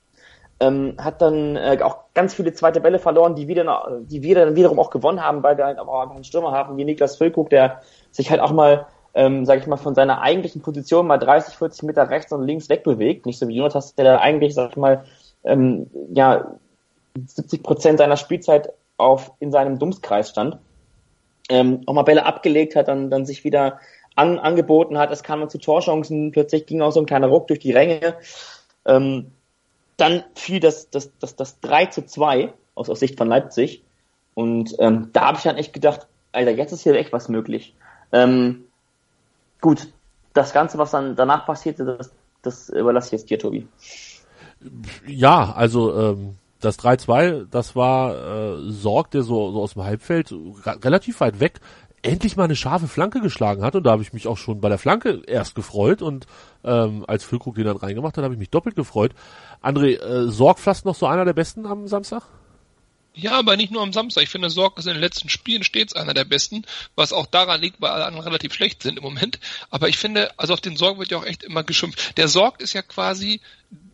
ähm, 0.61 0.95
hat 0.99 1.21
dann 1.21 1.57
äh, 1.57 1.79
auch 1.83 1.99
ganz 2.15 2.33
viele 2.33 2.55
zweite 2.55 2.81
Bälle 2.81 3.01
verloren, 3.01 3.35
die 3.35 3.49
wieder, 3.49 3.99
die 4.03 4.23
wir 4.23 4.37
dann 4.37 4.55
wiederum 4.55 4.79
auch 4.79 4.91
gewonnen 4.91 5.23
haben, 5.23 5.43
weil 5.43 5.59
wir 5.59 5.67
halt 5.67 5.81
auch 5.81 6.11
einen 6.11 6.23
Stürmer 6.23 6.53
haben 6.53 6.77
wie 6.77 6.85
Niklas 6.85 7.17
Füllkrug, 7.17 7.51
der 7.51 7.83
sich 8.13 8.31
halt 8.31 8.41
auch 8.41 8.53
mal, 8.53 8.87
ähm, 9.15 9.45
sag 9.45 9.59
ich 9.59 9.67
mal, 9.67 9.77
von 9.77 9.97
seiner 9.97 10.23
eigentlichen 10.23 10.63
Position 10.63 11.09
mal 11.09 11.19
30, 11.19 11.57
40 11.57 11.83
Meter 11.83 12.09
rechts 12.09 12.33
und 12.33 12.47
links 12.47 12.69
wegbewegt. 12.69 13.27
Nicht 13.27 13.41
so 13.41 13.49
wie 13.49 13.57
Jonas, 13.57 13.97
der 13.97 14.05
da 14.05 14.19
eigentlich, 14.19 14.55
sag 14.55 14.71
ich 14.71 14.77
mal, 14.77 15.05
ähm, 15.47 15.91
ja 16.13 16.57
70 17.25 17.63
Prozent 17.63 17.99
seiner 17.99 18.17
Spielzeit 18.17 18.73
auf 18.99 19.33
in 19.41 19.53
seinem 19.53 19.79
Dummskreis 19.79 20.31
stand, 20.31 20.59
ähm, 21.49 21.83
auch 21.87 21.95
mal 21.95 22.03
Bälle 22.03 22.27
abgelegt 22.27 22.77
hat, 22.77 22.89
dann, 22.89 23.11
dann 23.11 23.27
sich 23.27 23.45
wieder 23.45 23.81
an, 24.15 24.39
angeboten 24.39 24.99
hat. 24.99 25.11
Es 25.13 25.23
kam 25.23 25.49
zu 25.49 25.59
Torchancen, 25.59 26.33
plötzlich 26.33 26.67
ging 26.67 26.83
auch 26.83 26.91
so 26.91 27.01
ein 27.01 27.07
kleiner 27.07 27.29
Ruck 27.29 27.49
durch 27.49 27.61
die 27.61 27.73
Ränge. 27.73 28.17
Ähm, 28.85 29.31
dann 29.97 30.25
fiel 30.35 30.61
das, 30.61 30.91
das, 30.91 31.11
das, 31.19 31.37
das 31.37 31.61
3 31.61 31.87
zu 31.87 32.05
2 32.05 32.53
aus, 32.75 32.91
aus 32.91 33.01
Sicht 33.01 33.17
von 33.17 33.29
Leipzig. 33.29 33.83
Und 34.35 34.75
ähm, 34.79 35.11
da 35.13 35.27
habe 35.27 35.39
ich 35.39 35.45
dann 35.45 35.57
echt 35.57 35.73
gedacht, 35.73 36.07
Alter, 36.33 36.51
jetzt 36.51 36.73
ist 36.73 36.83
hier 36.83 36.95
echt 36.95 37.13
was 37.13 37.29
möglich. 37.29 37.75
Ähm, 38.13 38.65
gut, 39.61 39.89
das 40.35 40.53
Ganze, 40.53 40.77
was 40.79 40.91
dann 40.91 41.17
danach 41.17 41.47
passierte, 41.47 41.85
das, 41.85 42.13
das 42.43 42.69
überlasse 42.69 43.09
ich 43.09 43.13
jetzt 43.13 43.31
dir, 43.31 43.39
Tobi. 43.39 43.67
Ja, 45.07 45.53
also 45.53 45.95
ähm, 45.95 46.37
das 46.61 46.79
3-2, 46.79 47.47
das 47.51 47.77
war 47.77 48.15
äh, 48.15 48.71
Sorg, 48.71 49.11
der 49.11 49.23
so, 49.23 49.53
so 49.53 49.63
aus 49.63 49.75
dem 49.75 49.85
Halbfeld 49.85 50.35
relativ 50.65 51.21
weit 51.21 51.41
weg 51.41 51.61
endlich 52.07 52.37
mal 52.37 52.45
eine 52.45 52.57
scharfe 52.57 52.89
Flanke 52.89 53.21
geschlagen 53.21 53.63
hat 53.63 53.75
und 53.75 53.85
da 53.85 53.91
habe 53.91 54.03
ich 54.03 54.13
mich 54.13 54.29
auch 54.29 54.37
schon 54.37 54.61
bei 54.61 54.69
der 54.69 54.79
Flanke 54.79 55.23
erst 55.27 55.55
gefreut 55.55 56.03
und 56.03 56.27
ähm, 56.65 57.05
als 57.07 57.25
Füllkrug 57.25 57.57
den 57.57 57.65
dann 57.65 57.77
reingemacht 57.77 58.17
hat, 58.17 58.25
habe 58.25 58.35
ich 58.35 58.39
mich 58.39 58.51
doppelt 58.51 58.77
gefreut. 58.77 59.13
André, 59.63 59.99
äh, 60.01 60.29
Sorg 60.29 60.59
fast 60.59 60.85
noch 60.85 60.95
so 60.95 61.07
einer 61.07 61.25
der 61.25 61.33
Besten 61.33 61.67
am 61.67 61.89
Samstag? 61.89 62.23
Ja, 63.19 63.33
aber 63.33 63.57
nicht 63.57 63.73
nur 63.73 63.83
am 63.83 63.95
Samstag. 63.95 64.25
Ich 64.25 64.29
finde, 64.29 64.51
Sorg 64.51 64.79
ist 64.79 64.87
in 64.87 64.93
den 64.93 65.01
letzten 65.01 65.31
Spielen 65.31 65.65
stets 65.65 65.95
einer 65.95 66.13
der 66.13 66.27
besten, 66.27 66.67
was 66.97 67.15
auch 67.15 67.25
daran 67.25 67.63
liegt, 67.63 67.81
weil 67.81 67.91
alle 67.91 68.05
anderen 68.05 68.27
relativ 68.27 68.53
schlecht 68.53 68.83
sind 68.83 68.99
im 68.99 69.03
Moment. 69.03 69.39
Aber 69.71 69.89
ich 69.89 69.97
finde, 69.97 70.39
also 70.39 70.53
auf 70.53 70.61
den 70.61 70.77
Sorg 70.77 70.99
wird 70.99 71.11
ja 71.11 71.17
auch 71.17 71.25
echt 71.25 71.43
immer 71.43 71.65
geschimpft. 71.65 72.19
Der 72.19 72.29
Sorg 72.29 72.61
ist 72.61 72.75
ja 72.75 72.83
quasi, 72.83 73.41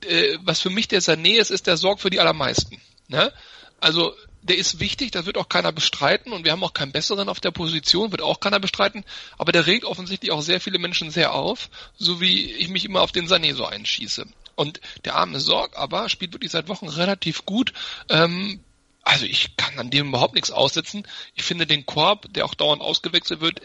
äh, 0.08 0.36
was 0.42 0.60
für 0.60 0.70
mich 0.70 0.88
der 0.88 1.00
Sané 1.00 1.38
ist, 1.38 1.52
ist 1.52 1.68
der 1.68 1.76
Sorg 1.76 2.00
für 2.00 2.10
die 2.10 2.18
allermeisten. 2.18 2.80
Ne? 3.06 3.32
Also 3.78 4.12
der 4.42 4.56
ist 4.58 4.80
wichtig, 4.80 5.12
da 5.12 5.24
wird 5.24 5.38
auch 5.38 5.48
keiner 5.48 5.70
bestreiten 5.70 6.32
und 6.32 6.44
wir 6.44 6.50
haben 6.50 6.64
auch 6.64 6.74
keinen 6.74 6.90
besseren 6.90 7.28
auf 7.28 7.38
der 7.38 7.52
Position, 7.52 8.10
wird 8.10 8.22
auch 8.22 8.40
keiner 8.40 8.58
bestreiten, 8.58 9.04
aber 9.38 9.52
der 9.52 9.66
regt 9.68 9.84
offensichtlich 9.84 10.32
auch 10.32 10.42
sehr 10.42 10.60
viele 10.60 10.80
Menschen 10.80 11.12
sehr 11.12 11.32
auf, 11.32 11.70
so 11.96 12.20
wie 12.20 12.50
ich 12.52 12.68
mich 12.68 12.84
immer 12.84 13.02
auf 13.02 13.12
den 13.12 13.28
Sané 13.28 13.54
so 13.54 13.64
einschieße. 13.64 14.26
Und 14.56 14.80
der 15.04 15.14
arme 15.14 15.38
Sorg 15.38 15.78
aber 15.78 16.08
spielt 16.08 16.32
wirklich 16.32 16.50
seit 16.50 16.68
Wochen 16.68 16.88
relativ 16.88 17.46
gut. 17.46 17.72
Ähm, 18.08 18.60
also 19.02 19.26
ich 19.26 19.56
kann 19.56 19.78
an 19.78 19.90
dem 19.90 20.08
überhaupt 20.08 20.34
nichts 20.34 20.50
aussetzen. 20.50 21.06
Ich 21.34 21.42
finde 21.42 21.66
den 21.66 21.86
Korb, 21.86 22.32
der 22.32 22.44
auch 22.44 22.54
dauernd 22.54 22.82
ausgewechselt 22.82 23.40
wird, 23.40 23.60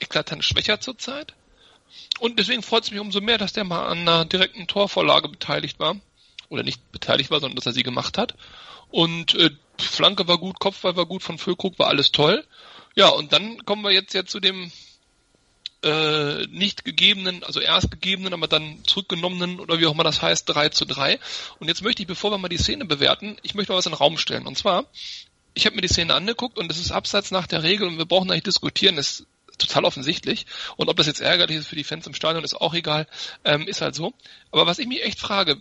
eklatant 0.00 0.44
schwächer 0.44 0.80
zurzeit. 0.80 1.34
Und 2.18 2.38
deswegen 2.38 2.62
freut 2.62 2.84
es 2.84 2.90
mich 2.90 3.00
umso 3.00 3.20
mehr, 3.20 3.38
dass 3.38 3.52
der 3.52 3.64
mal 3.64 3.86
an 3.86 4.00
einer 4.00 4.24
direkten 4.24 4.66
Torvorlage 4.66 5.28
beteiligt 5.28 5.78
war. 5.78 5.96
Oder 6.48 6.62
nicht 6.62 6.90
beteiligt 6.92 7.30
war, 7.30 7.40
sondern 7.40 7.56
dass 7.56 7.66
er 7.66 7.72
sie 7.72 7.82
gemacht 7.82 8.18
hat. 8.18 8.34
Und 8.90 9.34
äh, 9.34 9.50
Flanke 9.78 10.26
war 10.26 10.38
gut, 10.38 10.58
Kopfball 10.58 10.96
war 10.96 11.06
gut, 11.06 11.22
von 11.22 11.38
Füllkrug 11.38 11.78
war 11.78 11.88
alles 11.88 12.10
toll. 12.10 12.44
Ja, 12.96 13.08
und 13.08 13.32
dann 13.32 13.64
kommen 13.64 13.82
wir 13.82 13.92
jetzt 13.92 14.14
ja 14.14 14.24
zu 14.24 14.40
dem 14.40 14.72
äh, 15.82 16.46
nicht 16.48 16.84
gegebenen, 16.84 17.42
also 17.44 17.60
erst 17.60 17.90
gegebenen, 17.90 18.34
aber 18.34 18.48
dann 18.48 18.78
zurückgenommenen 18.86 19.60
oder 19.60 19.80
wie 19.80 19.86
auch 19.86 19.94
immer 19.94 20.04
das 20.04 20.22
heißt, 20.22 20.48
3 20.48 20.70
zu 20.70 20.84
3. 20.84 21.18
Und 21.58 21.68
jetzt 21.68 21.82
möchte 21.82 22.02
ich, 22.02 22.08
bevor 22.08 22.30
wir 22.30 22.38
mal 22.38 22.48
die 22.48 22.58
Szene 22.58 22.84
bewerten, 22.84 23.36
ich 23.42 23.54
möchte 23.54 23.72
mal 23.72 23.78
was 23.78 23.86
in 23.86 23.92
den 23.92 23.98
Raum 23.98 24.18
stellen. 24.18 24.46
Und 24.46 24.58
zwar, 24.58 24.84
ich 25.54 25.66
habe 25.66 25.76
mir 25.76 25.82
die 25.82 25.88
Szene 25.88 26.14
angeguckt 26.14 26.58
und 26.58 26.70
es 26.70 26.78
ist 26.78 26.90
abseits 26.90 27.30
nach 27.30 27.46
der 27.46 27.62
Regel 27.62 27.88
und 27.88 27.98
wir 27.98 28.06
brauchen 28.06 28.28
da 28.28 28.34
nicht 28.34 28.46
diskutieren. 28.46 28.98
Es 28.98 29.26
total 29.60 29.84
offensichtlich. 29.84 30.46
Und 30.76 30.88
ob 30.88 30.96
das 30.96 31.06
jetzt 31.06 31.20
ärgerlich 31.20 31.58
ist 31.58 31.68
für 31.68 31.76
die 31.76 31.84
Fans 31.84 32.06
im 32.06 32.14
Stadion, 32.14 32.44
ist 32.44 32.54
auch 32.54 32.74
egal. 32.74 33.06
Ähm, 33.44 33.66
ist 33.66 33.80
halt 33.80 33.94
so. 33.94 34.12
Aber 34.50 34.66
was 34.66 34.78
ich 34.78 34.86
mich 34.86 35.04
echt 35.04 35.18
frage, 35.18 35.56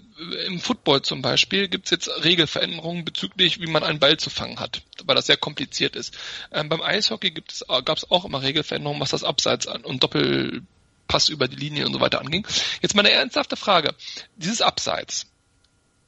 im 0.46 0.60
Football 0.60 1.02
zum 1.02 1.22
Beispiel 1.22 1.68
gibt 1.68 1.86
es 1.86 1.92
jetzt 1.92 2.10
Regelveränderungen 2.24 3.06
bezüglich, 3.06 3.62
wie 3.62 3.68
man 3.68 3.84
einen 3.84 4.00
Ball 4.00 4.18
zu 4.18 4.30
fangen 4.30 4.60
hat, 4.60 4.82
weil 5.06 5.16
das 5.16 5.28
sehr 5.28 5.38
kompliziert 5.38 5.96
ist. 5.96 6.18
Ähm, 6.52 6.70
beim 6.70 6.82
Eishockey 6.82 7.32
gibt 7.32 7.52
es, 7.52 7.66
gab 7.68 7.98
es 7.98 8.10
auch 8.10 8.26
immer 8.26 8.42
Regelveränderungen, 8.42 9.02
was 9.02 9.12
das 9.12 9.24
Abseits 9.24 9.68
an 9.68 9.84
und 9.84 10.04
Doppelpass 10.04 11.30
über 11.30 11.48
die 11.48 11.58
Linie 11.58 11.86
und 11.86 11.94
so 11.94 12.00
weiter 12.00 12.20
anging. 12.20 12.48
Jetzt 12.82 12.96
mal 12.96 13.06
eine 13.06 13.12
ernsthafte 13.12 13.56
Frage. 13.56 13.94
Dieses 14.38 14.62
Abseits. 14.62 15.28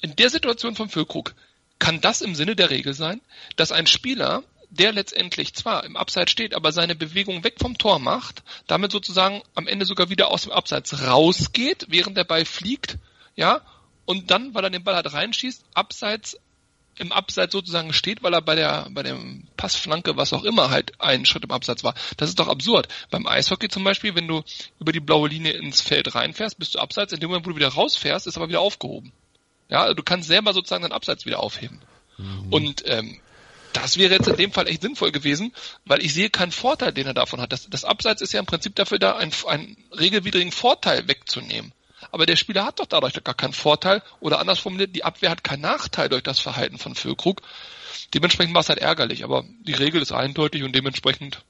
In 0.01 0.15
der 0.15 0.31
Situation 0.31 0.75
von 0.75 0.89
Füllkrug, 0.89 1.35
kann 1.81 1.99
das 1.99 2.21
im 2.21 2.35
Sinne 2.35 2.55
der 2.55 2.69
Regel 2.69 2.93
sein, 2.93 3.21
dass 3.55 3.71
ein 3.71 3.87
Spieler 3.87 4.43
der 4.71 4.93
letztendlich 4.93 5.53
zwar 5.53 5.83
im 5.83 5.95
Abseits 5.95 6.31
steht, 6.31 6.55
aber 6.55 6.71
seine 6.71 6.95
Bewegung 6.95 7.43
weg 7.43 7.55
vom 7.59 7.77
Tor 7.77 7.99
macht, 7.99 8.41
damit 8.67 8.91
sozusagen 8.91 9.43
am 9.53 9.67
Ende 9.67 9.85
sogar 9.85 10.09
wieder 10.09 10.31
aus 10.31 10.43
dem 10.43 10.51
Abseits 10.51 11.05
rausgeht, 11.05 11.87
während 11.89 12.17
der 12.17 12.23
Ball 12.23 12.45
fliegt, 12.45 12.97
ja, 13.35 13.61
und 14.05 14.31
dann, 14.31 14.53
weil 14.53 14.63
er 14.63 14.69
den 14.69 14.83
Ball 14.83 14.95
halt 14.95 15.13
reinschießt, 15.13 15.63
abseits 15.73 16.37
im 16.97 17.11
Abseits 17.11 17.53
sozusagen 17.53 17.93
steht, 17.93 18.23
weil 18.23 18.33
er 18.33 18.41
bei 18.41 18.55
der 18.55 18.87
bei 18.91 19.03
dem 19.03 19.47
Passflanke, 19.57 20.17
was 20.17 20.33
auch 20.33 20.43
immer, 20.43 20.69
halt 20.69 20.99
einen 20.99 21.25
Schritt 21.25 21.43
im 21.43 21.51
Abseits 21.51 21.83
war. 21.83 21.95
Das 22.17 22.29
ist 22.29 22.39
doch 22.39 22.47
absurd. 22.47 22.87
Beim 23.09 23.27
Eishockey 23.27 23.69
zum 23.69 23.83
Beispiel, 23.83 24.15
wenn 24.15 24.27
du 24.27 24.43
über 24.79 24.91
die 24.91 24.99
blaue 24.99 25.29
Linie 25.29 25.53
ins 25.53 25.81
Feld 25.81 26.13
reinfährst, 26.13 26.59
bist 26.59 26.75
du 26.75 26.79
abseits. 26.79 27.13
In 27.13 27.19
dem 27.19 27.29
Moment, 27.29 27.45
wo 27.45 27.51
du 27.51 27.55
wieder 27.55 27.69
rausfährst, 27.69 28.27
ist 28.27 28.37
aber 28.37 28.49
wieder 28.49 28.59
aufgehoben. 28.59 29.13
Ja, 29.69 29.93
du 29.93 30.03
kannst 30.03 30.27
selber 30.27 30.53
sozusagen 30.53 30.83
dein 30.83 30.91
Abseits 30.91 31.25
wieder 31.25 31.39
aufheben. 31.39 31.81
Mhm. 32.17 32.53
Und 32.53 32.83
ähm, 32.85 33.19
das 33.73 33.97
wäre 33.97 34.13
jetzt 34.13 34.27
in 34.27 34.35
dem 34.35 34.51
Fall 34.51 34.67
echt 34.67 34.81
sinnvoll 34.81 35.11
gewesen, 35.11 35.53
weil 35.85 36.03
ich 36.03 36.13
sehe 36.13 36.29
keinen 36.29 36.51
Vorteil, 36.51 36.91
den 36.91 37.07
er 37.07 37.13
davon 37.13 37.41
hat. 37.41 37.51
Das, 37.51 37.69
das 37.69 37.85
Abseits 37.85 38.21
ist 38.21 38.33
ja 38.33 38.39
im 38.39 38.45
Prinzip 38.45 38.75
dafür 38.75 38.99
da, 38.99 39.15
einen, 39.15 39.31
einen 39.47 39.77
regelwidrigen 39.97 40.51
Vorteil 40.51 41.07
wegzunehmen. 41.07 41.73
Aber 42.11 42.25
der 42.25 42.35
Spieler 42.35 42.65
hat 42.65 42.79
doch 42.79 42.87
dadurch 42.87 43.13
gar 43.23 43.35
keinen 43.35 43.53
Vorteil 43.53 44.01
oder 44.19 44.39
anders 44.39 44.59
formuliert, 44.59 44.95
die 44.95 45.03
Abwehr 45.03 45.29
hat 45.29 45.43
keinen 45.43 45.61
Nachteil 45.61 46.09
durch 46.09 46.23
das 46.23 46.39
Verhalten 46.39 46.77
von 46.77 46.95
Füllkrug. 46.95 47.41
Dementsprechend 48.13 48.53
war 48.53 48.61
es 48.61 48.69
halt 48.69 48.79
ärgerlich, 48.79 49.23
aber 49.23 49.43
die 49.65 49.73
Regel 49.73 50.01
ist 50.01 50.11
eindeutig 50.11 50.63
und 50.63 50.75
dementsprechend 50.75 51.43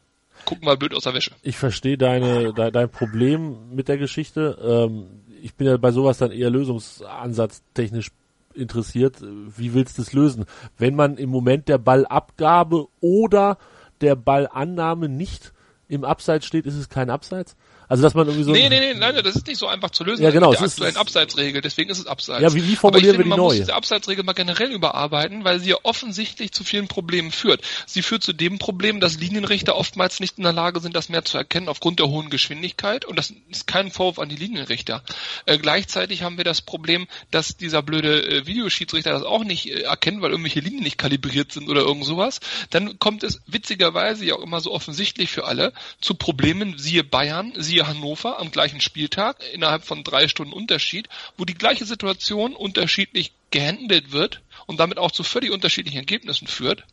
gucken 0.46 0.68
wir 0.68 0.76
blöd 0.76 0.94
aus 0.94 1.04
der 1.04 1.14
Wäsche. 1.14 1.32
Ich 1.42 1.58
verstehe 1.58 1.98
deine, 1.98 2.54
de, 2.54 2.72
dein 2.72 2.90
Problem 2.90 3.74
mit 3.74 3.88
der 3.88 3.98
Geschichte. 3.98 4.58
Ähm, 4.62 5.22
ich 5.42 5.56
bin 5.56 5.68
ja 5.68 5.78
bei 5.78 5.92
sowas 5.92 6.18
dann 6.18 6.32
eher 6.32 6.50
lösungsansatztechnisch 6.50 8.10
interessiert, 8.56 9.18
wie 9.22 9.74
willst 9.74 9.98
du 9.98 10.02
es 10.02 10.14
lösen? 10.14 10.46
Wenn 10.78 10.96
man 10.96 11.18
im 11.18 11.30
Moment 11.30 11.68
der 11.68 11.78
Ballabgabe 11.78 12.88
oder 13.00 13.58
der 14.02 14.16
Ballannahme 14.16 15.10
nicht 15.10 15.54
im 15.88 16.04
Abseits 16.04 16.46
steht, 16.46 16.66
ist 16.66 16.76
es 16.76 16.90
kein 16.90 17.10
Abseits? 17.10 17.56
Also 17.92 18.04
dass 18.04 18.14
man 18.14 18.26
irgendwie 18.26 18.46
so. 18.46 18.52
Nee, 18.54 18.70
nee, 18.70 18.80
nee, 18.80 18.94
nein, 18.94 19.16
das 19.22 19.36
ist 19.36 19.48
nicht 19.48 19.58
so 19.58 19.68
einfach 19.68 19.90
zu 19.90 20.06
lösen. 20.06 20.24
Ja, 20.24 20.32
genau. 20.32 20.54
Es 20.54 20.62
ist 20.62 20.82
eine 20.82 20.96
Abseitsregel, 20.96 21.62
deswegen 21.62 21.90
ist 21.90 22.00
es 22.00 22.08
Abseits. 22.08 22.42
Ja, 22.42 22.54
wie, 22.54 22.66
wie 22.66 22.78
formulieren 22.78 23.18
wir 23.18 23.26
die 23.26 23.30
man 23.30 23.38
neu? 23.38 23.44
muss 23.48 23.56
diese 23.56 23.74
Abseitsregel 23.74 24.24
mal 24.24 24.32
generell 24.32 24.72
überarbeiten, 24.72 25.44
weil 25.44 25.60
sie 25.60 25.72
ja 25.72 25.76
offensichtlich 25.84 26.54
zu 26.54 26.64
vielen 26.64 26.88
Problemen 26.88 27.34
führt. 27.34 27.60
Sie 27.86 28.02
führt 28.02 28.24
zu 28.24 28.32
dem 28.32 28.60
Problem, 28.60 29.02
dass 29.02 29.20
Linienrichter 29.20 29.76
oftmals 29.76 30.22
nicht 30.22 30.38
in 30.38 30.46
der 30.46 30.54
Lage 30.54 30.80
sind, 30.80 30.96
das 30.96 31.10
mehr 31.10 31.26
zu 31.26 31.38
erkennen 31.38 31.68
aufgrund 31.68 32.00
der 32.00 32.08
hohen 32.08 32.30
Geschwindigkeit. 32.30 33.04
Und 33.04 33.18
das 33.18 33.34
ist 33.50 33.68
kein 33.68 33.92
Vorwurf 33.92 34.20
an 34.20 34.30
die 34.30 34.38
Linienrichter. 34.38 35.04
Äh, 35.46 35.58
gleichzeitig 35.58 36.24
haben 36.24 36.38
wir 36.38 36.46
das 36.46 36.62
Problem, 36.62 37.08
dass 37.30 37.58
dieser 37.58 37.82
blöde 37.82 38.24
äh, 38.26 38.48
Videoschiedsrichter 38.48 39.12
das 39.12 39.24
auch 39.24 39.44
nicht 39.44 39.70
äh, 39.70 39.82
erkennt, 39.82 40.22
weil 40.22 40.32
irgendwelche 40.32 40.62
Linien 40.62 40.84
nicht 40.84 40.98
kalibriert 40.98 41.52
sind 41.52 41.68
oder 41.68 41.82
irgend 41.82 42.06
sowas. 42.06 42.40
Dann 42.70 43.00
kommt 43.00 43.24
es 43.24 43.42
witzigerweise 43.48 44.24
ja 44.24 44.36
auch 44.36 44.44
immer 44.44 44.62
so 44.62 44.72
offensichtlich 44.72 45.30
für 45.30 45.44
alle 45.44 45.74
zu 46.00 46.16
Problemen, 46.16 46.78
siehe 46.78 47.04
Bayern, 47.04 47.52
siehe 47.58 47.81
Hannover 47.88 48.40
am 48.40 48.52
gleichen 48.52 48.82
Spieltag 48.82 49.38
innerhalb 49.54 49.84
von 49.84 50.04
drei 50.04 50.28
Stunden 50.28 50.54
Unterschied, 50.54 51.10
wo 51.38 51.46
die 51.46 51.54
gleiche 51.54 51.86
Situation 51.86 52.56
unterschiedlich 52.56 53.32
gehandelt 53.52 54.12
wird 54.12 54.42
und 54.68 54.80
damit 54.80 54.98
auch 54.98 55.12
zu 55.12 55.24
völlig 55.24 55.52
unterschiedlichen 55.52 55.98
Ergebnissen 55.98 56.48
führt. 56.48 56.86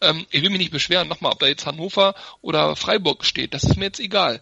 Ähm, 0.00 0.26
ich 0.30 0.42
will 0.42 0.50
mich 0.50 0.58
nicht 0.58 0.72
beschweren, 0.72 1.08
nochmal, 1.08 1.32
ob 1.32 1.38
da 1.40 1.46
jetzt 1.46 1.66
Hannover 1.66 2.14
oder 2.40 2.76
Freiburg 2.76 3.24
steht, 3.24 3.54
das 3.54 3.64
ist 3.64 3.76
mir 3.76 3.86
jetzt 3.86 4.00
egal. 4.00 4.40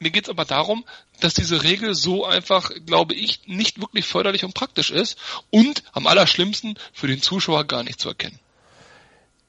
Mir 0.00 0.10
geht's 0.10 0.28
aber 0.28 0.44
darum, 0.44 0.84
dass 1.20 1.34
diese 1.34 1.64
Regel 1.64 1.94
so 1.94 2.24
einfach, 2.24 2.70
glaube 2.86 3.14
ich, 3.14 3.40
nicht 3.46 3.80
wirklich 3.80 4.06
förderlich 4.06 4.44
und 4.44 4.54
praktisch 4.54 4.90
ist 4.90 5.18
und 5.50 5.82
am 5.92 6.06
allerschlimmsten 6.06 6.78
für 6.92 7.08
den 7.08 7.20
Zuschauer 7.20 7.64
gar 7.64 7.82
nicht 7.82 8.00
zu 8.00 8.08
erkennen. 8.08 8.38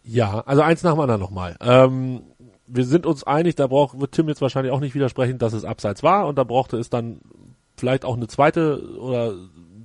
Ja, 0.04 0.42
also 0.42 0.64
eins 0.64 0.82
nach 0.82 0.94
dem 0.94 1.02
anderen 1.02 1.22
nochmal. 1.22 1.56
Ähm, 1.62 2.24
wir 2.72 2.86
sind 2.86 3.06
uns 3.06 3.24
einig, 3.24 3.56
da 3.56 3.68
braucht, 3.68 4.00
wird 4.00 4.12
Tim 4.12 4.30
jetzt 4.30 4.42
wahrscheinlich 4.42 4.72
auch 4.72 4.80
nicht 4.80 4.96
widersprechen, 4.96 5.38
dass 5.38 5.54
es 5.54 5.66
abseits 5.66 6.04
war 6.04 6.28
und 6.28 6.38
da 6.38 6.44
brauchte 6.44 6.78
es 6.78 6.90
dann 6.90 7.22
vielleicht 7.78 8.06
auch 8.06 8.16
eine 8.16 8.28
zweite 8.28 8.98
oder 9.00 9.34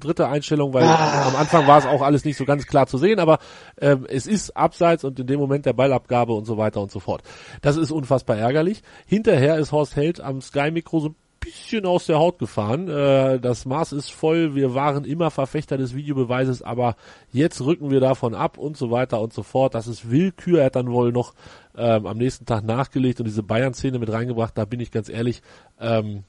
dritte 0.01 0.29
Einstellung, 0.29 0.75
weil 0.75 0.85
ah. 0.85 1.29
am 1.29 1.37
Anfang 1.37 1.67
war 1.67 1.79
es 1.79 1.87
auch 1.87 2.03
alles 2.03 2.25
nicht 2.25 2.37
so 2.37 2.45
ganz 2.45 2.67
klar 2.67 2.87
zu 2.87 2.99
sehen, 2.99 3.19
aber 3.19 3.39
ähm, 3.81 4.07
es 4.09 4.27
ist 4.27 4.57
abseits 4.57 5.05
und 5.05 5.19
in 5.19 5.27
dem 5.27 5.41
Moment 5.41 5.67
der 5.67 5.73
Ballabgabe 5.73 6.35
und 6.35 6.45
so 6.45 6.59
weiter 6.59 6.81
und 6.81 6.91
so 6.91 7.01
fort. 7.01 7.23
Das 7.63 7.77
ist 7.77 7.91
unfassbar 7.91 8.37
ärgerlich. 8.37 8.83
Hinterher 9.07 9.57
ist 9.57 9.73
Horst 9.73 9.97
Held 9.97 10.21
am 10.21 10.41
Sky-Mikro 10.41 11.01
so 11.01 11.09
ein 11.11 11.17
bisschen 11.45 11.87
aus 11.87 12.07
der 12.07 12.19
Haut 12.19 12.39
gefahren. 12.39 12.89
Äh, 12.89 13.39
das 13.39 13.67
Maß 13.67 13.93
ist 13.93 14.11
voll, 14.11 14.55
wir 14.55 14.75
waren 14.75 15.05
immer 15.05 15.31
Verfechter 15.31 15.77
des 15.77 15.95
Videobeweises, 15.95 16.63
aber 16.63 16.97
jetzt 17.33 17.61
rücken 17.61 17.91
wir 17.91 18.01
davon 18.01 18.35
ab 18.35 18.59
und 18.59 18.77
so 18.77 18.91
weiter 18.91 19.21
und 19.21 19.33
so 19.33 19.43
fort. 19.43 19.75
Das 19.75 19.87
ist 19.87 20.11
Willkür. 20.11 20.61
Er 20.61 20.67
hat 20.67 20.77
dann 20.77 20.91
wohl 20.91 21.13
noch 21.13 21.35
ähm, 21.77 22.07
am 22.07 22.19
nächsten 22.19 22.47
Tag 22.47 22.65
nachgelegt 22.65 23.21
und 23.21 23.27
diese 23.27 23.43
Bayern-Szene 23.43 23.99
mit 23.99 24.11
reingebracht. 24.11 24.57
Da 24.57 24.65
bin 24.65 24.81
ich 24.81 24.91
ganz 24.91 25.09
ehrlich, 25.09 25.43
ähm, 25.81 26.25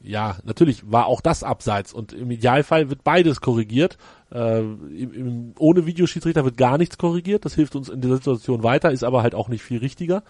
ja, 0.00 0.36
natürlich 0.44 0.90
war 0.90 1.06
auch 1.06 1.22
das 1.22 1.42
abseits 1.42 1.94
und 1.94 2.12
im 2.12 2.30
Idealfall 2.30 2.90
wird 2.90 3.04
beides 3.04 3.40
korrigiert. 3.40 3.96
Äh, 4.30 4.60
im, 4.60 5.12
im, 5.14 5.54
ohne 5.58 5.86
Videoschiedsrichter 5.86 6.44
wird 6.44 6.58
gar 6.58 6.76
nichts 6.76 6.98
korrigiert. 6.98 7.44
Das 7.46 7.54
hilft 7.54 7.74
uns 7.74 7.88
in 7.88 8.02
der 8.02 8.16
Situation 8.16 8.62
weiter, 8.62 8.90
ist 8.90 9.02
aber 9.02 9.22
halt 9.22 9.34
auch 9.34 9.48
nicht 9.48 9.62
viel 9.62 9.78
richtiger. 9.78 10.22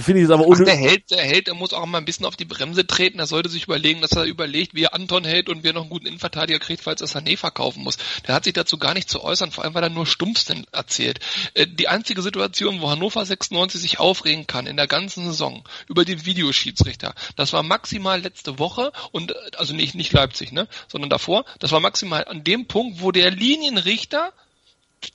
Finde 0.00 0.20
ich 0.20 0.24
es 0.24 0.30
aber 0.30 0.46
unnötig. 0.46 0.66
Der 0.66 0.76
Held, 0.76 1.10
der 1.10 1.22
Held, 1.22 1.46
der 1.46 1.54
muss 1.54 1.72
auch 1.72 1.84
mal 1.86 1.98
ein 1.98 2.04
bisschen 2.04 2.26
auf 2.26 2.36
die 2.36 2.44
Bremse 2.44 2.86
treten. 2.86 3.18
Er 3.18 3.26
sollte 3.26 3.48
sich 3.48 3.64
überlegen, 3.64 4.00
dass 4.00 4.12
er 4.12 4.24
überlegt, 4.24 4.74
wie 4.74 4.84
er 4.84 4.94
Anton 4.94 5.24
hält 5.24 5.48
und 5.48 5.62
wie 5.62 5.68
er 5.68 5.72
noch 5.72 5.82
einen 5.82 5.90
guten 5.90 6.06
Innenverteidiger 6.06 6.58
kriegt, 6.58 6.82
falls 6.82 7.00
er 7.00 7.08
Sané 7.08 7.36
verkaufen 7.36 7.82
muss. 7.82 7.98
Der 8.26 8.34
hat 8.34 8.44
sich 8.44 8.52
dazu 8.52 8.78
gar 8.78 8.94
nicht 8.94 9.08
zu 9.10 9.22
äußern, 9.22 9.52
vor 9.52 9.64
allem 9.64 9.74
weil 9.74 9.82
er 9.82 9.90
nur 9.90 10.06
Stumpfsinn 10.06 10.66
erzählt. 10.72 11.20
Äh, 11.54 11.66
die 11.66 11.88
einzige 11.88 12.22
Situation, 12.22 12.80
wo 12.80 12.90
Hannover 12.90 13.24
96 13.24 13.80
sich 13.80 14.00
aufregen 14.00 14.46
kann 14.46 14.66
in 14.66 14.76
der 14.76 14.86
ganzen 14.86 15.24
Saison 15.26 15.64
über 15.88 16.04
den 16.04 16.24
Videoschiedsrichter, 16.24 17.14
das 17.36 17.52
war 17.52 17.62
maximal 17.62 18.20
letzte 18.20 18.58
Woche 18.58 18.92
und 19.12 19.32
äh, 19.32 19.34
also 19.56 19.74
nicht 19.74 19.94
nicht 19.94 20.12
Leipzig, 20.12 20.52
ne, 20.52 20.68
sondern 20.88 21.10
davor. 21.10 21.44
Das 21.58 21.72
war 21.72 21.80
maximal 21.80 22.24
an 22.24 22.44
dem 22.44 22.66
Punkt, 22.66 23.00
wo 23.00 23.12
der 23.12 23.30
Linienrichter 23.30 24.32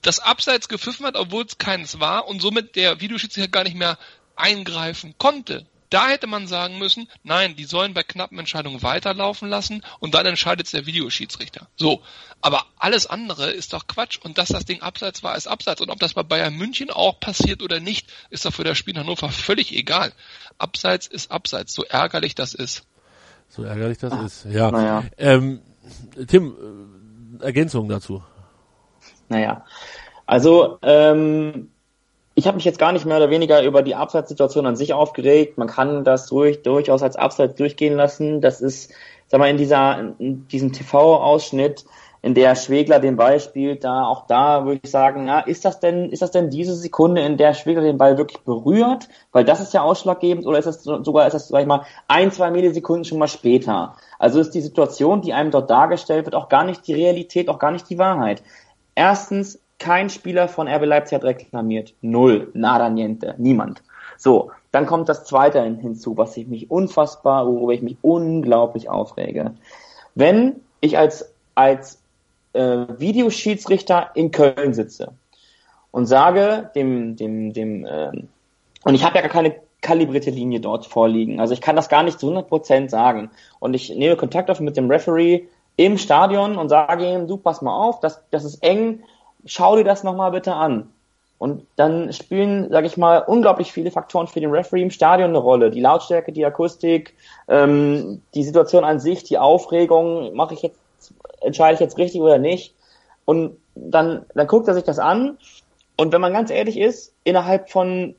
das 0.02 0.20
Abseits 0.20 0.68
gepfiffen 0.68 1.06
hat, 1.06 1.16
obwohl 1.16 1.44
es 1.44 1.58
keins 1.58 2.00
war 2.00 2.28
und 2.28 2.40
somit 2.40 2.76
der 2.76 3.00
Videoschiedsrichter 3.00 3.50
gar 3.50 3.64
nicht 3.64 3.76
mehr 3.76 3.98
eingreifen 4.40 5.14
konnte, 5.18 5.66
da 5.90 6.08
hätte 6.08 6.28
man 6.28 6.46
sagen 6.46 6.78
müssen, 6.78 7.08
nein, 7.24 7.56
die 7.56 7.64
sollen 7.64 7.94
bei 7.94 8.04
knappen 8.04 8.38
Entscheidungen 8.38 8.80
weiterlaufen 8.82 9.48
lassen 9.48 9.82
und 9.98 10.14
dann 10.14 10.24
entscheidet 10.24 10.72
der 10.72 10.86
Videoschiedsrichter. 10.86 11.66
So. 11.76 12.00
Aber 12.40 12.64
alles 12.78 13.06
andere 13.06 13.50
ist 13.50 13.72
doch 13.72 13.88
Quatsch. 13.88 14.18
Und 14.22 14.38
dass 14.38 14.48
das 14.48 14.64
Ding 14.64 14.80
abseits 14.82 15.22
war, 15.24 15.36
ist 15.36 15.48
abseits. 15.48 15.80
Und 15.80 15.90
ob 15.90 15.98
das 15.98 16.14
bei 16.14 16.22
Bayern 16.22 16.54
München 16.54 16.90
auch 16.90 17.18
passiert 17.18 17.60
oder 17.60 17.80
nicht, 17.80 18.08
ist 18.30 18.44
doch 18.44 18.54
für 18.54 18.64
das 18.64 18.78
Spiel 18.78 18.94
in 18.94 19.00
Hannover 19.00 19.30
völlig 19.30 19.76
egal. 19.76 20.12
Abseits 20.58 21.08
ist 21.08 21.32
abseits, 21.32 21.74
so 21.74 21.84
ärgerlich 21.84 22.36
das 22.36 22.54
ist. 22.54 22.84
So 23.48 23.64
ärgerlich 23.64 23.98
das 23.98 24.12
ah, 24.12 24.24
ist, 24.24 24.44
ja. 24.44 24.70
Naja. 24.70 25.04
Ähm, 25.18 25.60
Tim, 26.28 27.40
Ergänzung 27.40 27.88
dazu. 27.88 28.22
Naja. 29.28 29.64
Also, 30.24 30.78
ähm, 30.82 31.72
ich 32.40 32.46
habe 32.46 32.56
mich 32.56 32.64
jetzt 32.64 32.78
gar 32.78 32.92
nicht 32.92 33.04
mehr 33.04 33.18
oder 33.18 33.28
weniger 33.28 33.62
über 33.62 33.82
die 33.82 33.94
Abseitssituation 33.94 34.64
an 34.64 34.74
sich 34.74 34.94
aufgeregt. 34.94 35.58
Man 35.58 35.68
kann 35.68 36.04
das 36.04 36.32
ruhig, 36.32 36.62
durchaus 36.62 37.02
als 37.02 37.16
Abseits 37.16 37.56
durchgehen 37.56 37.96
lassen. 37.96 38.40
Das 38.40 38.62
ist, 38.62 38.94
sag 39.28 39.40
mal, 39.40 39.50
in 39.50 39.58
dieser, 39.58 40.14
in 40.18 40.48
diesem 40.48 40.72
TV-Ausschnitt, 40.72 41.84
in 42.22 42.32
der 42.32 42.54
Schwegler 42.54 42.98
den 42.98 43.16
Ball 43.16 43.40
spielt, 43.40 43.84
da, 43.84 44.06
auch 44.06 44.26
da 44.26 44.64
würde 44.64 44.80
ich 44.82 44.90
sagen, 44.90 45.26
na, 45.26 45.40
ist 45.40 45.66
das 45.66 45.80
denn, 45.80 46.08
ist 46.08 46.22
das 46.22 46.30
denn 46.30 46.48
diese 46.48 46.74
Sekunde, 46.74 47.20
in 47.20 47.36
der 47.36 47.52
Schwegler 47.52 47.82
den 47.82 47.98
Ball 47.98 48.16
wirklich 48.16 48.40
berührt? 48.40 49.08
Weil 49.32 49.44
das 49.44 49.60
ist 49.60 49.74
ja 49.74 49.82
ausschlaggebend, 49.82 50.46
oder 50.46 50.58
ist 50.58 50.64
das 50.64 50.82
sogar, 50.82 51.26
ist 51.26 51.34
das, 51.34 51.48
sag 51.48 51.60
ich 51.60 51.66
mal, 51.66 51.84
ein, 52.08 52.32
zwei 52.32 52.50
Millisekunden 52.50 53.04
schon 53.04 53.18
mal 53.18 53.28
später? 53.28 53.96
Also 54.18 54.40
ist 54.40 54.54
die 54.54 54.62
Situation, 54.62 55.20
die 55.20 55.34
einem 55.34 55.50
dort 55.50 55.68
dargestellt 55.68 56.24
wird, 56.24 56.34
auch 56.34 56.48
gar 56.48 56.64
nicht 56.64 56.86
die 56.86 56.94
Realität, 56.94 57.50
auch 57.50 57.58
gar 57.58 57.70
nicht 57.70 57.90
die 57.90 57.98
Wahrheit. 57.98 58.42
Erstens, 58.94 59.60
kein 59.80 60.10
Spieler 60.10 60.46
von 60.46 60.68
RB 60.68 60.84
Leipzig 60.84 61.16
hat 61.16 61.24
reklamiert. 61.24 61.94
Null. 62.02 62.50
Nada 62.54 62.88
niente. 62.88 63.34
Niemand. 63.38 63.82
So. 64.16 64.52
Dann 64.70 64.86
kommt 64.86 65.08
das 65.08 65.24
zweite 65.24 65.64
hinzu, 65.64 66.16
was 66.16 66.36
ich 66.36 66.46
mich 66.46 66.70
unfassbar, 66.70 67.46
worüber 67.48 67.72
ich 67.72 67.82
mich 67.82 67.96
unglaublich 68.02 68.88
aufrege. 68.88 69.54
Wenn 70.14 70.60
ich 70.80 70.96
als, 70.96 71.34
als 71.56 72.00
äh, 72.52 72.86
Videoschiedsrichter 72.96 74.10
in 74.14 74.30
Köln 74.30 74.74
sitze 74.74 75.12
und 75.90 76.06
sage 76.06 76.70
dem, 76.76 77.16
dem, 77.16 77.52
dem, 77.52 77.84
äh, 77.84 78.12
und 78.84 78.94
ich 78.94 79.04
habe 79.04 79.16
ja 79.16 79.22
gar 79.22 79.30
keine 79.30 79.56
kalibrierte 79.80 80.30
Linie 80.30 80.60
dort 80.60 80.86
vorliegen. 80.86 81.40
Also 81.40 81.54
ich 81.54 81.60
kann 81.60 81.74
das 81.74 81.88
gar 81.88 82.02
nicht 82.02 82.20
zu 82.20 82.30
100% 82.30 82.90
sagen. 82.90 83.30
Und 83.58 83.74
ich 83.74 83.90
nehme 83.90 84.16
Kontakt 84.16 84.50
auf 84.50 84.60
mit 84.60 84.76
dem 84.76 84.90
Referee 84.90 85.46
im 85.76 85.98
Stadion 85.98 86.56
und 86.56 86.68
sage 86.68 87.10
ihm, 87.10 87.26
du 87.26 87.38
pass 87.38 87.62
mal 87.62 87.74
auf, 87.74 88.00
das, 88.00 88.22
das 88.30 88.44
ist 88.44 88.62
eng, 88.62 89.02
schau 89.46 89.76
dir 89.76 89.84
das 89.84 90.02
nochmal 90.02 90.30
bitte 90.30 90.54
an. 90.54 90.92
Und 91.38 91.66
dann 91.76 92.12
spielen, 92.12 92.70
sage 92.70 92.86
ich 92.86 92.98
mal, 92.98 93.18
unglaublich 93.18 93.72
viele 93.72 93.90
Faktoren 93.90 94.26
für 94.26 94.40
den 94.40 94.50
Referee 94.50 94.82
im 94.82 94.90
Stadion 94.90 95.30
eine 95.30 95.38
Rolle. 95.38 95.70
Die 95.70 95.80
Lautstärke, 95.80 96.32
die 96.32 96.44
Akustik, 96.44 97.14
ähm, 97.48 98.20
die 98.34 98.44
Situation 98.44 98.84
an 98.84 99.00
sich, 99.00 99.24
die 99.24 99.38
Aufregung, 99.38 100.34
mache 100.34 100.52
ich 100.52 100.60
jetzt, 100.60 100.78
entscheide 101.40 101.74
ich 101.74 101.80
jetzt 101.80 101.96
richtig 101.96 102.20
oder 102.20 102.36
nicht. 102.36 102.74
Und 103.24 103.56
dann, 103.74 104.26
dann 104.34 104.46
guckt 104.48 104.68
er 104.68 104.74
sich 104.74 104.84
das 104.84 104.98
an. 104.98 105.38
Und 105.96 106.12
wenn 106.12 106.20
man 106.20 106.34
ganz 106.34 106.50
ehrlich 106.50 106.78
ist, 106.78 107.14
innerhalb 107.24 107.70
von 107.70 108.14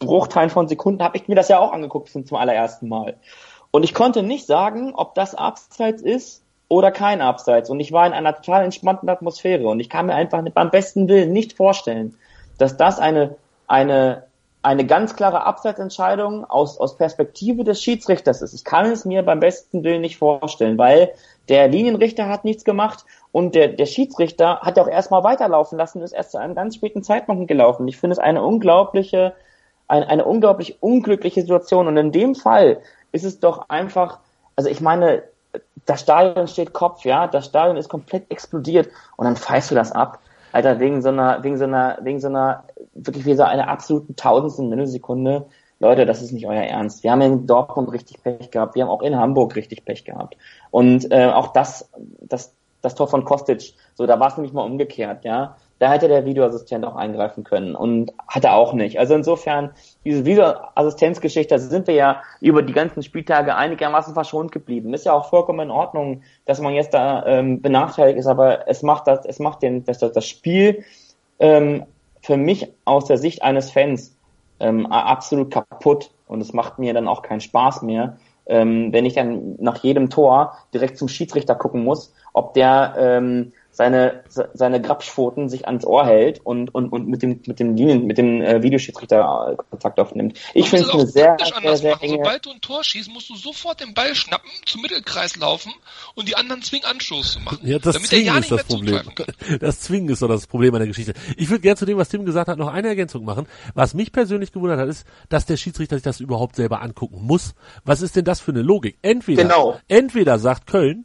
Bruchteilen 0.00 0.50
von 0.50 0.66
Sekunden 0.66 1.02
habe 1.02 1.16
ich 1.16 1.28
mir 1.28 1.36
das 1.36 1.48
ja 1.48 1.60
auch 1.60 1.72
angeguckt 1.72 2.10
zum 2.10 2.36
allerersten 2.36 2.88
Mal. 2.88 3.16
Und 3.70 3.84
ich 3.84 3.94
konnte 3.94 4.22
nicht 4.22 4.46
sagen, 4.46 4.94
ob 4.94 5.14
das 5.14 5.34
abseits 5.34 6.02
ist 6.02 6.42
oder 6.68 6.90
kein 6.90 7.20
Abseits. 7.20 7.70
Und 7.70 7.80
ich 7.80 7.92
war 7.92 8.06
in 8.06 8.12
einer 8.12 8.34
total 8.34 8.64
entspannten 8.64 9.08
Atmosphäre 9.08 9.68
und 9.68 9.80
ich 9.80 9.88
kann 9.88 10.06
mir 10.06 10.14
einfach 10.14 10.42
beim 10.54 10.70
besten 10.70 11.08
Willen 11.08 11.32
nicht 11.32 11.52
vorstellen, 11.52 12.16
dass 12.58 12.76
das 12.76 12.98
eine, 12.98 13.36
eine, 13.66 14.24
eine 14.62 14.84
ganz 14.86 15.14
klare 15.14 15.44
Abseitsentscheidung 15.44 16.44
aus, 16.44 16.78
aus 16.78 16.96
Perspektive 16.96 17.62
des 17.62 17.82
Schiedsrichters 17.82 18.42
ist. 18.42 18.54
Ich 18.54 18.64
kann 18.64 18.86
es 18.86 19.04
mir 19.04 19.22
beim 19.22 19.40
besten 19.40 19.84
Willen 19.84 20.00
nicht 20.00 20.18
vorstellen, 20.18 20.78
weil 20.78 21.12
der 21.48 21.68
Linienrichter 21.68 22.28
hat 22.28 22.44
nichts 22.44 22.64
gemacht 22.64 23.04
und 23.30 23.54
der, 23.54 23.68
der 23.68 23.86
Schiedsrichter 23.86 24.60
hat 24.60 24.76
ja 24.76 24.82
auch 24.82 24.88
erstmal 24.88 25.22
weiterlaufen 25.22 25.78
lassen, 25.78 26.02
ist 26.02 26.12
erst 26.12 26.32
zu 26.32 26.38
einem 26.38 26.56
ganz 26.56 26.74
späten 26.74 27.04
Zeitpunkt 27.04 27.46
gelaufen. 27.46 27.86
Ich 27.86 27.96
finde 27.96 28.14
es 28.14 28.18
eine 28.18 28.42
unglaubliche, 28.42 29.34
eine, 29.86 30.08
eine 30.08 30.24
unglaublich 30.24 30.82
unglückliche 30.82 31.42
Situation 31.42 31.86
und 31.86 31.96
in 31.96 32.10
dem 32.10 32.34
Fall 32.34 32.80
ist 33.12 33.24
es 33.24 33.38
doch 33.38 33.68
einfach, 33.68 34.18
also 34.56 34.68
ich 34.68 34.80
meine, 34.80 35.22
das 35.86 36.00
Stadion 36.00 36.48
steht 36.48 36.72
Kopf, 36.72 37.04
ja, 37.04 37.26
das 37.26 37.46
Stadion 37.46 37.76
ist 37.76 37.88
komplett 37.88 38.30
explodiert 38.30 38.88
und 39.16 39.24
dann 39.24 39.36
pfeifst 39.36 39.70
du 39.70 39.74
das 39.74 39.92
ab. 39.92 40.18
Alter, 40.52 40.80
wegen 40.80 41.02
so 41.02 41.08
einer, 41.08 41.42
wegen 41.42 41.58
so 41.58 41.64
einer, 41.64 41.98
wegen 42.02 42.20
so 42.20 42.28
einer, 42.28 42.64
wirklich 42.94 43.24
wie 43.24 43.34
so 43.34 43.42
einer 43.42 43.68
absoluten 43.68 44.16
Tausendstel 44.16 44.66
Millisekunde. 44.66 45.46
Leute, 45.78 46.06
das 46.06 46.22
ist 46.22 46.32
nicht 46.32 46.46
euer 46.46 46.62
Ernst. 46.62 47.02
Wir 47.02 47.12
haben 47.12 47.20
in 47.20 47.46
Dortmund 47.46 47.92
richtig 47.92 48.22
Pech 48.22 48.50
gehabt, 48.50 48.74
wir 48.74 48.82
haben 48.82 48.90
auch 48.90 49.02
in 49.02 49.16
Hamburg 49.16 49.54
richtig 49.56 49.84
Pech 49.84 50.04
gehabt. 50.04 50.36
Und 50.70 51.10
äh, 51.12 51.26
auch 51.26 51.52
das, 51.52 51.90
das, 52.20 52.54
das 52.80 52.94
Tor 52.94 53.08
von 53.08 53.24
Kostic, 53.24 53.74
so 53.94 54.06
da 54.06 54.18
war 54.18 54.28
es 54.28 54.36
nämlich 54.36 54.54
mal 54.54 54.62
umgekehrt, 54.62 55.24
ja. 55.24 55.56
Da 55.78 55.90
hätte 55.90 56.08
der 56.08 56.24
Videoassistent 56.24 56.84
auch 56.86 56.96
eingreifen 56.96 57.44
können 57.44 57.74
und 57.74 58.12
hat 58.26 58.44
er 58.44 58.54
auch 58.54 58.72
nicht. 58.72 58.98
Also 58.98 59.14
insofern, 59.14 59.72
diese 60.04 60.24
Videoassistenzgeschichte, 60.24 61.54
da 61.54 61.58
sind 61.58 61.86
wir 61.86 61.94
ja 61.94 62.22
über 62.40 62.62
die 62.62 62.72
ganzen 62.72 63.02
Spieltage 63.02 63.54
einigermaßen 63.54 64.14
verschont 64.14 64.52
geblieben. 64.52 64.94
Ist 64.94 65.04
ja 65.04 65.12
auch 65.12 65.28
vollkommen 65.28 65.60
in 65.60 65.70
Ordnung, 65.70 66.22
dass 66.46 66.60
man 66.60 66.74
jetzt 66.74 66.94
da 66.94 67.26
ähm, 67.26 67.60
benachteiligt 67.60 68.18
ist, 68.18 68.26
aber 68.26 68.68
es 68.68 68.82
macht 68.82 69.06
das, 69.06 69.26
es 69.26 69.38
macht 69.38 69.62
den, 69.62 69.84
das, 69.84 69.98
das 69.98 70.26
Spiel 70.26 70.84
ähm, 71.38 71.84
für 72.22 72.36
mich 72.36 72.72
aus 72.84 73.04
der 73.04 73.18
Sicht 73.18 73.42
eines 73.42 73.70
Fans 73.70 74.16
ähm, 74.60 74.86
absolut 74.86 75.50
kaputt 75.52 76.10
und 76.26 76.40
es 76.40 76.52
macht 76.52 76.78
mir 76.78 76.94
dann 76.94 77.08
auch 77.08 77.22
keinen 77.22 77.40
Spaß 77.40 77.82
mehr, 77.82 78.16
ähm, 78.46 78.92
wenn 78.92 79.04
ich 79.04 79.14
dann 79.14 79.56
nach 79.58 79.82
jedem 79.82 80.10
Tor 80.10 80.56
direkt 80.72 80.98
zum 80.98 81.08
Schiedsrichter 81.08 81.54
gucken 81.54 81.84
muss, 81.84 82.14
ob 82.32 82.54
der 82.54 82.94
ähm, 82.98 83.52
seine, 83.76 84.24
seine 84.54 84.80
Grabschpfoten 84.80 85.50
sich 85.50 85.66
ans 85.66 85.84
Ohr 85.84 86.06
hält 86.06 86.40
und, 86.44 86.74
und, 86.74 86.88
und 86.88 87.08
mit 87.08 87.22
dem, 87.22 87.42
mit 87.46 87.60
dem 87.60 87.76
Linien, 87.76 88.06
mit 88.06 88.16
dem 88.16 88.40
äh, 88.40 88.62
Videoschiedsrichter 88.62 89.52
äh, 89.52 89.56
Kontakt 89.68 90.00
aufnimmt. 90.00 90.38
Ich 90.54 90.70
finde 90.70 90.86
es 90.86 90.94
eine 90.94 91.06
sehr, 91.06 91.36
sehr, 91.62 91.76
sehr 91.76 92.02
enge... 92.02 92.14
Sobald 92.16 92.46
du 92.46 92.52
ein 92.52 92.60
Tor 92.62 92.82
schießt, 92.82 93.10
musst 93.10 93.28
du 93.28 93.36
sofort 93.36 93.82
den 93.82 93.92
Ball 93.92 94.14
schnappen, 94.14 94.50
zum 94.64 94.80
Mittelkreis 94.80 95.36
laufen 95.36 95.74
und 96.14 96.26
die 96.26 96.36
anderen 96.36 96.62
zwingen 96.62 96.86
Anstoß 96.86 97.32
zu 97.32 97.40
machen. 97.40 97.58
Ja, 97.64 97.78
das 97.78 98.02
Zwingen 98.02 98.24
ja 98.24 98.38
ist 98.38 98.50
das 98.50 98.64
Problem. 98.64 99.02
Das 99.60 99.80
Zwingen 99.80 100.08
ist 100.08 100.22
doch 100.22 100.28
das 100.28 100.46
Problem 100.46 100.74
an 100.74 100.80
der 100.80 100.88
Geschichte. 100.88 101.12
Ich 101.36 101.50
würde 101.50 101.60
gerne 101.60 101.76
zu 101.76 101.84
dem, 101.84 101.98
was 101.98 102.08
Tim 102.08 102.24
gesagt 102.24 102.48
hat, 102.48 102.56
noch 102.56 102.72
eine 102.72 102.88
Ergänzung 102.88 103.26
machen. 103.26 103.46
Was 103.74 103.92
mich 103.92 104.10
persönlich 104.10 104.52
gewundert 104.52 104.80
hat, 104.80 104.88
ist, 104.88 105.06
dass 105.28 105.44
der 105.44 105.58
Schiedsrichter 105.58 105.96
sich 105.96 106.02
das 106.02 106.20
überhaupt 106.20 106.56
selber 106.56 106.80
angucken 106.80 107.26
muss. 107.26 107.54
Was 107.84 108.00
ist 108.00 108.16
denn 108.16 108.24
das 108.24 108.40
für 108.40 108.52
eine 108.52 108.62
Logik? 108.62 108.96
Entweder, 109.02 109.42
genau. 109.42 109.78
entweder 109.86 110.38
sagt 110.38 110.66
Köln, 110.66 111.04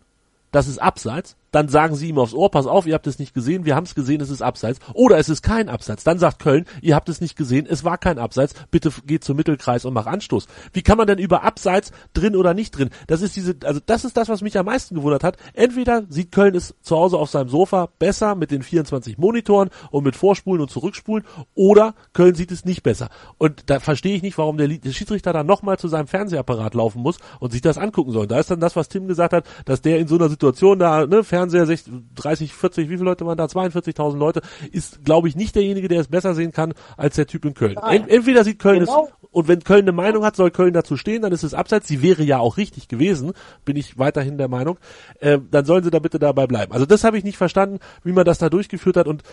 das 0.53 0.69
ist 0.69 0.81
abseits, 0.81 1.35
dann 1.51 1.67
sagen 1.67 1.95
sie 1.95 2.09
ihm 2.09 2.17
aufs 2.17 2.33
Ohr, 2.33 2.49
pass 2.49 2.65
auf, 2.65 2.87
ihr 2.87 2.93
habt 2.93 3.07
es 3.07 3.19
nicht 3.19 3.33
gesehen, 3.33 3.65
wir 3.65 3.75
haben 3.75 3.85
es 3.85 3.95
gesehen, 3.95 4.21
es 4.21 4.29
ist 4.29 4.41
abseits. 4.41 4.79
Oder 4.93 5.17
es 5.17 5.29
ist 5.29 5.41
kein 5.41 5.69
Abseits. 5.69 6.03
Dann 6.03 6.19
sagt 6.19 6.39
Köln, 6.39 6.65
ihr 6.81 6.95
habt 6.95 7.09
es 7.09 7.21
nicht 7.21 7.35
gesehen, 7.35 7.67
es 7.69 7.83
war 7.83 7.97
kein 7.97 8.17
Abseits, 8.17 8.53
bitte 8.71 8.91
geht 9.05 9.23
zum 9.23 9.37
Mittelkreis 9.37 9.85
und 9.85 9.93
mach 9.93 10.05
Anstoß. 10.05 10.47
Wie 10.73 10.81
kann 10.81 10.97
man 10.97 11.07
denn 11.07 11.19
über 11.19 11.43
Abseits 11.43 11.91
drin 12.13 12.35
oder 12.35 12.53
nicht 12.53 12.71
drin? 12.71 12.89
Das 13.07 13.21
ist 13.21 13.35
diese, 13.35 13.55
also 13.65 13.81
das 13.85 14.05
ist 14.05 14.17
das, 14.17 14.29
was 14.29 14.41
mich 14.41 14.57
am 14.57 14.65
meisten 14.65 14.95
gewundert 14.95 15.23
hat. 15.23 15.37
Entweder 15.53 16.03
sieht 16.09 16.31
Köln 16.31 16.55
es 16.55 16.75
zu 16.81 16.95
Hause 16.95 17.17
auf 17.17 17.29
seinem 17.29 17.49
Sofa 17.49 17.89
besser 17.99 18.35
mit 18.35 18.51
den 18.51 18.63
24 18.63 19.17
Monitoren 19.17 19.69
und 19.91 20.03
mit 20.03 20.15
Vorspulen 20.15 20.61
und 20.61 20.71
Zurückspulen, 20.71 21.25
oder 21.53 21.95
Köln 22.13 22.35
sieht 22.35 22.51
es 22.51 22.65
nicht 22.65 22.83
besser. 22.83 23.09
Und 23.37 23.69
da 23.69 23.79
verstehe 23.79 24.15
ich 24.15 24.21
nicht, 24.21 24.37
warum 24.37 24.57
der, 24.57 24.67
der 24.67 24.91
Schiedsrichter 24.91 25.33
dann 25.33 25.47
nochmal 25.47 25.77
zu 25.77 25.87
seinem 25.87 26.07
Fernsehapparat 26.07 26.73
laufen 26.75 27.01
muss 27.01 27.17
und 27.39 27.51
sich 27.51 27.61
das 27.61 27.77
angucken 27.77 28.11
soll. 28.11 28.27
Da 28.27 28.39
ist 28.39 28.51
dann 28.51 28.59
das, 28.59 28.75
was 28.75 28.89
Tim 28.89 29.07
gesagt 29.07 29.33
hat, 29.33 29.45
dass 29.65 29.81
der 29.81 29.99
in 29.99 30.07
so 30.07 30.15
einer 30.15 30.29
Situation 30.29 30.79
da, 30.79 31.05
ne, 31.05 31.23
Fernseher 31.41 31.65
60, 31.65 31.93
30, 32.15 32.53
40, 32.53 32.89
wie 32.89 32.93
viele 32.93 33.05
Leute 33.05 33.25
waren 33.25 33.37
da? 33.37 33.45
42.000 33.45 34.17
Leute, 34.17 34.41
ist, 34.71 35.03
glaube 35.03 35.27
ich, 35.27 35.35
nicht 35.35 35.55
derjenige, 35.55 35.87
der 35.87 36.01
es 36.01 36.07
besser 36.07 36.35
sehen 36.35 36.51
kann 36.51 36.73
als 36.97 37.15
der 37.15 37.25
Typ 37.25 37.45
in 37.45 37.55
Köln. 37.55 37.75
Nein. 37.81 38.07
Entweder 38.07 38.43
sieht 38.43 38.59
Köln 38.59 38.81
genau. 38.81 39.05
es, 39.05 39.27
und 39.31 39.47
wenn 39.47 39.63
Köln 39.63 39.85
eine 39.85 39.91
Meinung 39.91 40.23
hat, 40.23 40.35
soll 40.35 40.51
Köln 40.51 40.73
dazu 40.73 40.97
stehen, 40.97 41.23
dann 41.23 41.31
ist 41.31 41.43
es 41.43 41.53
abseits. 41.53 41.87
Sie 41.87 42.03
wäre 42.03 42.21
ja 42.21 42.37
auch 42.37 42.57
richtig 42.57 42.87
gewesen, 42.87 43.31
bin 43.65 43.75
ich 43.75 43.97
weiterhin 43.97 44.37
der 44.37 44.49
Meinung. 44.49 44.77
Äh, 45.19 45.39
dann 45.49 45.65
sollen 45.65 45.83
sie 45.83 45.89
da 45.89 45.99
bitte 45.99 46.19
dabei 46.19 46.45
bleiben. 46.45 46.73
Also 46.73 46.85
das 46.85 47.03
habe 47.03 47.17
ich 47.17 47.23
nicht 47.23 47.37
verstanden, 47.37 47.79
wie 48.03 48.11
man 48.11 48.25
das 48.25 48.37
da 48.37 48.49
durchgeführt 48.49 48.97
hat 48.97 49.07
und 49.07 49.23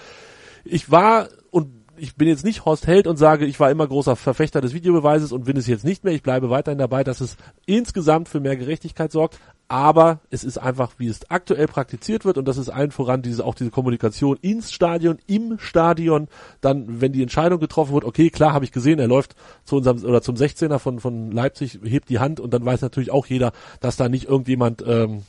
ich 0.64 0.90
war 0.90 1.28
und 1.50 1.68
ich 1.96 2.14
bin 2.14 2.28
jetzt 2.28 2.44
nicht 2.44 2.64
Horst 2.64 2.86
Held 2.86 3.06
und 3.06 3.16
sage, 3.16 3.44
ich 3.44 3.58
war 3.58 3.70
immer 3.70 3.86
großer 3.86 4.16
Verfechter 4.16 4.60
des 4.60 4.72
Videobeweises 4.72 5.32
und 5.32 5.44
bin 5.44 5.56
es 5.56 5.66
jetzt 5.66 5.84
nicht 5.84 6.04
mehr. 6.04 6.14
Ich 6.14 6.22
bleibe 6.22 6.48
weiterhin 6.48 6.78
dabei, 6.78 7.02
dass 7.04 7.20
es 7.20 7.36
insgesamt 7.66 8.28
für 8.28 8.40
mehr 8.40 8.56
Gerechtigkeit 8.56 9.12
sorgt. 9.12 9.40
Aber 9.70 10.20
es 10.30 10.44
ist 10.44 10.56
einfach, 10.56 10.92
wie 10.96 11.08
es 11.08 11.30
aktuell 11.30 11.66
praktiziert 11.66 12.24
wird 12.24 12.38
und 12.38 12.48
das 12.48 12.56
ist 12.56 12.70
allen 12.70 12.90
voran 12.90 13.20
diese, 13.20 13.44
auch 13.44 13.54
diese 13.54 13.70
Kommunikation 13.70 14.38
ins 14.40 14.72
Stadion, 14.72 15.18
im 15.26 15.58
Stadion, 15.58 16.28
dann, 16.62 17.02
wenn 17.02 17.12
die 17.12 17.22
Entscheidung 17.22 17.60
getroffen 17.60 17.92
wird, 17.92 18.04
okay, 18.04 18.30
klar, 18.30 18.54
habe 18.54 18.64
ich 18.64 18.72
gesehen, 18.72 18.98
er 18.98 19.08
läuft 19.08 19.34
zu 19.64 19.76
unserem, 19.76 20.02
oder 20.04 20.22
zum 20.22 20.36
16er 20.36 20.78
von, 20.78 21.00
von 21.00 21.30
Leipzig, 21.30 21.80
hebt 21.84 22.08
die 22.08 22.18
Hand 22.18 22.40
und 22.40 22.54
dann 22.54 22.64
weiß 22.64 22.80
natürlich 22.80 23.10
auch 23.10 23.26
jeder, 23.26 23.52
dass 23.80 23.96
da 23.96 24.08
nicht 24.08 24.24
irgendjemand, 24.24 24.82
ähm, 24.86 25.24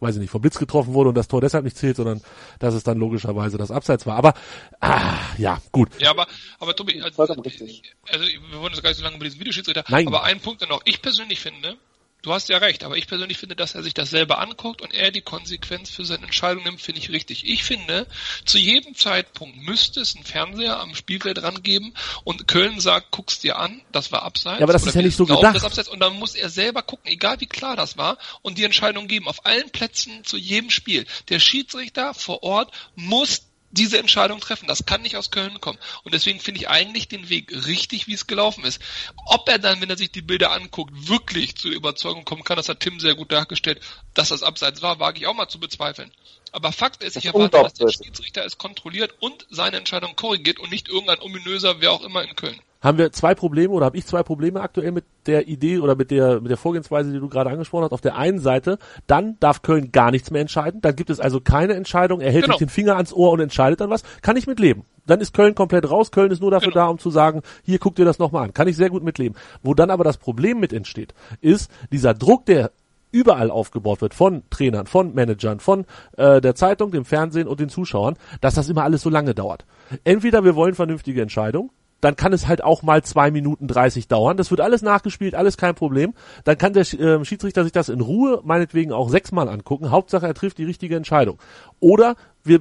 weiß 0.00 0.14
ich 0.14 0.22
nicht, 0.22 0.30
vom 0.30 0.40
Blitz 0.40 0.58
getroffen 0.58 0.94
wurde 0.94 1.10
und 1.10 1.14
das 1.14 1.28
Tor 1.28 1.42
deshalb 1.42 1.64
nicht 1.64 1.76
zählt, 1.76 1.96
sondern 1.96 2.22
dass 2.60 2.72
es 2.72 2.84
dann 2.84 2.96
logischerweise 2.98 3.58
das 3.58 3.70
Abseits 3.70 4.06
war. 4.06 4.16
Aber 4.16 4.32
ah, 4.80 5.18
ja, 5.36 5.60
gut. 5.70 5.90
Ja, 6.00 6.12
aber, 6.12 6.26
aber 6.58 6.74
Tobi, 6.74 6.98
also, 7.02 7.22
also 7.22 7.34
wir 7.34 8.58
wollen 8.58 8.72
jetzt 8.72 8.82
gar 8.82 8.88
nicht 8.88 8.98
so 8.98 9.04
lange 9.04 9.16
über 9.16 9.26
diesen 9.26 9.38
Videoschiedsrichter, 9.38 9.84
Nein. 9.90 10.06
aber 10.06 10.24
ein 10.24 10.40
Punkt 10.40 10.66
noch. 10.66 10.80
Ich 10.86 11.02
persönlich 11.02 11.40
finde, 11.40 11.76
du 12.22 12.32
hast 12.32 12.48
ja 12.48 12.58
recht, 12.58 12.84
aber 12.84 12.96
ich 12.96 13.06
persönlich 13.06 13.38
finde, 13.38 13.56
dass 13.56 13.74
er 13.74 13.82
sich 13.82 13.94
das 13.94 14.10
selber 14.10 14.38
anguckt 14.38 14.80
und 14.80 14.94
er 14.94 15.10
die 15.10 15.20
Konsequenz 15.20 15.90
für 15.90 16.04
seine 16.04 16.24
Entscheidung 16.24 16.62
nimmt, 16.64 16.80
finde 16.80 17.00
ich 17.00 17.10
richtig. 17.10 17.46
Ich 17.46 17.64
finde, 17.64 18.06
zu 18.44 18.58
jedem 18.58 18.94
Zeitpunkt 18.94 19.56
müsste 19.56 20.00
es 20.00 20.14
einen 20.14 20.24
Fernseher 20.24 20.78
am 20.78 20.94
Spielfeld 20.94 21.42
rangeben 21.42 21.94
und 22.24 22.46
Köln 22.48 22.80
sagt, 22.80 23.10
guck's 23.10 23.40
dir 23.40 23.58
an, 23.58 23.82
das 23.90 24.12
war 24.12 24.22
abseits. 24.22 24.60
Ja, 24.60 24.64
aber 24.64 24.72
das 24.72 24.86
ist 24.86 24.94
ja 24.94 25.02
nicht 25.02 25.16
so 25.16 25.26
glauben, 25.26 25.42
gedacht. 25.42 25.64
abseits. 25.64 25.88
Und 25.88 26.00
dann 26.00 26.18
muss 26.18 26.34
er 26.34 26.48
selber 26.48 26.82
gucken, 26.82 27.10
egal 27.10 27.40
wie 27.40 27.46
klar 27.46 27.76
das 27.76 27.96
war, 27.96 28.18
und 28.42 28.58
die 28.58 28.64
Entscheidung 28.64 29.08
geben. 29.08 29.28
Auf 29.28 29.44
allen 29.44 29.70
Plätzen 29.70 30.24
zu 30.24 30.36
jedem 30.36 30.70
Spiel. 30.70 31.06
Der 31.28 31.40
Schiedsrichter 31.40 32.14
vor 32.14 32.42
Ort 32.42 32.72
muss 32.94 33.51
diese 33.72 33.98
Entscheidung 33.98 34.40
treffen. 34.40 34.68
Das 34.68 34.86
kann 34.86 35.02
nicht 35.02 35.16
aus 35.16 35.30
Köln 35.30 35.60
kommen. 35.60 35.78
Und 36.04 36.14
deswegen 36.14 36.38
finde 36.38 36.60
ich 36.60 36.68
eigentlich 36.68 37.08
den 37.08 37.28
Weg 37.28 37.52
richtig, 37.66 38.06
wie 38.06 38.14
es 38.14 38.26
gelaufen 38.26 38.64
ist. 38.64 38.80
Ob 39.26 39.48
er 39.48 39.58
dann, 39.58 39.80
wenn 39.80 39.90
er 39.90 39.96
sich 39.96 40.12
die 40.12 40.22
Bilder 40.22 40.52
anguckt, 40.52 41.08
wirklich 41.08 41.56
zu 41.56 41.68
der 41.68 41.76
Überzeugung 41.76 42.24
kommen 42.24 42.44
kann, 42.44 42.56
das 42.56 42.68
hat 42.68 42.80
Tim 42.80 43.00
sehr 43.00 43.14
gut 43.14 43.32
dargestellt, 43.32 43.80
dass 44.14 44.28
das 44.28 44.42
Abseits 44.42 44.82
war, 44.82 45.00
wage 45.00 45.18
ich 45.18 45.26
auch 45.26 45.34
mal 45.34 45.48
zu 45.48 45.58
bezweifeln. 45.58 46.12
Aber 46.52 46.70
Fakt 46.70 47.02
ist, 47.02 47.16
ich 47.16 47.24
erwarte, 47.24 47.62
dass 47.62 47.74
der. 47.74 47.88
Schiedsrichter 47.88 48.44
es 48.44 48.58
kontrolliert 48.58 49.14
und 49.20 49.46
seine 49.48 49.78
Entscheidung 49.78 50.14
korrigiert 50.16 50.60
und 50.60 50.70
nicht 50.70 50.88
irgendein 50.88 51.20
ominöser, 51.20 51.80
wer 51.80 51.92
auch 51.92 52.02
immer 52.02 52.22
in 52.22 52.36
Köln. 52.36 52.60
Haben 52.82 52.98
wir 52.98 53.12
zwei 53.12 53.34
Probleme 53.34 53.72
oder 53.72 53.86
habe 53.86 53.96
ich 53.96 54.06
zwei 54.06 54.22
Probleme 54.22 54.60
aktuell 54.60 54.92
mit 54.92 55.04
der 55.26 55.48
Idee 55.48 55.78
oder 55.78 55.94
mit 55.94 56.10
der 56.10 56.40
mit 56.40 56.50
der 56.50 56.56
Vorgehensweise, 56.56 57.12
die 57.12 57.20
du 57.20 57.28
gerade 57.28 57.48
angesprochen 57.50 57.84
hast. 57.84 57.92
Auf 57.92 58.00
der 58.00 58.16
einen 58.16 58.40
Seite, 58.40 58.78
dann 59.06 59.36
darf 59.40 59.62
Köln 59.62 59.92
gar 59.92 60.10
nichts 60.10 60.30
mehr 60.30 60.40
entscheiden, 60.42 60.80
dann 60.80 60.96
gibt 60.96 61.08
es 61.10 61.20
also 61.20 61.40
keine 61.40 61.74
Entscheidung, 61.74 62.20
er 62.20 62.32
hält 62.32 62.44
Genau. 62.44 62.54
sich 62.58 62.66
den 62.66 62.68
Finger 62.68 62.96
ans 62.96 63.12
Ohr 63.12 63.30
und 63.30 63.40
entscheidet 63.40 63.80
dann 63.80 63.90
was, 63.90 64.02
kann 64.20 64.36
ich 64.36 64.46
mitleben. 64.46 64.84
Dann 65.06 65.20
ist 65.20 65.32
Köln 65.34 65.54
komplett 65.54 65.88
raus, 65.90 66.10
Köln 66.10 66.30
ist 66.32 66.40
nur 66.42 66.50
dafür 66.50 66.72
Genau. 66.72 66.84
da, 66.86 66.90
um 66.90 66.98
zu 66.98 67.10
sagen, 67.10 67.42
hier 67.62 67.78
guck 67.78 67.94
dir 67.94 68.04
das 68.04 68.18
nochmal 68.18 68.44
an, 68.44 68.52
kann 68.54 68.68
ich 68.68 68.76
sehr 68.76 68.90
gut 68.90 69.02
mitleben. 69.02 69.36
Wo 69.62 69.74
dann 69.74 69.90
aber 69.90 70.04
das 70.04 70.16
Problem 70.18 70.58
mit 70.60 70.72
entsteht, 70.72 71.14
ist 71.40 71.70
dieser 71.92 72.14
Druck, 72.14 72.46
der 72.46 72.72
überall 73.12 73.50
aufgebaut 73.50 74.00
wird 74.00 74.14
von 74.14 74.42
Trainern, 74.50 74.86
von 74.86 75.14
Managern, 75.14 75.60
von 75.60 75.84
äh, 76.16 76.40
der 76.40 76.54
Zeitung, 76.54 76.90
dem 76.90 77.04
Fernsehen 77.04 77.46
und 77.46 77.60
den 77.60 77.68
Zuschauern, 77.68 78.16
dass 78.40 78.54
das 78.54 78.68
immer 78.68 78.82
alles 78.84 79.02
so 79.02 79.10
lange 79.10 79.34
dauert. 79.34 79.66
Entweder 80.02 80.44
wir 80.44 80.56
wollen 80.56 80.74
vernünftige 80.74 81.20
Entscheidungen, 81.20 81.70
dann 82.02 82.16
kann 82.16 82.34
es 82.34 82.48
halt 82.48 82.62
auch 82.62 82.82
mal 82.82 83.02
zwei 83.02 83.30
Minuten 83.30 83.68
30 83.68 84.08
dauern. 84.08 84.36
Das 84.36 84.50
wird 84.50 84.60
alles 84.60 84.82
nachgespielt, 84.82 85.34
alles 85.34 85.56
kein 85.56 85.74
Problem. 85.74 86.12
Dann 86.44 86.58
kann 86.58 86.74
der 86.74 86.82
äh, 86.82 87.24
Schiedsrichter 87.24 87.62
sich 87.62 87.72
das 87.72 87.88
in 87.88 88.00
Ruhe, 88.00 88.40
meinetwegen 88.44 88.92
auch 88.92 89.08
sechsmal 89.08 89.48
angucken. 89.48 89.90
Hauptsache, 89.90 90.26
er 90.26 90.34
trifft 90.34 90.58
die 90.58 90.64
richtige 90.64 90.96
Entscheidung. 90.96 91.38
Oder 91.80 92.16
wir 92.44 92.60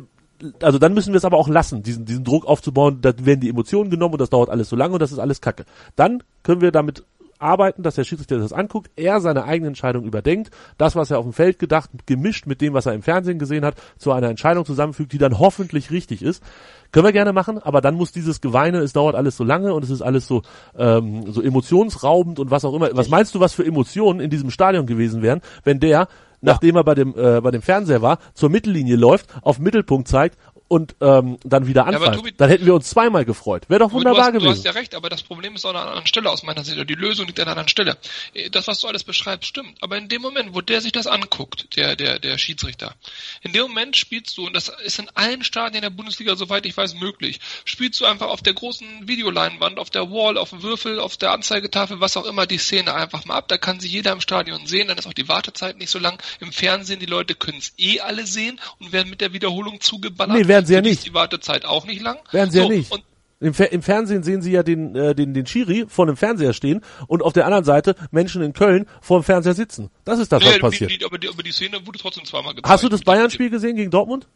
also 0.62 0.80
dann 0.80 0.96
müssen 0.96 1.14
wir 1.14 1.18
es 1.18 1.26
aber 1.26 1.38
auch 1.38 1.48
lassen, 1.48 1.84
diesen, 1.84 2.06
diesen 2.06 2.24
Druck 2.24 2.46
aufzubauen, 2.46 3.00
da 3.02 3.14
werden 3.24 3.42
die 3.42 3.50
Emotionen 3.50 3.92
genommen 3.92 4.14
und 4.14 4.22
das 4.22 4.32
dauert 4.32 4.50
alles 4.50 4.70
so 4.70 4.76
lange 4.76 4.94
und 4.94 5.00
das 5.00 5.12
ist 5.12 5.20
alles 5.20 5.40
Kacke. 5.40 5.66
Dann 5.96 6.24
können 6.42 6.62
wir 6.62 6.72
damit 6.72 7.04
arbeiten, 7.42 7.84
dass 7.84 7.96
der 7.96 8.04
Schiedsrichter 8.04 8.40
das 8.40 8.54
anguckt, 8.54 8.92
er 8.96 9.20
seine 9.22 9.44
eigene 9.44 9.68
Entscheidung 9.68 10.06
überdenkt, 10.06 10.52
das, 10.78 10.96
was 10.96 11.12
er 11.12 11.20
auf 11.20 11.26
dem 11.26 11.34
Feld 11.34 11.60
gedacht, 11.60 11.90
gemischt 12.06 12.48
mit 12.48 12.62
dem, 12.62 12.74
was 12.74 12.86
er 12.86 12.94
im 12.94 13.02
Fernsehen 13.02 13.40
gesehen 13.40 13.66
hat, 13.66 13.76
zu 13.98 14.12
einer 14.12 14.30
Entscheidung 14.30 14.66
zusammenfügt, 14.66 15.14
die 15.14 15.18
dann 15.18 15.40
hoffentlich 15.40 15.92
richtig 15.92 16.22
ist. 16.22 16.44
Können 16.92 17.06
wir 17.06 17.14
gerne 17.14 17.32
machen, 17.32 17.58
aber 17.58 17.80
dann 17.80 17.96
muss 17.96 18.12
dieses 18.12 18.42
Geweine, 18.42 18.80
es 18.80 18.92
dauert 18.92 19.16
alles 19.16 19.38
so 19.38 19.46
lange 19.46 19.74
und 19.74 19.84
es 19.84 19.90
ist 19.90 20.02
alles 20.02 20.28
so, 20.28 20.42
ähm, 20.78 21.32
so 21.32 21.42
emotionsraubend 21.42 22.38
und 22.38 22.52
was 22.52 22.66
auch 22.66 22.74
immer. 22.74 22.90
Was 22.94 23.10
meinst 23.10 23.34
du, 23.34 23.40
was 23.40 23.54
für 23.54 23.66
Emotionen 23.66 24.20
in 24.20 24.30
diesem 24.30 24.52
Stadion 24.52 24.86
gewesen 24.86 25.22
wären, 25.22 25.42
wenn 25.64 25.80
der, 25.80 26.10
nachdem 26.42 26.76
er 26.76 26.84
bei 26.84 26.96
dem, 26.96 27.16
äh, 27.18 27.40
bei 27.40 27.52
dem 27.52 27.62
Fernseher 27.62 28.02
war, 28.02 28.20
zur 28.34 28.50
Mittellinie 28.50 28.98
läuft, 28.98 29.28
auf 29.42 29.58
Mittelpunkt 29.58 30.10
zeigt 30.10 30.38
und 30.72 30.96
ähm, 31.02 31.38
dann 31.44 31.68
wieder 31.68 31.86
anfällt? 31.86 32.16
Tobi- 32.16 32.34
dann 32.38 32.50
hätten 32.50 32.66
wir 32.66 32.74
uns 32.74 32.90
zweimal 32.90 33.26
gefreut. 33.26 33.64
Wäre 33.68 33.82
doch 33.82 33.92
wunderbar 33.92 34.14
du 34.14 34.22
hast, 34.22 34.32
gewesen. 34.32 34.46
Du 34.46 34.52
hast 34.52 34.64
ja 34.64 34.72
recht, 34.72 34.96
aber 34.96 35.10
das 35.10 35.22
Problem 35.22 35.54
ist 35.54 35.66
auch 35.66 35.72
an 35.72 35.76
einer 35.76 35.88
anderen 35.88 36.08
Stelle 36.08 36.30
aus 36.30 36.44
meiner 36.44 36.64
Sicht. 36.64 36.78
Oder 36.78 36.86
die 36.86 36.96
Lösung 36.96 37.28
liegt 37.28 37.42
an 37.42 37.44
einer 37.44 37.52
anderen 37.52 37.68
Stelle. 37.68 37.98
Äh, 38.34 38.50
Das, 38.50 38.68
was 38.68 38.80
du 38.80 38.88
alles 38.88 39.04
beschreibst, 39.04 39.50
stimmt. 39.50 39.76
Aber 39.82 39.98
in 39.98 40.08
dem 40.08 40.22
Moment, 40.22 40.56
wo 40.56 40.62
der 40.62 40.80
sich 40.80 40.94
das 40.94 41.08
anguckt, 41.08 41.76
der, 41.76 41.98
der, 41.98 42.20
der 42.20 42.38
Schiedsrichter, 42.38 42.96
in 43.42 43.52
dem 43.52 43.64
Moment 43.64 43.98
spielst 43.98 44.38
du, 44.38 44.48
und 44.48 44.56
das 44.56 44.72
ist 44.86 44.98
in 44.98 45.10
allen 45.14 45.44
Stadien 45.44 45.82
der 45.82 45.90
Bundesliga, 45.90 46.38
soweit 46.38 46.66
ich 46.66 46.78
weiß, 46.78 46.94
möglich, 46.96 47.42
spielst 47.66 48.00
du 48.00 48.06
einfach 48.06 48.30
auf 48.30 48.42
der 48.42 48.54
großen 48.54 49.10
Videoleinwand, 49.10 49.78
auf 49.78 49.90
der 49.90 50.10
Wall, 50.10 50.38
auf 50.38 50.52
dem 50.52 50.64
Würfel, 50.64 51.02
auf 51.02 51.18
der 51.18 51.32
Anzeigetafel, 51.32 52.00
was 52.00 52.16
auch 52.16 52.26
immer, 52.26 52.48
die 52.48 52.60
Szene 52.60 52.94
einfach 52.94 53.26
mal 53.26 53.36
ab. 53.36 53.50
Da 53.50 53.58
kann 53.58 53.82
sie 53.82 53.90
jeder 53.90 54.14
im 54.14 54.22
Stadion 54.22 54.68
sehen, 54.68 54.88
dann 54.88 54.98
ist 54.98 55.06
auch 55.06 55.14
die 55.14 55.28
Wartezeit 55.28 55.78
nicht 55.78 55.90
so 55.90 56.00
lang. 56.00 56.18
Im 56.40 56.54
Fernsehen, 56.54 57.02
die 57.02 57.08
Leute 57.08 57.36
können 57.36 57.58
es 57.58 57.74
eh 57.78 58.00
alle 58.00 58.26
sehen 58.26 58.58
und 58.80 58.94
werden 58.94 59.10
mit 59.10 59.20
der 59.20 59.34
Wiederholung 59.34 59.82
zugeballert. 59.82 60.38
Nee, 60.38 60.48
werden 60.62 60.68
sie 60.68 60.74
ja 60.74 60.82
nicht. 60.82 61.06
die 61.08 61.14
Wartezeit 61.14 61.66
auch 61.66 61.86
nicht 61.86 62.02
lang. 62.02 62.18
Werden 62.32 62.52
sie 62.52 62.58
ja 62.60 62.64
So, 62.64 62.70
nicht. 62.70 62.92
Und 62.92 63.04
Im, 63.40 63.54
Fer 63.56 63.72
Im 63.72 63.82
Fernsehen 63.82 64.22
sehen 64.24 64.42
sie 64.42 64.52
ja 64.52 64.62
den, 64.64 64.96
äh, 64.96 65.16
den, 65.16 65.34
den 65.34 65.48
Schiri 65.48 65.86
vor 65.88 66.06
dem 66.06 66.16
Fernseher 66.16 66.54
stehen 66.54 66.82
und 67.08 67.24
auf 67.24 67.34
der 67.34 67.46
anderen 67.46 67.64
Seite 67.64 67.96
Menschen 68.12 68.42
in 68.44 68.54
Köln 68.54 68.86
vor 69.02 69.20
dem 69.20 69.24
Fernseher 69.24 69.56
sitzen. 69.56 69.90
Das 70.06 70.20
ist 70.20 70.32
das, 70.32 70.44
was 70.44 70.54
Nee, 70.54 70.60
passiert. 70.60 70.92
Die, 70.92 70.98
die, 71.00 71.06
aber, 71.06 71.18
die, 71.18 71.28
aber 71.28 71.42
die 71.42 71.52
Szene 71.52 71.86
wurde 71.86 71.98
trotzdem 71.98 72.24
zweimal 72.26 72.54
gezeigt. 72.54 72.70
Hast 72.72 72.84
du 72.84 72.90
das 72.90 73.02
Bayern-Spiel 73.02 73.50
gesehen 73.50 73.76
gegen 73.76 73.90
Dortmund? 73.90 74.28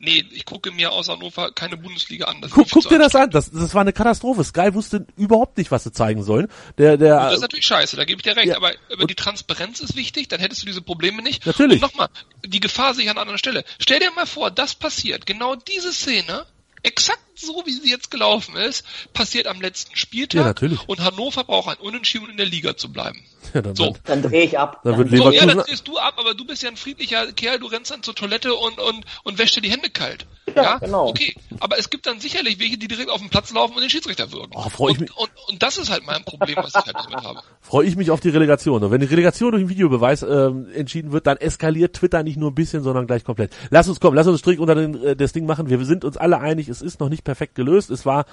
Nee, 0.00 0.24
ich 0.32 0.44
gucke 0.44 0.70
mir 0.72 0.92
aus 0.92 1.08
Hannover 1.08 1.52
keine 1.52 1.76
Bundesliga 1.76 2.26
an. 2.26 2.40
Guck, 2.50 2.68
guck 2.70 2.88
dir 2.88 2.98
das 2.98 3.14
an. 3.14 3.30
Das, 3.30 3.50
das 3.50 3.72
war 3.74 3.80
eine 3.80 3.92
Katastrophe. 3.92 4.44
Sky 4.44 4.74
wusste 4.74 5.06
überhaupt 5.16 5.56
nicht, 5.56 5.70
was 5.70 5.84
sie 5.84 5.92
zeigen 5.92 6.22
sollen. 6.22 6.48
Der, 6.76 6.96
der, 6.98 7.16
Das 7.20 7.34
ist 7.36 7.40
natürlich 7.40 7.64
scheiße, 7.64 7.96
da 7.96 8.04
gebe 8.04 8.18
ich 8.18 8.22
dir 8.24 8.36
recht, 8.36 8.48
Ja, 8.48 8.56
aber, 8.56 8.72
aber 8.92 9.02
und- 9.02 9.10
die 9.10 9.14
Transparenz 9.14 9.80
ist 9.80 9.96
wichtig, 9.96 10.28
dann 10.28 10.40
hättest 10.40 10.62
du 10.62 10.66
diese 10.66 10.82
Probleme 10.82 11.22
nicht. 11.22 11.46
Natürlich. 11.46 11.82
Und 11.82 11.88
nochmal, 11.92 12.08
die 12.44 12.60
Gefahr 12.60 12.92
sehe 12.92 13.04
ich 13.04 13.10
an 13.10 13.16
einer 13.16 13.22
anderen 13.22 13.38
Stelle. 13.38 13.64
Stell 13.78 14.00
dir 14.00 14.10
mal 14.12 14.26
vor, 14.26 14.50
das 14.50 14.74
passiert, 14.74 15.24
genau 15.26 15.54
diese 15.54 15.92
Szene, 15.92 16.44
exakt 16.82 17.20
so 17.36 17.62
wie 17.66 17.72
sie 17.72 17.90
jetzt 17.90 18.10
gelaufen 18.10 18.56
ist, 18.56 18.84
passiert 19.12 19.46
am 19.46 19.60
letzten 19.60 19.96
Spieltag. 19.96 20.38
Ja, 20.38 20.44
natürlich. 20.44 20.88
Und 20.88 21.00
Hannover 21.00 21.44
braucht 21.44 21.68
ein 21.68 21.84
Unentschieden, 21.84 22.24
um 22.24 22.30
in 22.30 22.36
der 22.36 22.46
Liga 22.46 22.76
zu 22.76 22.92
bleiben. 22.92 23.22
ja, 23.52 23.62
dann, 23.62 23.76
So. 23.76 23.96
Dann 24.04 24.22
drehe 24.22 24.44
ich 24.44 24.58
ab. 24.58 24.80
Dann 24.84 24.98
wird 24.98 25.10
So, 25.10 25.30
ja, 25.30 25.46
dann 25.46 25.58
drehst 25.58 25.86
du 25.86 25.98
ab, 25.98 26.14
aber 26.18 26.34
du 26.34 26.44
bist 26.44 26.62
ja 26.62 26.70
ein 26.70 26.76
friedlicher 26.76 27.32
Kerl, 27.32 27.58
du 27.58 27.66
rennst 27.66 27.90
dann 27.90 28.02
zur 28.02 28.14
Toilette 28.14 28.54
und, 28.54 28.78
und, 28.78 29.04
und 29.24 29.38
wäschst 29.38 29.56
dir 29.56 29.60
die 29.60 29.70
Hände 29.70 29.90
kalt. 29.90 30.26
Ja, 30.54 30.78
genau. 30.78 31.08
Okay, 31.08 31.34
aber 31.60 31.78
es 31.78 31.90
gibt 31.90 32.06
dann 32.06 32.20
sicherlich 32.20 32.58
welche, 32.60 32.76
die 32.76 32.88
direkt 32.88 33.10
auf 33.10 33.20
den 33.20 33.30
Platz 33.30 33.52
laufen 33.52 33.74
und 33.74 33.80
den 33.80 33.90
Schiedsrichter 33.90 34.30
würgen. 34.30 34.52
Oh, 34.54 34.68
freu 34.68 34.90
ich 34.90 34.94
und, 34.94 35.00
mich. 35.00 35.16
Und, 35.16 35.30
und 35.48 35.62
das 35.62 35.78
ist 35.78 35.90
halt 35.90 36.06
mein 36.06 36.24
Problem, 36.24 36.56
was 36.56 36.68
ich 36.68 36.74
halt 36.74 36.94
damit 36.94 37.16
habe. 37.16 37.40
freue 37.60 37.86
ich 37.86 37.96
mich 37.96 38.10
auf 38.10 38.20
die 38.20 38.28
Relegation. 38.28 38.82
Und 38.82 38.90
wenn 38.90 39.00
die 39.00 39.06
Relegation 39.06 39.52
durch 39.52 39.62
einen 39.62 39.70
Videobeweis 39.70 40.22
ähm, 40.22 40.68
entschieden 40.74 41.12
wird, 41.12 41.26
dann 41.26 41.38
eskaliert 41.38 41.96
Twitter 41.96 42.22
nicht 42.22 42.36
nur 42.36 42.50
ein 42.50 42.54
bisschen, 42.54 42.82
sondern 42.82 43.06
gleich 43.06 43.24
komplett. 43.24 43.52
Lass 43.70 43.88
uns 43.88 44.00
kommen, 44.00 44.16
lass 44.16 44.26
uns 44.26 44.40
Strick 44.40 44.60
unter 44.60 44.74
den, 44.74 45.02
äh, 45.02 45.16
das 45.16 45.32
Ding 45.32 45.46
machen. 45.46 45.70
Wir 45.70 45.82
sind 45.84 46.04
uns 46.04 46.16
alle 46.16 46.40
einig, 46.40 46.68
es 46.68 46.82
ist 46.82 47.00
noch 47.00 47.08
nicht 47.08 47.23
perfekt 47.24 47.54
gelöst. 47.54 47.90
Es 47.90 48.06
war 48.06 48.24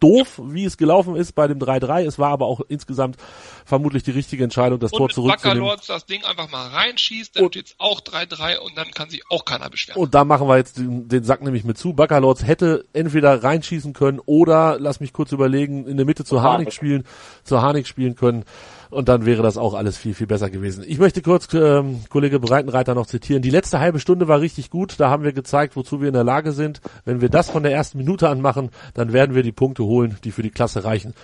doof, 0.00 0.40
wie 0.44 0.64
es 0.64 0.76
gelaufen 0.76 1.16
ist 1.16 1.32
bei 1.32 1.48
dem 1.48 1.58
3-3. 1.58 2.04
Es 2.04 2.18
war 2.18 2.30
aber 2.30 2.46
auch 2.46 2.60
insgesamt 2.68 3.16
vermutlich 3.64 4.02
die 4.04 4.12
richtige 4.12 4.44
Entscheidung, 4.44 4.78
das 4.78 4.92
Und 4.92 4.98
Tor 4.98 5.06
mit 5.08 5.14
zurückzunehmen. 5.14 5.60
Bacalords 5.62 5.86
das 5.88 6.06
Ding 6.06 6.24
einfach 6.24 6.50
mal 6.50 6.68
reinschießt, 6.68 7.36
dann 7.36 7.44
Und- 7.44 7.54
steht's 7.54 7.74
auch 7.78 8.00
3-3 8.00 8.58
und 8.60 8.76
dann 8.76 8.90
kann 8.92 9.10
sich 9.10 9.22
auch 9.28 9.44
keiner 9.44 9.68
beschweren. 9.68 10.00
Und 10.00 10.14
da 10.14 10.24
machen 10.24 10.46
wir 10.46 10.56
jetzt 10.56 10.78
den, 10.78 11.08
den 11.08 11.24
Sack 11.24 11.42
nämlich 11.42 11.64
mit 11.64 11.78
zu. 11.78 11.94
Bacalords 11.94 12.44
hätte 12.46 12.84
entweder 12.92 13.42
reinschießen 13.42 13.92
können 13.92 14.20
oder, 14.24 14.78
lass 14.78 15.00
mich 15.00 15.12
kurz 15.12 15.32
überlegen, 15.32 15.86
in 15.86 15.96
der 15.96 16.06
Mitte 16.06 16.24
zu 16.24 16.42
Harnik 16.42 16.72
spielen, 16.72 17.04
zu 17.42 17.60
Harnik 17.60 17.86
spielen 17.88 18.14
können. 18.14 18.44
Und 18.90 19.08
dann 19.08 19.26
wäre 19.26 19.42
das 19.42 19.58
auch 19.58 19.74
alles 19.74 19.98
viel, 19.98 20.14
viel 20.14 20.26
besser 20.26 20.50
gewesen. 20.50 20.84
Ich 20.86 20.98
möchte 20.98 21.22
kurz 21.22 21.52
ähm, 21.52 22.00
Kollege 22.08 22.40
Breitenreiter 22.40 22.94
noch 22.94 23.06
zitieren. 23.06 23.42
Die 23.42 23.50
letzte 23.50 23.80
halbe 23.80 24.00
Stunde 24.00 24.28
war 24.28 24.40
richtig 24.40 24.70
gut. 24.70 24.94
Da 24.98 25.10
haben 25.10 25.24
wir 25.24 25.32
gezeigt, 25.32 25.76
wozu 25.76 26.00
wir 26.00 26.08
in 26.08 26.14
der 26.14 26.24
Lage 26.24 26.52
sind. 26.52 26.80
Wenn 27.04 27.20
wir 27.20 27.28
das 27.28 27.50
von 27.50 27.62
der 27.62 27.72
ersten 27.72 27.98
Minute 27.98 28.28
an 28.28 28.40
machen, 28.40 28.70
dann 28.94 29.12
werden 29.12 29.34
wir 29.34 29.42
die 29.42 29.52
Punkte 29.52 29.84
holen, 29.84 30.16
die 30.24 30.30
für 30.30 30.42
die 30.42 30.50
Klasse 30.50 30.84
reichen. 30.84 31.14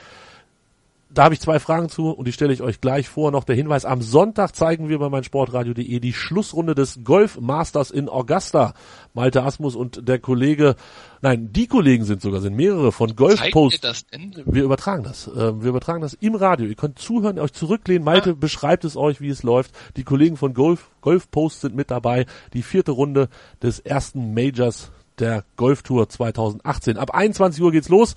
Da 1.15 1.25
habe 1.25 1.35
ich 1.35 1.41
zwei 1.41 1.61
Fragen 1.61 1.89
zu 1.89 2.11
und 2.11 2.27
die 2.27 2.33
stelle 2.33 2.53
ich 2.53 2.61
euch 2.61 2.81
gleich 2.81 3.09
vor. 3.09 3.31
Noch 3.31 3.45
der 3.45 3.55
Hinweis, 3.55 3.85
am 3.85 4.03
Sonntag 4.03 4.57
zeigen 4.57 4.89
wir 4.89 4.99
bei 4.99 5.09
meinsportradio.de 5.09 6.01
die 6.01 6.13
Schlussrunde 6.13 6.75
des 6.75 7.05
Golf 7.05 7.41
Masters 7.41 7.93
in 7.93 8.09
Augusta. 8.09 8.75
Malte 9.13 9.45
Asmus 9.45 9.77
und 9.77 10.09
der 10.09 10.19
Kollege, 10.19 10.75
nein, 11.23 11.53
die 11.53 11.69
Kollegen 11.69 12.05
sind 12.05 12.21
sogar, 12.21 12.41
sind 12.41 12.57
mehrere 12.57 12.91
von 12.91 13.15
Golf 13.15 13.37
Zeigt 13.39 13.51
ihr 13.51 13.53
Post. 13.53 13.85
das 13.85 14.07
denn? 14.07 14.35
Wir 14.45 14.65
übertragen 14.65 15.05
das. 15.05 15.31
Ähm, 15.37 15.63
Wir 15.63 15.69
übertragen 15.69 16.03
das 16.03 16.15
im 16.15 16.35
Radio. 16.35 16.67
Ihr 16.67 16.75
könnt 16.75 16.99
zuhören, 16.99 17.39
euch 17.39 17.53
zurücklehnen. 17.53 18.03
Malte 18.03 18.35
beschreibt 18.35 18.85
es 18.85 18.97
euch, 18.97 19.21
wie 19.21 19.29
es 19.29 19.45
läuft. 19.45 19.71
Die 19.97 20.03
Kollegen 20.03 20.37
von 20.37 20.53
Golf, 20.53 20.91
Golf 21.01 21.31
Post 21.31 21.61
sind 21.61 21.77
mit 21.77 21.93
dabei. 21.93 22.27
Die 22.55 22.63
vierte 22.63 22.91
Runde 22.91 23.29
des 23.63 23.79
ersten 23.79 24.35
Majors 24.35 24.91
der 25.21 25.45
Golftour 25.55 26.09
2018. 26.09 26.99
Ab 26.99 27.13
21 27.13 27.63
Uhr 27.63 27.71
geht's 27.71 27.89
los. 27.89 28.17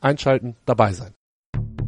Einschalten, 0.00 0.56
dabei 0.66 0.92
sein. 0.92 1.14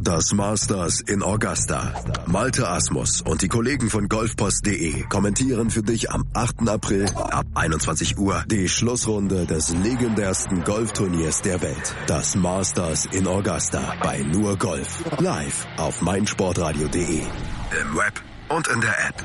Das 0.04 0.34
Masters 0.34 1.00
in 1.00 1.22
Augusta. 1.22 1.94
Malte 2.26 2.68
Asmus 2.68 3.22
und 3.22 3.40
die 3.40 3.48
Kollegen 3.48 3.88
von 3.88 4.06
golfpost.de 4.06 5.04
kommentieren 5.08 5.70
für 5.70 5.82
dich 5.82 6.10
am 6.10 6.26
8. 6.34 6.68
April 6.68 7.06
ab 7.14 7.46
21 7.54 8.18
Uhr 8.18 8.44
die 8.46 8.68
Schlussrunde 8.68 9.46
des 9.46 9.74
legendärsten 9.74 10.62
Golfturniers 10.62 11.40
der 11.40 11.62
Welt. 11.62 11.94
Das 12.06 12.34
Masters 12.36 13.06
in 13.06 13.26
Augusta 13.26 13.94
bei 14.02 14.20
nur 14.20 14.58
Golf. 14.58 15.02
Live 15.20 15.66
auf 15.78 16.02
meinsportradio.de. 16.02 17.20
Im 17.20 17.96
Web 17.96 18.22
und 18.50 18.68
in 18.68 18.82
der 18.82 19.08
App. 19.08 19.24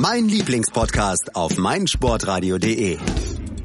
Mein 0.00 0.26
Lieblingspodcast 0.26 1.36
auf 1.36 1.56
meinsportradio.de. 1.56 2.98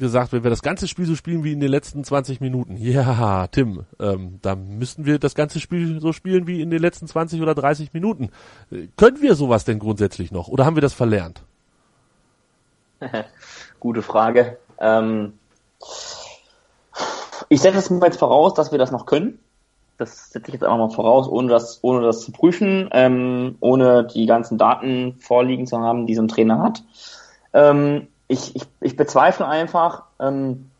gesagt, 0.00 0.32
wenn 0.32 0.42
wir 0.42 0.50
das 0.50 0.62
ganze 0.62 0.88
Spiel 0.88 1.06
so 1.06 1.14
spielen 1.14 1.44
wie 1.44 1.52
in 1.52 1.60
den 1.60 1.70
letzten 1.70 2.02
20 2.02 2.40
Minuten, 2.40 2.76
ja, 2.78 3.46
Tim, 3.46 3.84
ähm, 4.00 4.40
da 4.42 4.56
müssten 4.56 5.06
wir 5.06 5.20
das 5.20 5.36
ganze 5.36 5.60
Spiel 5.60 6.00
so 6.00 6.12
spielen 6.12 6.48
wie 6.48 6.60
in 6.60 6.70
den 6.70 6.80
letzten 6.80 7.06
20 7.06 7.40
oder 7.40 7.54
30 7.54 7.92
Minuten. 7.92 8.30
Äh, 8.72 8.88
können 8.96 9.22
wir 9.22 9.36
sowas 9.36 9.64
denn 9.64 9.78
grundsätzlich 9.78 10.32
noch 10.32 10.48
oder 10.48 10.64
haben 10.64 10.76
wir 10.76 10.82
das 10.82 10.94
verlernt? 10.94 11.42
Gute 13.80 14.02
Frage. 14.02 14.58
Ähm, 14.80 15.34
ich 17.48 17.60
setze 17.60 17.78
es 17.78 17.90
mir 17.90 18.04
jetzt 18.04 18.18
voraus, 18.18 18.54
dass 18.54 18.72
wir 18.72 18.78
das 18.78 18.90
noch 18.90 19.06
können. 19.06 19.38
Das 19.98 20.30
setze 20.30 20.48
ich 20.48 20.54
jetzt 20.54 20.64
einfach 20.64 20.78
mal 20.78 20.90
voraus, 20.90 21.28
ohne 21.28 21.48
das, 21.48 21.80
ohne 21.82 22.02
das 22.02 22.20
zu 22.20 22.32
prüfen, 22.32 22.88
ähm, 22.92 23.56
ohne 23.60 24.06
die 24.06 24.26
ganzen 24.26 24.56
Daten 24.56 25.16
vorliegen 25.18 25.66
zu 25.66 25.78
haben, 25.78 26.06
die 26.06 26.14
so 26.14 26.22
ein 26.22 26.28
Trainer 26.28 26.62
hat. 26.62 26.82
Ähm, 27.52 28.08
ich, 28.30 28.54
ich, 28.54 28.62
ich 28.80 28.96
bezweifle 28.96 29.46
einfach, 29.46 30.04
ähm, 30.20 30.70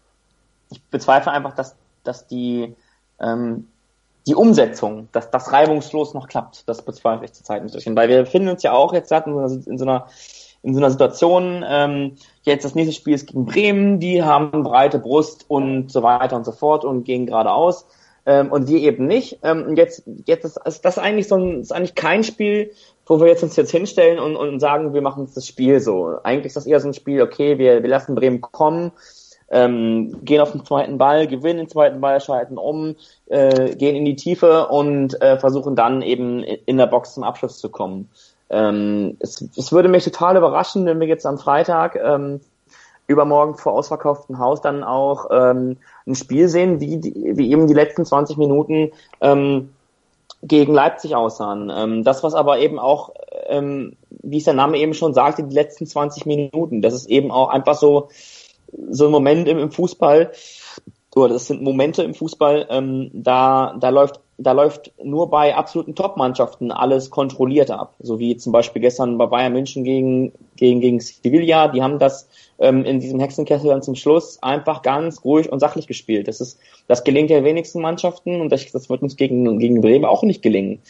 ich 0.71 0.81
bezweifle 0.85 1.33
einfach, 1.33 1.53
dass, 1.53 1.75
dass 2.05 2.29
die, 2.29 2.77
ähm, 3.21 3.67
die 4.29 4.37
Umsetzung, 4.37 5.09
dass 5.11 5.33
das 5.33 5.53
reibungslos 5.53 6.15
noch 6.15 6.29
klappt. 6.29 6.69
Das 6.69 6.83
bezweifle 6.83 7.25
ich 7.25 7.33
zurzeit 7.33 7.61
ein 7.61 7.71
bisschen, 7.71 7.97
weil 7.97 8.09
wir 8.09 8.21
befinden 8.21 8.51
uns 8.51 8.63
ja 8.63 8.73
auch 8.73 8.93
jetzt 8.93 9.11
in 9.11 9.25
so 9.25 9.39
einer, 9.39 9.51
in 9.67 9.79
so 9.79 9.85
einer, 9.85 10.07
in 10.63 10.75
so 10.75 10.79
einer 10.79 10.91
Situation, 10.93 11.65
ähm, 11.67 12.17
jetzt 12.43 12.65
das 12.65 12.77
nächste 12.77 12.95
Spiel 12.95 13.15
ist 13.15 13.27
gegen 13.27 13.47
Bremen, 13.47 13.99
die 13.99 14.23
haben 14.23 14.63
breite 14.63 15.01
Brust 15.01 15.47
und 15.49 15.91
so 15.91 16.05
weiter 16.05 16.37
und 16.37 16.45
so 16.45 16.53
fort 16.53 16.85
und 16.85 17.03
gehen 17.03 17.27
geradeaus. 17.27 17.85
Ähm, 18.27 18.53
und 18.53 18.69
wir 18.69 18.79
eben 18.79 19.09
nicht. 19.09 19.41
Ähm, 19.43 19.75
jetzt, 19.75 20.05
jetzt 20.27 20.45
ist, 20.45 20.59
ist 20.65 20.85
das 20.85 20.99
eigentlich 20.99 21.27
so 21.27 21.35
ein, 21.35 21.63
ist 21.63 21.73
eigentlich 21.73 21.97
kein 21.97 22.23
Spiel, 22.23 22.71
wo 23.11 23.19
wir 23.19 23.27
jetzt 23.27 23.43
uns 23.43 23.57
jetzt 23.57 23.73
hinstellen 23.73 24.21
und, 24.21 24.37
und 24.37 24.61
sagen, 24.61 24.95
wir 24.95 25.03
machen 25.03 25.23
uns 25.23 25.35
das 25.35 25.45
Spiel 25.45 25.81
so. 25.81 26.15
Eigentlich 26.23 26.47
ist 26.47 26.57
das 26.57 26.67
eher 26.67 26.79
so 26.79 26.87
ein 26.87 26.95
Spiel, 26.95 27.21
okay, 27.23 27.59
wir, 27.59 27.83
wir 27.83 27.91
lassen 27.91 28.15
Bremen 28.15 28.41
kommen, 28.41 28.93
ähm, 29.51 30.25
gehen 30.25 30.41
auf 30.41 30.53
den 30.53 30.65
zweiten 30.65 30.97
Ball, 30.97 31.27
gewinnen 31.27 31.59
den 31.59 31.69
zweiten 31.69 32.01
Ball, 32.01 32.21
schalten 32.21 32.57
um, 32.57 32.95
äh, 33.27 33.75
gehen 33.75 33.97
in 33.97 34.05
die 34.05 34.15
Tiefe 34.15 34.69
und 34.69 35.21
äh, 35.21 35.39
versuchen 35.39 35.75
dann 35.75 36.03
eben 36.03 36.45
in 36.45 36.77
der 36.77 36.87
Box 36.87 37.15
zum 37.15 37.25
Abschluss 37.25 37.59
zu 37.59 37.69
kommen. 37.69 38.09
Ähm, 38.49 39.17
es, 39.19 39.45
es 39.57 39.73
würde 39.73 39.89
mich 39.89 40.05
total 40.05 40.37
überraschen, 40.37 40.87
wenn 40.87 41.01
wir 41.01 41.09
jetzt 41.09 41.27
am 41.27 41.39
Freitag 41.39 41.97
ähm, 41.97 42.41
übermorgen 43.09 43.57
vor 43.57 43.73
ausverkauftem 43.73 44.39
Haus 44.39 44.61
dann 44.61 44.85
auch 44.85 45.27
ähm, 45.33 45.79
ein 46.07 46.15
Spiel 46.15 46.49
sehen, 46.49 46.79
wie, 46.79 46.99
die, 46.99 47.33
wie 47.35 47.51
eben 47.51 47.67
die 47.67 47.75
letzten 47.75 48.05
20 48.05 48.37
Minuten 48.37 48.93
ähm, 49.21 49.71
gegen 50.43 50.73
Leipzig 50.73 51.15
aussahen. 51.15 51.71
Ähm, 51.75 52.05
das, 52.05 52.23
was 52.23 52.35
aber 52.35 52.59
eben 52.59 52.79
auch, 52.79 53.15
ähm, 53.47 53.97
wie 54.23 54.39
es 54.39 54.45
der 54.45 54.55
Name 54.55 54.79
eben 54.79 54.95
schon 54.95 55.15
sagte, 55.15 55.45
die 55.45 55.55
letzten 55.55 55.87
20 55.87 56.27
Minuten, 56.27 56.83
das 56.83 56.95
ist 56.95 57.07
eben 57.07 57.31
auch 57.31 57.49
einfach 57.49 57.75
so, 57.75 58.09
so 58.91 59.07
ein 59.07 59.11
Moment 59.13 59.49
im, 59.49 59.59
im 59.59 59.71
Fußball, 59.71 60.33
oder 61.15 61.35
das 61.35 61.47
sind 61.47 61.63
Momente 61.63 62.03
im 62.03 62.15
Fußball, 62.15 62.67
ähm, 62.71 63.11
da, 63.13 63.77
da 63.79 63.89
läuft 63.89 64.21
da 64.43 64.53
läuft 64.53 64.93
nur 65.03 65.29
bei 65.29 65.55
absoluten 65.55 65.95
Top-Mannschaften 65.95 66.73
alles 66.73 67.11
kontrolliert 67.11 67.71
ab. 67.71 67.95
So 68.01 68.19
wie 68.19 68.37
zum 68.39 68.53
Beispiel 68.53 68.81
gestern 68.81 69.19
bei 69.19 69.27
Bayern 69.27 69.53
München 69.53 69.85
gegen, 69.85 70.33
gegen, 70.57 70.81
gegen 70.81 70.99
Sevilla. 71.01 71.69
Die 71.69 71.83
haben 71.83 71.99
das 71.99 72.27
ähm, 72.59 72.85
in 72.85 73.01
diesem 73.01 73.21
Hexenkessel 73.21 73.69
dann 73.69 73.83
zum 73.83 73.97
Schluss 73.97 74.43
einfach 74.43 74.81
ganz 74.81 75.25
ruhig 75.25 75.53
und 75.53 75.61
sachlich 75.61 75.87
gespielt. 75.87 76.27
Das 76.27 76.41
ist, 76.41 76.59
das 76.89 77.05
gelingt 77.05 77.29
ja 77.29 77.45
wenigsten 77.45 77.83
Mannschaften 77.83 78.41
und 78.41 78.51
das, 78.51 78.71
das 78.73 78.89
wird 78.89 79.03
uns 79.03 79.17
gegen, 79.17 79.59
gegen 79.59 79.83
Bremen 79.83 80.07
auch 80.07 80.23
nicht 80.23 80.41
gelingen. 80.41 80.81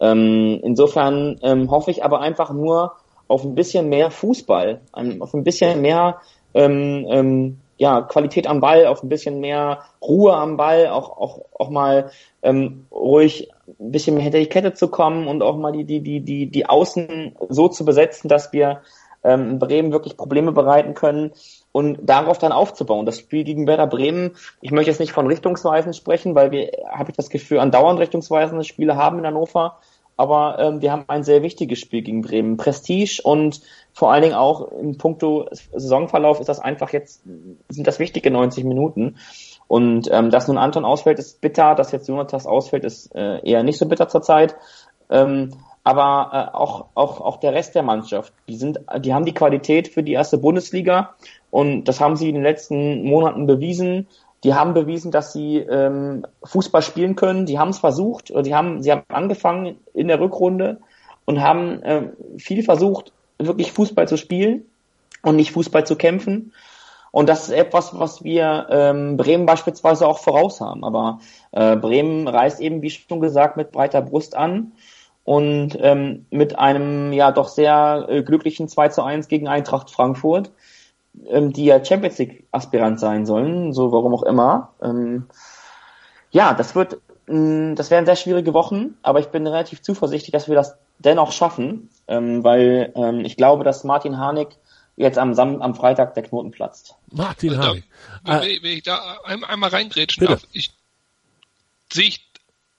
Ähm, 0.00 0.60
insofern 0.62 1.38
ähm, 1.42 1.70
hoffe 1.70 1.90
ich 1.90 2.02
aber 2.02 2.20
einfach 2.20 2.50
nur 2.50 2.92
auf 3.28 3.44
ein 3.44 3.54
bisschen 3.54 3.88
mehr 3.90 4.10
Fußball, 4.10 4.80
auf 5.20 5.34
ein 5.34 5.44
bisschen 5.44 5.82
mehr 5.82 6.20
ähm, 6.54 7.06
ähm, 7.10 7.58
ja, 7.78 8.02
Qualität 8.02 8.46
am 8.46 8.60
Ball, 8.60 8.86
auf 8.86 9.02
ein 9.02 9.08
bisschen 9.08 9.40
mehr 9.40 9.82
Ruhe 10.00 10.34
am 10.34 10.56
Ball, 10.56 10.88
auch, 10.88 11.16
auch, 11.18 11.40
auch 11.58 11.70
mal 11.70 12.10
ähm, 12.42 12.86
ruhig 12.90 13.50
ein 13.78 13.92
bisschen 13.92 14.14
mehr 14.14 14.22
hinter 14.22 14.38
die 14.38 14.46
Kette 14.46 14.72
zu 14.74 14.88
kommen 14.88 15.28
und 15.28 15.42
auch 15.42 15.56
mal 15.56 15.72
die, 15.72 15.84
die, 15.84 16.00
die, 16.00 16.20
die, 16.20 16.46
die 16.46 16.66
Außen 16.66 17.36
so 17.48 17.68
zu 17.68 17.84
besetzen, 17.84 18.28
dass 18.28 18.52
wir 18.52 18.82
ähm, 19.24 19.58
Bremen 19.58 19.92
wirklich 19.92 20.16
Probleme 20.16 20.52
bereiten 20.52 20.94
können 20.94 21.32
und 21.72 21.98
darauf 22.02 22.38
dann 22.38 22.52
aufzubauen. 22.52 23.04
Das 23.04 23.18
Spiel 23.18 23.44
gegen 23.44 23.66
Werder 23.66 23.86
Bremen, 23.86 24.36
ich 24.60 24.70
möchte 24.70 24.90
jetzt 24.90 25.00
nicht 25.00 25.12
von 25.12 25.26
Richtungsweisen 25.26 25.92
sprechen, 25.92 26.34
weil 26.34 26.52
wir, 26.52 26.70
habe 26.90 27.10
ich 27.10 27.16
das 27.16 27.28
Gefühl, 27.28 27.58
andauernd 27.58 27.98
richtungsweisende 27.98 28.64
Spiele 28.64 28.96
haben 28.96 29.18
in 29.18 29.26
Hannover 29.26 29.78
aber 30.16 30.58
ähm, 30.58 30.82
wir 30.82 30.92
haben 30.92 31.04
ein 31.08 31.24
sehr 31.24 31.42
wichtiges 31.42 31.78
Spiel 31.78 32.02
gegen 32.02 32.22
Bremen. 32.22 32.56
Prestige 32.56 33.20
und 33.22 33.60
vor 33.92 34.12
allen 34.12 34.22
Dingen 34.22 34.34
auch 34.34 34.72
im 34.72 34.96
Punkto 34.98 35.48
Saisonverlauf 35.50 36.40
ist 36.40 36.48
das 36.48 36.60
einfach 36.60 36.92
jetzt, 36.92 37.22
sind 37.68 37.86
das 37.86 37.98
wichtige 37.98 38.30
90 38.30 38.64
Minuten. 38.64 39.16
Und 39.68 40.08
ähm, 40.10 40.30
dass 40.30 40.48
nun 40.48 40.58
Anton 40.58 40.84
ausfällt, 40.84 41.18
ist 41.18 41.40
bitter, 41.40 41.74
dass 41.74 41.92
jetzt 41.92 42.08
Jonatas 42.08 42.46
ausfällt, 42.46 42.84
ist 42.84 43.14
äh, 43.14 43.40
eher 43.42 43.62
nicht 43.62 43.78
so 43.78 43.86
bitter 43.86 44.08
zurzeit. 44.08 44.56
Ähm, 45.10 45.52
aber 45.84 46.50
äh, 46.52 46.56
auch, 46.56 46.86
auch, 46.94 47.20
auch 47.20 47.36
der 47.38 47.52
Rest 47.52 47.74
der 47.74 47.82
Mannschaft, 47.82 48.32
die 48.48 48.56
sind, 48.56 48.80
die 49.00 49.14
haben 49.14 49.24
die 49.24 49.34
Qualität 49.34 49.88
für 49.88 50.02
die 50.02 50.14
erste 50.14 50.38
Bundesliga 50.38 51.14
und 51.50 51.84
das 51.84 52.00
haben 52.00 52.16
sie 52.16 52.28
in 52.28 52.34
den 52.34 52.42
letzten 52.42 53.04
Monaten 53.04 53.46
bewiesen. 53.46 54.08
Die 54.44 54.54
haben 54.54 54.74
bewiesen, 54.74 55.10
dass 55.10 55.32
sie 55.32 55.58
ähm, 55.58 56.26
Fußball 56.44 56.82
spielen 56.82 57.16
können. 57.16 57.46
Die 57.46 57.58
haben 57.58 57.70
es 57.70 57.78
versucht. 57.78 58.28
Die 58.28 58.54
haben, 58.54 58.82
sie 58.82 58.92
haben 58.92 59.02
angefangen 59.08 59.78
in 59.94 60.08
der 60.08 60.20
Rückrunde 60.20 60.78
und 61.24 61.40
haben 61.40 61.80
ähm, 61.84 62.12
viel 62.38 62.62
versucht, 62.62 63.12
wirklich 63.38 63.72
Fußball 63.72 64.06
zu 64.08 64.16
spielen 64.16 64.66
und 65.22 65.36
nicht 65.36 65.52
Fußball 65.52 65.86
zu 65.86 65.96
kämpfen. 65.96 66.52
Und 67.10 67.28
das 67.28 67.44
ist 67.44 67.54
etwas, 67.54 67.98
was 67.98 68.24
wir 68.24 68.66
ähm, 68.70 69.16
Bremen 69.16 69.46
beispielsweise 69.46 70.06
auch 70.06 70.18
voraus 70.18 70.60
haben. 70.60 70.84
Aber 70.84 71.20
äh, 71.52 71.74
Bremen 71.76 72.28
reist 72.28 72.60
eben, 72.60 72.82
wie 72.82 72.90
schon 72.90 73.20
gesagt, 73.20 73.56
mit 73.56 73.72
breiter 73.72 74.02
Brust 74.02 74.36
an 74.36 74.72
und 75.24 75.78
ähm, 75.80 76.26
mit 76.30 76.58
einem 76.58 77.12
ja 77.12 77.32
doch 77.32 77.48
sehr 77.48 78.06
äh, 78.08 78.22
glücklichen 78.22 78.68
2 78.68 78.88
zu 78.90 79.02
1 79.02 79.28
gegen 79.28 79.48
Eintracht 79.48 79.90
Frankfurt 79.90 80.52
ähm, 81.28 81.52
die 81.52 81.64
ja 81.64 81.84
Champions 81.84 82.18
League 82.18 82.46
Aspirant 82.52 83.00
sein 83.00 83.26
sollen, 83.26 83.72
so 83.72 83.92
warum 83.92 84.14
auch 84.14 84.22
immer. 84.22 84.74
Ähm, 84.82 85.26
ja, 86.30 86.54
das 86.54 86.74
wird, 86.74 86.98
mh, 87.26 87.72
mm, 87.72 87.74
das 87.76 87.90
werden 87.90 88.06
sehr 88.06 88.16
schwierige 88.16 88.54
Wochen, 88.54 88.96
aber 89.02 89.20
ich 89.20 89.26
bin 89.26 89.46
relativ 89.46 89.82
zuversichtlich, 89.82 90.32
dass 90.32 90.48
wir 90.48 90.54
das 90.54 90.76
dennoch 90.98 91.32
schaffen, 91.32 91.90
ähm, 92.08 92.44
weil 92.44 92.92
ähm, 92.96 93.24
ich 93.24 93.36
glaube, 93.36 93.64
dass 93.64 93.84
Martin 93.84 94.18
Harnik 94.18 94.48
jetzt 94.96 95.18
am, 95.18 95.34
Sam 95.34 95.60
am 95.62 95.74
Freitag 95.74 96.14
der 96.14 96.22
Knoten 96.22 96.50
platzt. 96.50 96.94
Martin 97.10 97.52
da, 97.52 97.58
Harnik. 97.58 97.84
Wenn, 98.24 98.62
wenn 98.62 98.72
ich 98.78 98.82
da 98.82 99.18
einmal 99.24 99.70
reingrätschen 99.70 100.20
Bitte. 100.20 100.32
darf, 100.32 100.46
ich 100.52 100.72
sehe 101.92 102.08
ich 102.08 102.26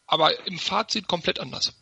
aber 0.07 0.47
im 0.47 0.57
Fazit 0.57 1.07
komplett 1.07 1.39
anders. 1.39 1.73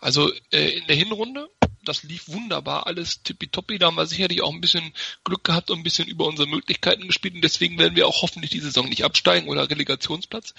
Also 0.00 0.30
äh, 0.52 0.78
in 0.78 0.86
der 0.86 0.96
Hinrunde 0.96 1.48
das 1.84 2.02
lief 2.02 2.28
wunderbar, 2.28 2.86
alles 2.86 3.22
tippitoppi. 3.22 3.78
Da 3.78 3.86
haben 3.86 3.96
wir 3.96 4.06
sicherlich 4.06 4.42
auch 4.42 4.52
ein 4.52 4.60
bisschen 4.60 4.92
Glück 5.24 5.44
gehabt 5.44 5.70
und 5.70 5.80
ein 5.80 5.84
bisschen 5.84 6.08
über 6.08 6.26
unsere 6.26 6.48
Möglichkeiten 6.48 7.06
gespielt 7.06 7.34
und 7.34 7.42
deswegen 7.42 7.78
werden 7.78 7.96
wir 7.96 8.06
auch 8.08 8.22
hoffentlich 8.22 8.50
die 8.50 8.60
Saison 8.60 8.88
nicht 8.88 9.04
absteigen 9.04 9.48
oder 9.48 9.68
Relegationsplatz. 9.68 10.54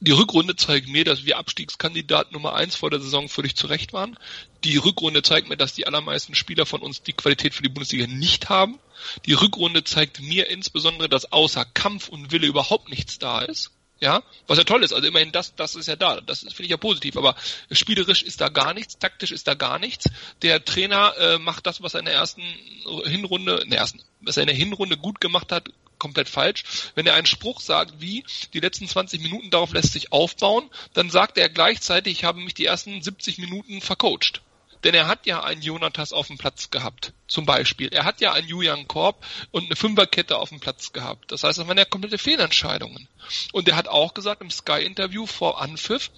Die 0.00 0.12
Rückrunde 0.12 0.54
zeigt 0.54 0.88
mir, 0.88 1.04
dass 1.04 1.24
wir 1.24 1.38
Abstiegskandidat 1.38 2.30
Nummer 2.30 2.54
eins 2.54 2.76
vor 2.76 2.88
der 2.88 3.00
Saison 3.00 3.28
völlig 3.28 3.56
zurecht 3.56 3.92
waren. 3.92 4.16
Die 4.62 4.76
Rückrunde 4.76 5.22
zeigt 5.22 5.48
mir, 5.48 5.56
dass 5.56 5.74
die 5.74 5.88
allermeisten 5.88 6.36
Spieler 6.36 6.66
von 6.66 6.82
uns 6.82 7.02
die 7.02 7.14
Qualität 7.14 7.52
für 7.52 7.64
die 7.64 7.68
Bundesliga 7.68 8.06
nicht 8.06 8.48
haben. 8.48 8.78
Die 9.26 9.32
Rückrunde 9.32 9.82
zeigt 9.82 10.20
mir 10.20 10.48
insbesondere, 10.50 11.08
dass 11.08 11.32
außer 11.32 11.64
Kampf 11.64 12.08
und 12.08 12.30
Wille 12.30 12.46
überhaupt 12.46 12.88
nichts 12.90 13.18
da 13.18 13.40
ist. 13.40 13.72
Ja, 14.00 14.22
was 14.46 14.58
ja 14.58 14.64
toll 14.64 14.84
ist, 14.84 14.92
also 14.92 15.08
immerhin 15.08 15.32
das, 15.32 15.56
das 15.56 15.74
ist 15.74 15.88
ja 15.88 15.96
da, 15.96 16.20
das 16.20 16.40
finde 16.40 16.64
ich 16.64 16.70
ja 16.70 16.76
positiv, 16.76 17.16
aber 17.16 17.34
spielerisch 17.72 18.22
ist 18.22 18.40
da 18.40 18.48
gar 18.48 18.72
nichts, 18.72 18.98
taktisch 18.98 19.32
ist 19.32 19.48
da 19.48 19.54
gar 19.54 19.80
nichts. 19.80 20.08
Der 20.42 20.64
Trainer 20.64 21.14
äh, 21.18 21.38
macht 21.38 21.66
das, 21.66 21.82
was 21.82 21.94
er 21.94 22.00
in 22.00 22.06
der 22.06 22.14
ersten 22.14 22.42
Hinrunde, 23.04 23.56
in 23.56 23.70
der 23.70 23.80
ersten, 23.80 24.00
was 24.20 24.36
er 24.36 24.44
in 24.44 24.48
der 24.48 24.56
Hinrunde 24.56 24.96
gut 24.96 25.20
gemacht 25.20 25.50
hat, 25.50 25.70
komplett 25.98 26.28
falsch. 26.28 26.62
Wenn 26.94 27.08
er 27.08 27.14
einen 27.14 27.26
Spruch 27.26 27.60
sagt, 27.60 28.00
wie 28.00 28.24
die 28.54 28.60
letzten 28.60 28.86
20 28.86 29.20
Minuten 29.20 29.50
darauf 29.50 29.72
lässt 29.72 29.92
sich 29.92 30.12
aufbauen, 30.12 30.70
dann 30.94 31.10
sagt 31.10 31.36
er 31.36 31.48
gleichzeitig, 31.48 32.18
ich 32.18 32.24
habe 32.24 32.40
mich 32.40 32.54
die 32.54 32.66
ersten 32.66 33.02
70 33.02 33.38
Minuten 33.38 33.80
vercoacht. 33.80 34.42
Denn 34.84 34.94
er 34.94 35.08
hat 35.08 35.26
ja 35.26 35.42
einen 35.42 35.62
Jonatas 35.62 36.12
auf 36.12 36.28
dem 36.28 36.38
Platz 36.38 36.70
gehabt, 36.70 37.12
zum 37.26 37.46
Beispiel. 37.46 37.88
Er 37.88 38.04
hat 38.04 38.20
ja 38.20 38.32
einen 38.32 38.48
Julian 38.48 38.86
Korb 38.86 39.24
und 39.50 39.64
eine 39.64 39.76
Fünferkette 39.76 40.38
auf 40.38 40.50
dem 40.50 40.60
Platz 40.60 40.92
gehabt. 40.92 41.32
Das 41.32 41.42
heißt, 41.42 41.58
das 41.58 41.66
waren 41.66 41.78
ja 41.78 41.84
komplette 41.84 42.18
Fehlentscheidungen. 42.18 43.08
Und 43.52 43.68
er 43.68 43.76
hat 43.76 43.88
auch 43.88 44.14
gesagt 44.14 44.40
im 44.40 44.50
Sky-Interview 44.50 45.26
vor 45.26 45.60
Anpfiff, 45.60 46.10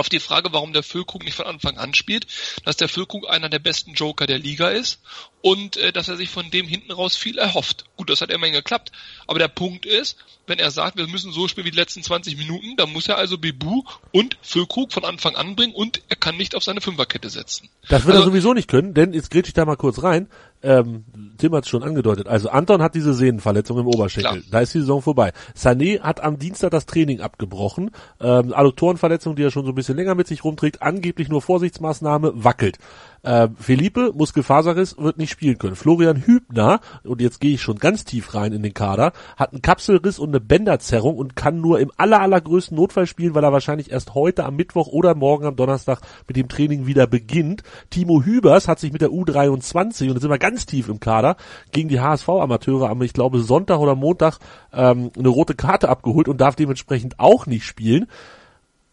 auf 0.00 0.08
die 0.08 0.18
Frage, 0.18 0.52
warum 0.52 0.72
der 0.72 0.82
Füllkrug 0.82 1.24
nicht 1.24 1.34
von 1.34 1.46
Anfang 1.46 1.76
an 1.76 1.92
spielt, 1.92 2.26
dass 2.64 2.78
der 2.78 2.88
Füllkrug 2.88 3.28
einer 3.28 3.50
der 3.50 3.58
besten 3.58 3.92
Joker 3.92 4.26
der 4.26 4.38
Liga 4.38 4.70
ist 4.70 4.98
und 5.42 5.76
äh, 5.76 5.92
dass 5.92 6.08
er 6.08 6.16
sich 6.16 6.28
von 6.28 6.50
dem 6.50 6.66
hinten 6.66 6.92
raus 6.92 7.16
viel 7.16 7.38
erhofft. 7.38 7.84
Gut, 7.96 8.10
das 8.10 8.20
hat 8.20 8.30
immerhin 8.30 8.54
geklappt. 8.54 8.92
Aber 9.26 9.38
der 9.38 9.48
Punkt 9.48 9.86
ist, 9.86 10.16
wenn 10.46 10.58
er 10.58 10.70
sagt, 10.70 10.96
wir 10.96 11.06
müssen 11.06 11.32
so 11.32 11.48
spielen 11.48 11.66
wie 11.66 11.70
die 11.70 11.76
letzten 11.76 12.02
20 12.02 12.36
Minuten, 12.36 12.76
dann 12.76 12.92
muss 12.92 13.08
er 13.08 13.16
also 13.16 13.38
Bebu 13.38 13.82
und 14.12 14.36
Füllkrug 14.42 14.92
von 14.92 15.04
Anfang 15.04 15.36
an 15.36 15.56
bringen 15.56 15.74
und 15.74 16.02
er 16.08 16.16
kann 16.16 16.36
nicht 16.36 16.54
auf 16.54 16.64
seine 16.64 16.80
Fünferkette 16.80 17.30
setzen. 17.30 17.68
Das 17.88 18.04
wird 18.04 18.16
also, 18.16 18.28
er 18.28 18.32
sowieso 18.32 18.52
nicht 18.52 18.68
können, 18.68 18.92
denn 18.92 19.12
jetzt 19.12 19.30
grätsch 19.30 19.48
ich 19.48 19.54
da 19.54 19.64
mal 19.64 19.76
kurz 19.76 20.02
rein. 20.02 20.28
Ähm, 20.62 21.04
Tim 21.38 21.54
hat 21.54 21.64
es 21.64 21.70
schon 21.70 21.82
angedeutet. 21.82 22.26
Also 22.26 22.50
Anton 22.50 22.82
hat 22.82 22.94
diese 22.94 23.14
Sehnenverletzung 23.14 23.78
im 23.78 23.86
Oberschenkel. 23.86 24.30
Klar. 24.30 24.44
Da 24.50 24.60
ist 24.60 24.74
die 24.74 24.80
Saison 24.80 25.00
vorbei. 25.00 25.32
Sané 25.56 26.00
hat 26.00 26.22
am 26.22 26.38
Dienstag 26.38 26.70
das 26.70 26.84
Training 26.84 27.20
abgebrochen. 27.20 27.92
Ähm, 28.20 28.52
Adduktorenverletzung, 28.52 29.36
die 29.36 29.42
er 29.42 29.50
schon 29.50 29.64
so 29.64 29.72
ein 29.72 29.74
bisschen 29.74 29.96
länger 29.96 30.14
mit 30.14 30.26
sich 30.26 30.44
rumträgt. 30.44 30.82
Angeblich 30.82 31.28
nur 31.28 31.40
Vorsichtsmaßnahme, 31.40 32.32
wackelt. 32.44 32.76
Äh, 33.22 33.48
Felipe, 33.58 34.12
Muskelfaserriss, 34.14 34.96
wird 34.98 35.18
nicht 35.18 35.30
spielen 35.30 35.58
können. 35.58 35.76
Florian 35.76 36.24
Hübner, 36.24 36.80
und 37.04 37.20
jetzt 37.20 37.40
gehe 37.40 37.54
ich 37.54 37.62
schon 37.62 37.78
ganz 37.78 38.04
tief 38.04 38.34
rein 38.34 38.52
in 38.52 38.62
den 38.62 38.74
Kader, 38.74 39.12
hat 39.36 39.52
einen 39.52 39.62
Kapselriss 39.62 40.18
und 40.18 40.30
eine 40.30 40.40
Bänderzerrung 40.40 41.16
und 41.16 41.36
kann 41.36 41.60
nur 41.60 41.80
im 41.80 41.90
aller, 41.96 42.20
allergrößten 42.20 42.76
Notfall 42.76 43.06
spielen, 43.06 43.34
weil 43.34 43.44
er 43.44 43.52
wahrscheinlich 43.52 43.90
erst 43.90 44.14
heute 44.14 44.44
am 44.44 44.56
Mittwoch 44.56 44.88
oder 44.88 45.14
morgen 45.14 45.46
am 45.46 45.56
Donnerstag 45.56 46.00
mit 46.26 46.36
dem 46.36 46.48
Training 46.48 46.86
wieder 46.86 47.06
beginnt. 47.06 47.62
Timo 47.90 48.22
Hübers 48.22 48.68
hat 48.68 48.78
sich 48.78 48.92
mit 48.92 49.02
der 49.02 49.10
U23, 49.10 50.02
und 50.04 50.12
jetzt 50.12 50.22
sind 50.22 50.30
wir 50.30 50.38
ganz 50.38 50.66
tief 50.66 50.88
im 50.88 51.00
Kader, 51.00 51.36
gegen 51.72 51.88
die 51.88 52.00
HSV-Amateure 52.00 52.88
am, 52.88 53.02
ich 53.02 53.12
glaube, 53.12 53.40
Sonntag 53.40 53.78
oder 53.78 53.94
Montag 53.94 54.38
ähm, 54.72 55.10
eine 55.18 55.28
rote 55.28 55.54
Karte 55.54 55.88
abgeholt 55.88 56.28
und 56.28 56.40
darf 56.40 56.56
dementsprechend 56.56 57.18
auch 57.18 57.46
nicht 57.46 57.64
spielen. 57.64 58.06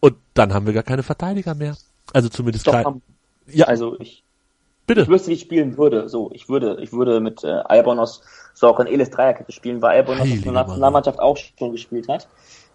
Und 0.00 0.16
dann 0.34 0.54
haben 0.54 0.66
wir 0.66 0.72
gar 0.72 0.82
keine 0.82 1.02
Verteidiger 1.02 1.54
mehr. 1.54 1.76
Also 2.12 2.28
zumindest 2.28 2.66
Doch, 2.66 2.72
kein, 2.72 3.02
ja. 3.50 3.66
Also 3.66 3.98
ich, 4.00 4.24
Bitte. 4.86 5.02
ich 5.02 5.08
wüsste, 5.08 5.30
wie 5.30 5.34
ich 5.34 5.40
spielen 5.40 5.76
würde. 5.76 6.08
So, 6.08 6.30
ich 6.32 6.48
würde, 6.48 6.78
ich 6.80 6.92
würde 6.92 7.20
mit 7.20 7.44
äh, 7.44 7.48
Albonos 7.48 8.22
Sorg 8.54 8.78
und 8.78 8.86
Elis 8.86 9.10
Dreierkette 9.10 9.52
spielen, 9.52 9.82
weil 9.82 9.96
Albonos 9.96 10.26
in 10.26 10.42
der 10.42 10.52
Nationalmannschaft 10.52 11.20
auch 11.20 11.36
schon 11.36 11.72
gespielt 11.72 12.08
hat 12.08 12.28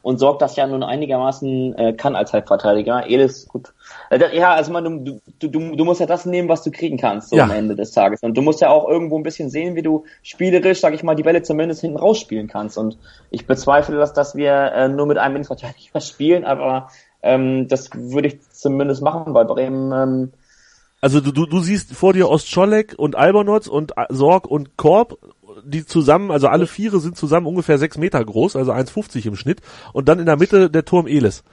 und 0.03 0.19
sorgt 0.19 0.41
das 0.41 0.55
ja 0.57 0.67
nun 0.67 0.83
einigermaßen 0.83 1.77
äh, 1.77 1.93
kann 1.93 2.15
als 2.15 2.33
Halbverteidiger. 2.33 3.09
Elis, 3.09 3.47
gut. 3.47 3.73
Äh, 4.09 4.37
ja, 4.37 4.53
also 4.53 4.71
man, 4.71 5.05
du, 5.05 5.21
du, 5.39 5.47
du, 5.47 5.75
du 5.75 5.85
musst 5.85 6.01
ja 6.01 6.05
das 6.05 6.25
nehmen, 6.25 6.49
was 6.49 6.61
du 6.61 6.71
kriegen 6.71 6.97
kannst 6.97 7.29
so 7.29 7.37
ja. 7.37 7.45
am 7.45 7.51
Ende 7.51 7.75
des 7.75 7.91
Tages. 7.91 8.21
Und 8.21 8.37
du 8.37 8.41
musst 8.41 8.59
ja 8.59 8.69
auch 8.69 8.87
irgendwo 8.87 9.17
ein 9.17 9.23
bisschen 9.23 9.49
sehen, 9.49 9.75
wie 9.75 9.81
du 9.81 10.03
spielerisch, 10.21 10.81
sag 10.81 10.93
ich 10.93 11.03
mal, 11.03 11.15
die 11.15 11.23
Bälle 11.23 11.41
zumindest 11.41 11.81
hinten 11.81 11.97
rausspielen 11.97 12.47
kannst. 12.47 12.77
Und 12.77 12.97
ich 13.31 13.47
bezweifle, 13.47 13.95
dass, 13.95 14.11
dass 14.11 14.35
wir 14.35 14.51
äh, 14.51 14.89
nur 14.89 15.05
mit 15.05 15.17
einem 15.17 15.37
Innenverteidiger 15.37 16.01
spielen, 16.01 16.43
aber 16.43 16.89
ähm, 17.21 17.69
das 17.69 17.89
würde 17.93 18.27
ich 18.27 18.41
zumindest 18.51 19.01
machen, 19.01 19.33
weil 19.33 19.45
Bremen 19.45 19.91
ähm, 19.93 20.33
also 21.03 21.19
du, 21.19 21.33
du, 21.33 21.45
du 21.45 21.59
siehst 21.59 21.93
vor 21.93 22.13
dir 22.13 22.29
Ostscholek 22.29 22.95
und 22.95 23.17
Albernotz 23.17 23.67
und 23.67 23.91
Sorg 24.07 24.47
und 24.47 24.77
Korb, 24.77 25.17
die 25.65 25.85
zusammen, 25.85 26.31
also 26.31 26.47
alle 26.47 26.65
Viere 26.65 27.01
sind 27.01 27.17
zusammen 27.17 27.45
ungefähr 27.45 27.77
sechs 27.77 27.97
Meter 27.97 28.23
groß, 28.23 28.55
also 28.55 28.71
1,50 28.71 29.27
im 29.27 29.35
Schnitt. 29.35 29.59
Und 29.91 30.07
dann 30.07 30.19
in 30.19 30.27
der 30.27 30.37
Mitte 30.37 30.69
der 30.69 30.85
Turm 30.85 31.05
Elis. 31.05 31.43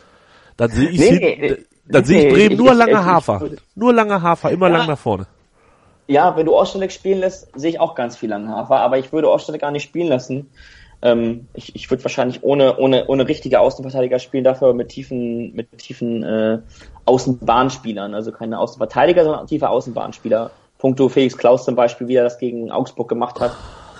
Dann 0.57 0.71
sehe 0.71 0.89
ich, 0.89 1.01
nee, 1.01 1.57
dann 1.85 2.03
nee, 2.03 2.07
sehe 2.07 2.29
ich 2.29 2.33
Bremen 2.33 2.59
nur 2.59 2.75
lange 2.75 3.05
Hafer. 3.05 3.51
Nur 3.75 3.93
lange 3.93 4.23
Hafer, 4.23 4.53
immer 4.53 4.71
ja, 4.71 4.77
lang 4.77 4.87
nach 4.87 4.99
vorne. 4.99 5.27
Ja, 6.07 6.37
wenn 6.37 6.47
du 6.47 6.55
Ostscholek 6.55 6.93
spielen 6.93 7.19
lässt, 7.19 7.49
sehe 7.59 7.71
ich 7.71 7.81
auch 7.81 7.97
ganz 7.97 8.17
viel 8.17 8.29
lange 8.29 8.51
Hafer, 8.51 8.79
aber 8.79 8.99
ich 8.99 9.13
würde 9.13 9.29
Ostscholek 9.29 9.63
gar 9.63 9.73
nicht 9.73 9.83
spielen 9.83 10.07
lassen. 10.07 10.49
Ähm, 11.03 11.49
ich 11.55 11.75
ich 11.75 11.91
würde 11.91 12.05
wahrscheinlich 12.05 12.43
ohne, 12.43 12.77
ohne, 12.77 13.07
ohne 13.07 13.27
richtige 13.27 13.61
Außenverteidiger 13.61 14.19
spielen, 14.19 14.45
dafür 14.45 14.75
mit 14.75 14.89
tiefen, 14.89 15.55
mit 15.55 15.79
tiefen 15.79 16.23
äh, 16.23 16.59
Außenbahnspielern, 17.07 18.15
also 18.15 18.33
keine 18.33 18.59
Außenverteidiger, 18.59 19.25
sondern 19.25 19.47
tiefe 19.47 19.69
Außenbahnspieler. 19.69 20.51
Punkto 20.79 21.09
Felix 21.09 21.37
Klaus 21.37 21.65
zum 21.65 21.77
Beispiel, 21.77 22.09
wie 22.09 22.17
er 22.17 22.25
das 22.25 22.39
gegen 22.39 22.71
Augsburg 22.71 23.09
gemacht 23.09 23.39
hat. 23.39 23.55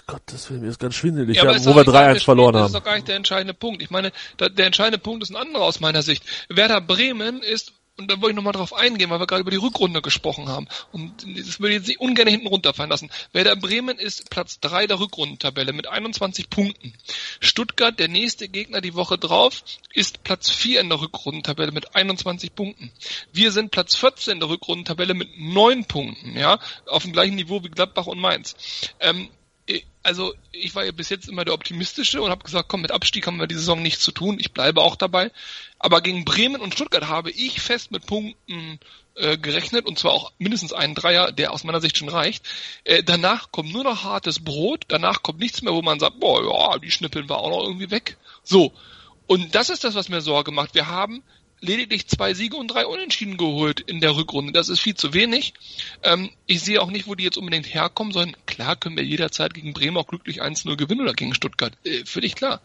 Gott, 0.07 0.23
das 0.27 0.51
mir 0.51 0.69
ist 0.69 0.81
ganz 0.81 0.97
schwindelig, 0.97 1.37
ja, 1.37 1.45
ja, 1.45 1.65
wo 1.67 1.77
wir 1.77 1.83
3-1 1.83 2.25
verloren 2.25 2.57
haben. 2.57 2.63
Das 2.63 2.71
ist 2.71 2.75
doch 2.75 2.85
gar 2.85 2.95
nicht 2.95 3.07
der 3.07 3.17
entscheidende 3.17 3.55
Punkt. 3.55 3.81
Ich 3.81 3.91
meine, 3.91 4.11
der 4.41 4.67
entscheidende 4.67 4.99
Punkt 4.99 5.23
ist 5.23 5.31
ein 5.31 5.37
anderer 5.37 5.63
aus 5.63 5.79
meiner 5.79 6.03
Sicht. 6.03 6.25
Werder 6.49 6.81
Bremen 6.81 7.43
ist 7.43 7.75
und 8.01 8.11
da 8.11 8.21
wollte 8.21 8.31
ich 8.31 8.37
nochmal 8.37 8.55
drauf 8.55 8.75
eingehen, 8.75 9.11
weil 9.11 9.21
wir 9.21 9.27
gerade 9.27 9.43
über 9.43 9.51
die 9.51 9.59
Rückrunde 9.59 10.01
gesprochen 10.01 10.49
haben. 10.49 10.67
Und 10.91 11.23
das 11.37 11.61
würde 11.61 11.75
ich 11.75 11.81
jetzt 11.81 11.89
nicht 11.89 12.01
ungern 12.01 12.27
hinten 12.27 12.47
runterfallen 12.47 12.91
lassen. 12.91 13.11
Werder 13.33 13.57
Bremen 13.57 13.99
ist 13.99 14.31
Platz 14.31 14.59
3 14.61 14.87
der 14.87 14.99
Rückrundentabelle 15.01 15.73
mit 15.73 15.87
21 15.87 16.49
Punkten. 16.49 16.95
Stuttgart, 17.41 17.99
der 17.99 18.09
nächste 18.09 18.49
Gegner 18.49 18.81
die 18.81 18.95
Woche 18.95 19.19
drauf, 19.19 19.63
ist 19.93 20.25
Platz 20.25 20.51
4 20.51 20.81
in 20.81 20.89
der 20.89 21.01
Rückrundentabelle 21.01 21.73
mit 21.73 21.95
21 21.95 22.55
Punkten. 22.55 22.91
Wir 23.33 23.53
sind 23.53 23.71
Platz 23.71 23.95
14 23.97 24.35
in 24.35 24.41
der 24.41 24.49
Rückrundentabelle 24.49 25.15
mit 25.15 25.39
9 25.39 25.85
Punkten, 25.85 26.39
ja, 26.39 26.59
auf 26.87 27.03
dem 27.03 27.13
gleichen 27.13 27.35
Niveau 27.35 27.63
wie 27.63 27.69
Gladbach 27.69 28.07
und 28.07 28.19
Mainz. 28.19 28.57
Ähm, 29.01 29.29
also 30.03 30.35
ich 30.53 30.75
war 30.75 30.85
ja 30.85 30.93
bis 30.93 31.09
jetzt 31.09 31.29
immer 31.29 31.45
der 31.45 31.55
Optimistische 31.55 32.23
und 32.23 32.31
habe 32.31 32.45
gesagt, 32.45 32.69
komm, 32.69 32.83
mit 32.83 32.91
Abstieg 32.91 33.27
haben 33.27 33.39
wir 33.39 33.47
die 33.47 33.55
Saison 33.55 33.83
nichts 33.83 34.03
zu 34.03 34.13
tun. 34.13 34.39
Ich 34.41 34.53
bleibe 34.53 34.81
auch 34.81 34.97
dabei. 34.97 35.31
Aber 35.79 36.01
gegen 36.01 36.25
Bremen 36.25 36.61
und 36.61 36.75
Stuttgart 36.75 37.09
habe 37.09 37.31
ich 37.31 37.61
fest 37.61 37.91
mit 37.91 38.07
Punkten 38.07 38.79
äh, 39.17 39.37
gerechnet 39.37 39.87
und 39.87 39.99
zwar 39.99 40.13
auch 40.13 40.33
mindestens 40.39 40.73
einen 40.73 40.95
Dreier, 40.95 41.33
der 41.33 41.53
aus 41.53 41.65
meiner 41.65 41.81
Sicht 41.81 41.99
schon 41.99 42.09
reicht. 42.09 42.49
Äh, 42.85 43.03
danach 43.03 43.51
kommt 43.53 43.73
nur 43.73 43.85
noch 43.85 44.05
hartes 44.05 44.43
Brot, 44.43 44.85
danach 44.89 45.23
kommt 45.23 45.41
nichts 45.41 45.63
mehr, 45.63 45.75
wo 45.75 45.83
man 45.83 46.01
sagt, 46.01 46.21
boah, 46.21 46.43
ja, 46.43 46.79
die 46.79 46.91
schnippeln 46.91 47.29
wir 47.29 47.39
auch 47.39 47.51
noch 47.51 47.65
irgendwie 47.65 47.91
weg. 47.91 48.17
So. 48.43 48.73
Und 49.27 49.55
das 49.55 49.71
ist 49.71 49.85
das, 49.85 49.95
was 49.95 50.09
mir 50.09 50.23
Sorge 50.23 50.51
macht. 50.51 50.75
Wir 50.75 50.89
haben 50.89 51.23
lediglich 51.61 52.09
zwei 52.09 52.35
Siege 52.35 52.57
und 52.57 52.69
drei 52.69 52.87
Unentschieden 52.87 53.37
geholt 53.37 53.81
in 53.81 54.01
der 54.01 54.17
Rückrunde. 54.17 54.53
Das 54.53 54.69
ist 54.69 54.81
viel 54.81 54.95
zu 54.95 55.13
wenig. 55.13 55.55
Ähm, 56.03 56.31
ich 56.47 56.63
sehe 56.63 56.81
auch 56.81 56.91
nicht, 56.91 57.07
wo 57.07 57.15
die 57.15 57.25
jetzt 57.25 57.37
unbedingt 57.37 57.73
herkommen, 57.73 58.13
sondern 58.13 58.37
klar 58.47 58.77
können 58.77 58.97
wir 58.97 59.05
jederzeit 59.05 59.55
gegen 59.55 59.73
Bremen 59.73 59.97
auch 59.97 60.07
glücklich 60.07 60.43
1-0 60.43 60.77
gewinnen 60.77 61.03
oder 61.03 61.13
gegen 61.13 61.35
Stuttgart. 61.35 61.73
Äh, 61.85 62.05
völlig 62.05 62.35
klar. 62.35 62.61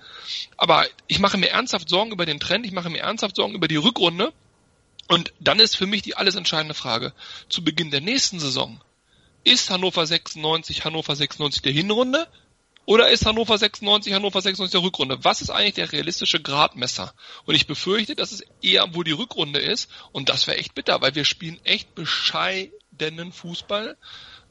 Aber 0.58 0.86
ich 1.08 1.20
mache 1.20 1.38
mir 1.38 1.50
ernsthaft 1.50 1.90
Sorgen 1.90 2.12
über 2.12 2.26
den 2.26 2.40
Trend, 2.40 2.66
ich 2.66 2.72
mache 2.72 2.90
mir 2.90 3.00
ernsthaft 3.00 3.36
Sorgen 3.36 3.56
über 3.56 3.68
die 3.68 3.76
Rückrunde. 3.76 4.34
Und 5.08 5.34
dann 5.40 5.60
ist 5.60 5.76
für 5.76 5.86
mich 5.86 6.02
die 6.02 6.16
alles 6.16 6.36
entscheidende 6.36 6.74
Frage. 6.74 7.14
Zu 7.50 7.64
Beginn 7.64 7.92
der 7.92 8.02
nächsten 8.02 8.40
Saison. 8.40 8.82
Ist 9.44 9.70
Hannover 9.70 10.06
96 10.08 10.84
Hannover 10.86 11.16
96 11.16 11.62
der 11.62 11.72
Hinrunde 11.72 12.28
oder 12.86 13.10
ist 13.10 13.26
Hannover 13.26 13.58
96 13.58 14.14
Hannover 14.14 14.42
96 14.42 14.72
der 14.72 14.86
Rückrunde? 14.86 15.24
Was 15.24 15.42
ist 15.42 15.50
eigentlich 15.50 15.74
der 15.74 15.92
realistische 15.92 16.42
Gradmesser? 16.42 17.14
Und 17.46 17.56
ich 17.56 17.68
befürchte, 17.68 18.16
dass 18.16 18.32
es 18.32 18.44
eher 18.62 18.94
wohl 18.94 19.04
die 19.04 19.12
Rückrunde 19.12 19.60
ist. 19.60 19.90
Und 20.12 20.30
das 20.30 20.46
wäre 20.46 20.58
echt 20.58 20.76
bitter, 20.76 21.02
weil 21.02 21.16
wir 21.16 21.26
spielen 21.26 21.60
echt 21.64 21.96
bescheidenen 21.96 23.32
Fußball 23.32 23.98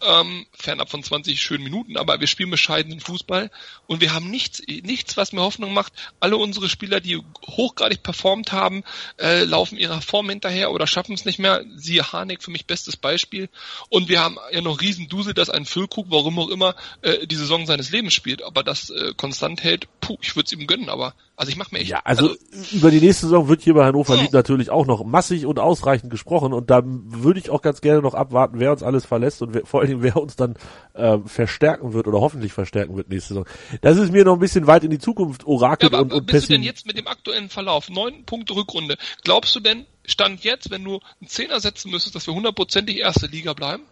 ähm, 0.03 0.47
fernab 0.53 0.91
von 0.91 1.03
20 1.03 1.41
schönen 1.41 1.65
Minuten, 1.65 1.97
aber 1.97 2.21
wir 2.21 2.27
spielen 2.27 2.51
bescheidenen 2.51 3.01
Fußball 3.01 3.51
und 3.87 4.01
wir 4.01 4.15
haben 4.15 4.31
nichts, 4.31 4.63
nichts, 4.67 5.17
was 5.17 5.33
mir 5.33 5.43
Hoffnung 5.43 5.73
macht. 5.73 5.93
Alle 6.21 6.37
unsere 6.37 6.69
Spieler, 6.69 7.01
die 7.01 7.21
hochgradig 7.47 8.03
performt 8.03 8.53
haben, 8.53 8.85
äh, 9.19 9.45
laufen 9.45 9.79
ihrer 9.79 10.01
Form 10.01 10.29
hinterher 10.29 10.73
oder 10.73 10.87
schaffen 10.87 11.15
es 11.15 11.25
nicht 11.25 11.39
mehr. 11.39 11.65
Siehe 11.77 12.13
Harnik 12.13 12.43
für 12.43 12.51
mich 12.51 12.67
bestes 12.67 12.97
Beispiel. 12.97 13.49
Und 13.89 14.09
wir 14.09 14.21
haben 14.21 14.39
ja 14.53 14.61
noch 14.61 14.81
Riesendusel, 14.81 15.35
dass 15.35 15.51
ein 15.51 15.65
Füllkrug, 15.65 16.07
warum 16.11 16.39
auch 16.39 16.49
immer, 16.49 16.75
äh, 17.03 17.27
die 17.27 17.37
Saison 17.37 17.67
seines 17.67 17.91
Lebens 17.91 18.15
spielt, 18.15 18.43
aber 18.43 18.63
das 18.63 18.91
äh, 18.91 19.13
konstant 19.17 19.63
hält. 19.63 19.89
Puh, 20.01 20.17
ich 20.21 20.37
würde 20.37 20.47
es 20.47 20.53
ihm 20.53 20.67
gönnen, 20.67 20.89
aber 20.89 21.15
also 21.37 21.51
ich 21.51 21.57
mache 21.57 21.75
mir 21.75 21.81
echt. 21.81 21.91
Ja, 21.91 22.01
also, 22.05 22.29
also, 22.29 22.77
über 22.77 22.91
die 22.91 23.01
nächste 23.01 23.27
Saison 23.27 23.49
wird 23.49 23.63
hier 23.63 23.75
bei 23.75 23.85
Hannover 23.85 24.17
Lied 24.17 24.33
natürlich 24.33 24.71
auch 24.71 24.87
noch 24.87 25.05
massig 25.05 25.47
und 25.47 25.59
ausreichend 25.59 26.11
gesprochen 26.11 26.53
und 26.53 26.71
da 26.71 26.83
würde 26.85 27.41
ich 27.41 27.51
auch 27.51 27.61
ganz 27.61 27.81
gerne 27.81 28.03
noch 28.03 28.15
abwarten, 28.15 28.61
wer 28.61 28.71
uns 28.71 28.83
alles 28.83 29.05
verlässt 29.05 29.43
und 29.43 29.53
wer, 29.53 29.67
vor 29.67 29.83
allen 29.85 30.01
Dingen 30.01 30.03
wer 30.03 30.17
uns 30.17 30.37
dann 30.37 30.57
äh, 30.95 31.19
verstärken 31.27 31.93
wird 31.93 32.07
oder 32.07 32.21
hoffentlich 32.21 32.53
verstärken 32.53 32.97
wird 32.97 33.09
nächste 33.09 33.29
Saison. 33.29 33.47
Das 33.81 33.97
ist 33.97 34.13
mir 34.13 34.25
noch 34.25 34.35
ein 34.35 34.41
bisschen 34.41 34.67
weit 34.67 34.85
in 34.85 34.91
die 34.91 34.99
Zukunft 34.99 35.47
orakelt 35.47 35.93
ja, 35.93 36.01
und, 36.01 36.13
und 36.13 36.27
bist 36.27 36.49
du 36.49 36.55
denn 36.55 36.63
jetzt 36.63 36.87
mit 36.87 36.99
dem 36.99 37.07
aktuellen 37.07 37.49
Verlauf 37.49 37.89
neun 37.89 38.25
Punkte 38.25 38.55
Rückrunde? 38.55 38.97
Glaubst 39.23 39.55
du 39.55 39.61
denn 39.61 39.87
Stand 40.05 40.45
jetzt, 40.45 40.71
wenn 40.71 40.85
du 40.85 41.01
einen 41.21 41.29
Zehner 41.29 41.61
setzen 41.61 41.91
müsstest, 41.91 42.15
dass 42.15 42.27
wir 42.27 42.35
hundertprozentig 42.35 42.99
erste 42.99 43.27
Liga 43.27 43.53
bleiben? 43.53 43.85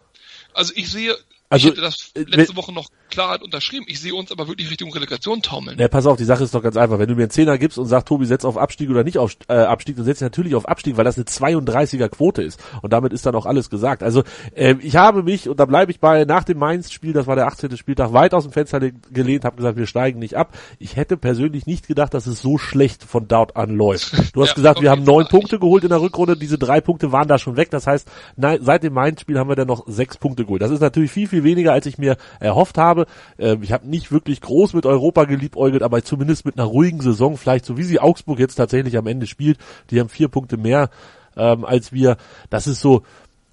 Also 0.54 0.72
ich 0.76 0.90
sehe, 0.90 1.16
also, 1.48 1.68
ich 1.68 1.72
hätte 1.72 1.82
das 1.82 2.12
äh, 2.14 2.24
letzte 2.26 2.56
Woche 2.56 2.72
noch 2.72 2.88
Klarheit 3.12 3.42
unterschrieben. 3.42 3.84
Ich 3.88 4.00
sehe 4.00 4.14
uns 4.14 4.32
aber 4.32 4.48
wirklich 4.48 4.70
Richtung 4.70 4.92
Relegation 4.92 5.42
taumeln. 5.42 5.78
Ja, 5.78 5.86
pass 5.88 6.06
auf, 6.06 6.16
die 6.16 6.24
Sache 6.24 6.42
ist 6.44 6.54
doch 6.54 6.62
ganz 6.62 6.76
einfach. 6.76 6.98
Wenn 6.98 7.08
du 7.08 7.14
mir 7.14 7.22
einen 7.22 7.30
Zehner 7.30 7.58
gibst 7.58 7.78
und 7.78 7.86
sagst, 7.86 8.08
Tobi, 8.08 8.24
setz 8.24 8.44
auf 8.44 8.56
Abstieg 8.56 8.90
oder 8.90 9.04
nicht 9.04 9.18
auf 9.18 9.36
äh, 9.48 9.54
Abstieg, 9.54 9.96
dann 9.96 10.06
setz 10.06 10.18
ich 10.18 10.22
natürlich 10.22 10.54
auf 10.54 10.66
Abstieg, 10.66 10.96
weil 10.96 11.04
das 11.04 11.16
eine 11.16 11.26
32er 11.26 12.08
Quote 12.08 12.42
ist. 12.42 12.58
Und 12.80 12.92
damit 12.92 13.12
ist 13.12 13.26
dann 13.26 13.34
auch 13.34 13.44
alles 13.44 13.68
gesagt. 13.68 14.02
Also 14.02 14.22
äh, 14.54 14.74
ich 14.80 14.96
habe 14.96 15.22
mich, 15.22 15.48
und 15.48 15.60
da 15.60 15.66
bleibe 15.66 15.92
ich 15.92 16.00
bei, 16.00 16.24
nach 16.24 16.44
dem 16.44 16.58
Mainz-Spiel, 16.58 17.12
das 17.12 17.26
war 17.26 17.36
der 17.36 17.46
18. 17.46 17.76
Spieltag, 17.76 18.14
weit 18.14 18.32
aus 18.32 18.44
dem 18.44 18.52
Fenster 18.52 18.80
gelehnt, 18.80 19.44
habe 19.44 19.56
gesagt, 19.56 19.76
wir 19.76 19.86
steigen 19.86 20.18
nicht 20.18 20.36
ab. 20.36 20.56
Ich 20.78 20.96
hätte 20.96 21.18
persönlich 21.18 21.66
nicht 21.66 21.86
gedacht, 21.86 22.14
dass 22.14 22.26
es 22.26 22.40
so 22.40 22.56
schlecht 22.56 23.04
von 23.04 23.28
dort 23.28 23.56
an 23.56 23.76
läuft. 23.76 24.34
Du 24.34 24.40
hast 24.40 24.48
ja, 24.50 24.54
gesagt, 24.54 24.80
wir 24.80 24.90
haben 24.90 25.04
neun 25.04 25.26
Punkte 25.28 25.58
geholt 25.58 25.84
in 25.84 25.90
der 25.90 26.00
Rückrunde, 26.00 26.36
diese 26.36 26.56
drei 26.56 26.80
Punkte 26.80 27.12
waren 27.12 27.28
da 27.28 27.38
schon 27.38 27.56
weg. 27.56 27.70
Das 27.70 27.86
heißt, 27.86 28.08
nein, 28.36 28.60
seit 28.62 28.82
dem 28.82 28.94
Mainz-Spiel 28.94 29.38
haben 29.38 29.48
wir 29.48 29.56
dann 29.56 29.68
noch 29.68 29.84
sechs 29.86 30.16
Punkte 30.16 30.44
geholt. 30.44 30.62
Das 30.62 30.70
ist 30.70 30.80
natürlich 30.80 31.10
viel, 31.10 31.28
viel 31.28 31.44
weniger, 31.44 31.72
als 31.72 31.86
ich 31.86 31.98
mir 31.98 32.16
erhofft 32.40 32.78
habe. 32.78 33.01
Äh, 33.38 33.56
ich 33.60 33.72
habe 33.72 33.88
nicht 33.88 34.12
wirklich 34.12 34.40
groß 34.40 34.74
mit 34.74 34.86
Europa 34.86 35.24
geliebäugelt, 35.24 35.82
aber 35.82 36.02
zumindest 36.02 36.44
mit 36.44 36.58
einer 36.58 36.66
ruhigen 36.66 37.00
Saison, 37.00 37.36
vielleicht 37.36 37.64
so 37.64 37.76
wie 37.76 37.82
sie 37.82 38.00
Augsburg 38.00 38.38
jetzt 38.38 38.56
tatsächlich 38.56 38.96
am 38.96 39.06
Ende 39.06 39.26
spielt. 39.26 39.58
Die 39.90 40.00
haben 40.00 40.08
vier 40.08 40.28
Punkte 40.28 40.56
mehr 40.56 40.90
ähm, 41.36 41.64
als 41.64 41.92
wir. 41.92 42.16
Das 42.50 42.66
ist 42.66 42.80
so, 42.80 43.02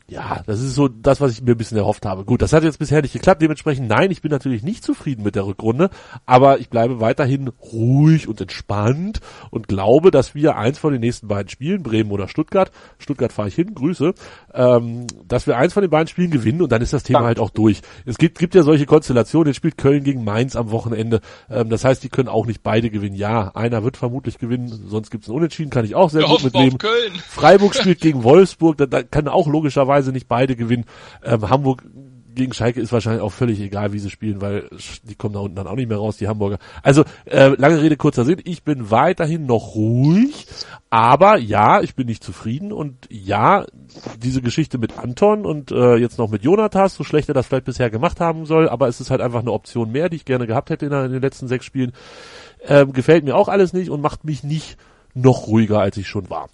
ja, 0.10 0.41
das 0.45 0.62
ist 0.62 0.76
so 0.76 0.88
das, 0.88 1.22
was 1.22 1.32
ich 1.32 1.41
mir 1.41 1.51
ein 1.51 1.57
bisschen 1.57 1.78
erhofft 1.78 2.05
habe. 2.05 2.26
Gut, 2.26 2.41
das 2.41 2.53
hat 2.53 2.64
jetzt 2.64 2.80
bisher 2.80 3.01
nicht 3.01 3.14
geklappt. 3.14 3.41
Dementsprechend, 3.41 3.88
nein, 3.88 4.10
ich 4.12 4.22
bin 4.22 4.32
natürlich 4.32 4.64
nicht 4.64 4.84
zufrieden 4.84 5.24
mit 5.24 5.36
der 5.36 5.45
Rückrunde, 5.45 5.89
aber 6.26 6.60
ich 6.60 6.70
bleibe 6.70 6.99
weiterhin 6.99 7.49
ruhig 7.72 8.28
und 8.28 8.41
entspannt 8.41 9.20
und 9.51 9.68
glaube, 9.68 10.10
dass 10.12 10.34
wir 10.34 10.55
eins 10.55 10.80
von 10.80 10.91
den 10.91 11.01
nächsten 11.01 11.28
beiden 11.28 11.49
Spielen, 11.49 11.84
Bremen 11.84 12.12
oder 12.12 12.28
Stuttgart, 12.28 12.72
Stuttgart 12.97 13.32
fahre 13.32 13.49
ich 13.49 13.55
hin, 13.55 13.76
Grüße, 13.76 14.14
ähm, 14.53 15.05
dass 15.28 15.45
wir 15.45 15.57
eins 15.57 15.74
von 15.74 15.82
den 15.82 15.91
beiden 15.91 16.07
Spielen 16.07 16.32
gewinnen 16.32 16.62
und 16.62 16.72
dann 16.72 16.82
ist 16.82 16.93
das 16.93 17.03
Thema 17.03 17.24
halt 17.24 17.39
auch 17.39 17.51
durch. 17.51 17.82
Es 18.05 18.18
gibt, 18.18 18.39
gibt 18.39 18.55
ja 18.55 18.64
solche 18.64 18.86
Konstellationen, 18.86 19.47
jetzt 19.47 19.57
spielt 19.57 19.78
Köln 19.78 20.03
gegen 20.03 20.24
Mainz 20.24 20.55
am 20.55 20.72
Wochenende, 20.72 21.22
ähm, 21.49 21.70
das 21.70 21.86
heißt, 21.86 22.03
die 22.03 22.10
können 22.10 22.30
auch 22.30 22.47
nicht 22.47 22.64
beide 22.64 22.89
gewinnen. 22.89 23.16
Ja, 23.16 23.51
einer 23.53 23.84
wird 23.84 23.97
vermutlich 23.97 24.39
gewinnen, 24.39 24.68
sonst 24.88 25.12
gibt 25.12 25.26
es 25.26 25.30
einen 25.30 25.38
Unentschieden, 25.38 25.70
kann 25.70 25.86
ich 25.86 25.93
auch 25.93 26.10
sehr 26.10 26.22
wir 26.22 26.30
gut 26.30 26.43
mitleben. 26.43 26.80
Freiburg 27.28 27.76
spielt 27.76 28.01
gegen 28.01 28.24
Wolfsburg, 28.24 28.78
da, 28.78 28.86
da 28.86 29.03
kann 29.03 29.28
auch 29.28 29.47
logischerweise 29.47 29.99
logischerweise 30.00 30.12
nicht 30.12 30.28
beide 30.28 30.56
gewinnen. 30.56 30.86
Ähm, 31.24 31.50
Hamburg 31.50 31.84
gegen 32.36 32.54
Schalke 32.54 32.80
ist 32.80 32.93
wahrscheinlich 32.93 33.22
auch 33.22 33.34
völlig 33.34 33.60
egal, 33.60 33.91
wie 33.91 34.00
sie 34.00 34.10
spielen, 34.10 34.39
weil 34.39 34.70
die 35.04 35.16
kommen 35.16 35.34
da 35.34 35.41
unten 35.41 35.56
dann 35.56 35.68
auch 35.68 35.76
nicht 35.76 35.89
mehr 35.89 35.97
raus, 35.97 36.18
die 36.18 36.28
Hamburger. 36.28 36.58
Also 36.84 37.04
äh, 37.26 37.50
lange 37.58 37.82
Rede, 37.82 37.97
kurzer 37.97 38.24
Sinn, 38.24 38.39
ich 38.45 38.64
bin 38.64 38.91
weiterhin 38.91 39.45
noch 39.45 39.76
ruhig, 39.76 40.45
aber 40.89 41.38
ja, 41.38 41.82
ich 41.82 41.95
bin 41.95 42.06
nicht 42.06 42.24
zufrieden 42.24 42.72
und 42.72 42.95
ja, 43.10 43.66
diese 44.22 44.41
Geschichte 44.41 44.78
mit 44.78 44.97
Anton 44.97 45.45
und 45.45 45.72
äh, 45.72 45.95
jetzt 45.95 46.18
noch 46.18 46.30
mit 46.30 46.43
Jonathas, 46.43 46.95
so 46.95 47.04
schlecht 47.04 47.28
er 47.30 47.34
das 47.34 47.47
vielleicht 47.47 47.66
bisher 47.66 47.89
gemacht 47.89 48.22
haben 48.22 48.45
soll, 48.45 48.70
aber 48.70 48.88
es 48.88 49.02
ist 49.02 49.10
halt 49.10 49.22
einfach 49.22 49.41
eine 49.41 49.52
Option 49.52 49.91
mehr, 49.91 50.08
die 50.08 50.18
ich 50.18 50.26
gerne 50.26 50.47
gehabt 50.47 50.70
hätte 50.70 50.86
in, 50.86 50.93
in 50.93 51.12
den 51.12 51.22
letzten 51.22 51.47
sechs 51.47 51.66
Spielen. 51.66 51.91
Ähm, 52.66 52.93
gefällt 52.93 53.26
mir 53.26 53.36
auch 53.36 53.50
alles 53.50 53.74
nicht 53.74 53.89
und 53.89 54.02
macht 54.02 54.24
mich 54.24 54.43
nicht 54.43 54.78
noch 55.14 55.47
ruhiger, 55.47 55.80
als 55.80 55.97
ich 55.97 56.08
schon 56.08 56.30
war. 56.30 56.47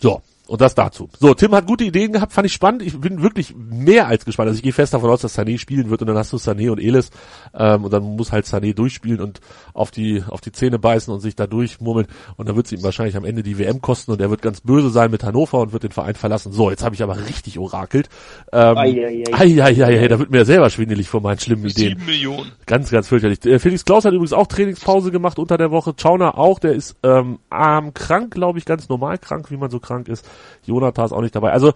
So, 0.00 0.22
und 0.52 0.60
das 0.60 0.74
dazu. 0.74 1.08
So, 1.18 1.32
Tim 1.32 1.54
hat 1.54 1.66
gute 1.66 1.84
Ideen 1.84 2.12
gehabt, 2.12 2.34
fand 2.34 2.44
ich 2.44 2.52
spannend. 2.52 2.82
Ich 2.82 3.00
bin 3.00 3.22
wirklich 3.22 3.54
mehr 3.56 4.06
als 4.06 4.26
gespannt. 4.26 4.48
Also 4.48 4.58
ich 4.58 4.62
gehe 4.62 4.74
fest 4.74 4.92
davon 4.92 5.08
aus, 5.08 5.22
dass 5.22 5.38
Sané 5.38 5.56
spielen 5.56 5.88
wird 5.88 6.02
und 6.02 6.08
dann 6.08 6.18
hast 6.18 6.30
du 6.30 6.36
Sané 6.36 6.70
und 6.70 6.78
Elis 6.78 7.08
ähm, 7.54 7.84
und 7.84 7.90
dann 7.90 8.02
muss 8.02 8.32
halt 8.32 8.44
Sané 8.44 8.74
durchspielen 8.74 9.22
und 9.22 9.40
auf 9.72 9.90
die 9.90 10.22
auf 10.28 10.42
die 10.42 10.52
Zähne 10.52 10.78
beißen 10.78 11.10
und 11.10 11.20
sich 11.20 11.36
da 11.36 11.46
durchmurmeln 11.46 12.06
und 12.36 12.50
dann 12.50 12.54
wird 12.54 12.66
es 12.66 12.72
ihm 12.72 12.82
wahrscheinlich 12.82 13.16
am 13.16 13.24
Ende 13.24 13.42
die 13.42 13.58
WM 13.58 13.80
kosten 13.80 14.10
und 14.10 14.20
er 14.20 14.28
wird 14.28 14.42
ganz 14.42 14.60
böse 14.60 14.90
sein 14.90 15.10
mit 15.10 15.24
Hannover 15.24 15.58
und 15.58 15.72
wird 15.72 15.84
den 15.84 15.90
Verein 15.90 16.16
verlassen. 16.16 16.52
So, 16.52 16.68
jetzt 16.68 16.84
habe 16.84 16.94
ich 16.94 17.02
aber 17.02 17.16
richtig 17.16 17.58
orakelt. 17.58 18.10
Ähm, 18.52 18.76
ai, 18.76 19.06
ai, 19.06 19.24
ai. 19.32 19.62
Ai, 19.62 19.62
ai, 19.62 20.00
ai, 20.02 20.08
da 20.08 20.18
wird 20.18 20.30
mir 20.30 20.44
selber 20.44 20.68
schwindelig 20.68 21.08
von 21.08 21.22
meinen 21.22 21.38
schlimmen 21.38 21.64
Ideen. 21.64 21.98
Sieben 21.98 22.04
Millionen. 22.04 22.52
Ganz, 22.66 22.90
ganz 22.90 23.08
fürchterlich. 23.08 23.42
Äh, 23.46 23.58
Felix 23.58 23.86
Klaus 23.86 24.04
hat 24.04 24.12
übrigens 24.12 24.34
auch 24.34 24.48
Trainingspause 24.48 25.12
gemacht 25.12 25.38
unter 25.38 25.56
der 25.56 25.70
Woche. 25.70 25.94
Chauner 25.98 26.36
auch, 26.36 26.58
der 26.58 26.72
ist 26.72 26.96
ähm, 27.04 27.38
arm 27.48 27.94
krank, 27.94 28.34
glaube 28.34 28.58
ich, 28.58 28.66
ganz 28.66 28.90
normal 28.90 29.16
krank, 29.16 29.50
wie 29.50 29.56
man 29.56 29.70
so 29.70 29.80
krank 29.80 30.08
ist. 30.08 30.28
Jonathan 30.64 31.06
ist 31.06 31.12
auch 31.12 31.20
nicht 31.20 31.34
dabei. 31.34 31.52
Also, 31.52 31.72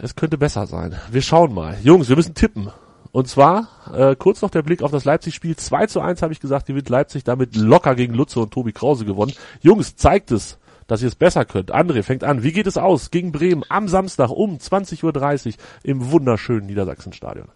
es 0.00 0.14
könnte 0.14 0.38
besser 0.38 0.66
sein. 0.66 0.98
Wir 1.10 1.22
schauen 1.22 1.54
mal. 1.54 1.78
Jungs, 1.82 2.08
wir 2.08 2.16
müssen 2.16 2.34
tippen. 2.34 2.70
Und 3.12 3.28
zwar, 3.28 3.68
äh, 3.94 4.14
kurz 4.14 4.42
noch 4.42 4.50
der 4.50 4.62
Blick 4.62 4.82
auf 4.82 4.90
das 4.90 5.06
Leipzig-Spiel. 5.06 5.56
2 5.56 5.86
zu 5.86 6.00
1 6.00 6.20
habe 6.20 6.34
ich 6.34 6.40
gesagt, 6.40 6.68
die 6.68 6.74
wird 6.74 6.90
Leipzig 6.90 7.24
damit 7.24 7.56
locker 7.56 7.94
gegen 7.94 8.12
Lutze 8.12 8.40
und 8.40 8.50
Tobi 8.50 8.72
Krause 8.72 9.06
gewonnen. 9.06 9.32
Jungs, 9.62 9.96
zeigt 9.96 10.30
es, 10.30 10.58
dass 10.86 11.00
ihr 11.00 11.08
es 11.08 11.14
besser 11.14 11.44
könnt. 11.46 11.74
André 11.74 12.02
fängt 12.02 12.24
an. 12.24 12.42
Wie 12.42 12.52
geht 12.52 12.66
es 12.66 12.76
aus 12.76 13.10
gegen 13.10 13.32
Bremen 13.32 13.64
am 13.70 13.88
Samstag 13.88 14.30
um 14.30 14.58
20.30 14.58 15.46
Uhr 15.46 15.54
im 15.82 16.10
wunderschönen 16.10 16.66
Niedersachsenstadion? 16.66 17.48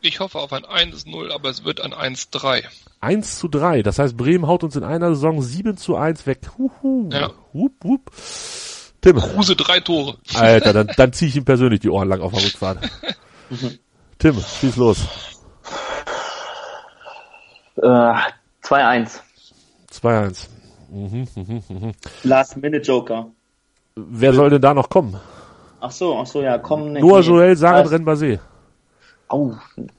Ich 0.00 0.18
hoffe 0.18 0.38
auf 0.38 0.52
ein 0.52 0.64
1-0, 0.64 1.30
aber 1.30 1.50
es 1.50 1.64
wird 1.64 1.80
ein 1.80 1.92
1-3. 1.92 2.64
1 3.00 3.38
zu 3.38 3.48
3. 3.48 3.82
Das 3.82 3.98
heißt, 3.98 4.16
Bremen 4.16 4.46
haut 4.46 4.64
uns 4.64 4.76
in 4.76 4.82
einer 4.82 5.10
Saison 5.10 5.42
7 5.42 5.76
zu 5.76 5.94
1 5.94 6.26
weg. 6.26 6.50
Huhu. 6.58 7.10
Ja. 7.12 7.30
Hup, 7.52 7.72
hup. 7.84 8.10
Tim. 9.02 9.16
Kruse 9.16 9.56
drei 9.56 9.80
Tore. 9.80 10.16
Alter, 10.34 10.72
dann, 10.72 10.90
dann 10.96 11.12
ziehe 11.12 11.28
ich 11.28 11.36
ihm 11.36 11.44
persönlich 11.44 11.80
die 11.80 11.90
Ohren 11.90 12.08
lang 12.08 12.20
auf 12.20 12.32
der 12.32 12.44
Rückfahrt. 12.44 12.78
Tim, 14.18 14.40
schieß 14.40 14.76
los. 14.76 14.98
Äh, 17.76 17.86
2-1. 18.62 19.20
2-1. 19.92 20.46
Mhm, 20.90 21.26
mhm, 21.34 21.62
mhm. 21.68 21.92
Last 22.22 22.56
Minute 22.56 22.82
Joker. 22.82 23.26
Wer 23.96 24.32
soll 24.32 24.50
denn 24.50 24.62
da 24.62 24.72
noch 24.72 24.88
kommen? 24.88 25.18
Ach 25.80 25.90
so, 25.90 26.16
ach 26.18 26.26
so, 26.26 26.40
ja, 26.40 26.58
komm. 26.58 26.92
Noah 26.92 27.20
Joel, 27.20 27.56
Sarin 27.56 27.88
Renbase. 27.88 28.38
Oh, 29.28 29.52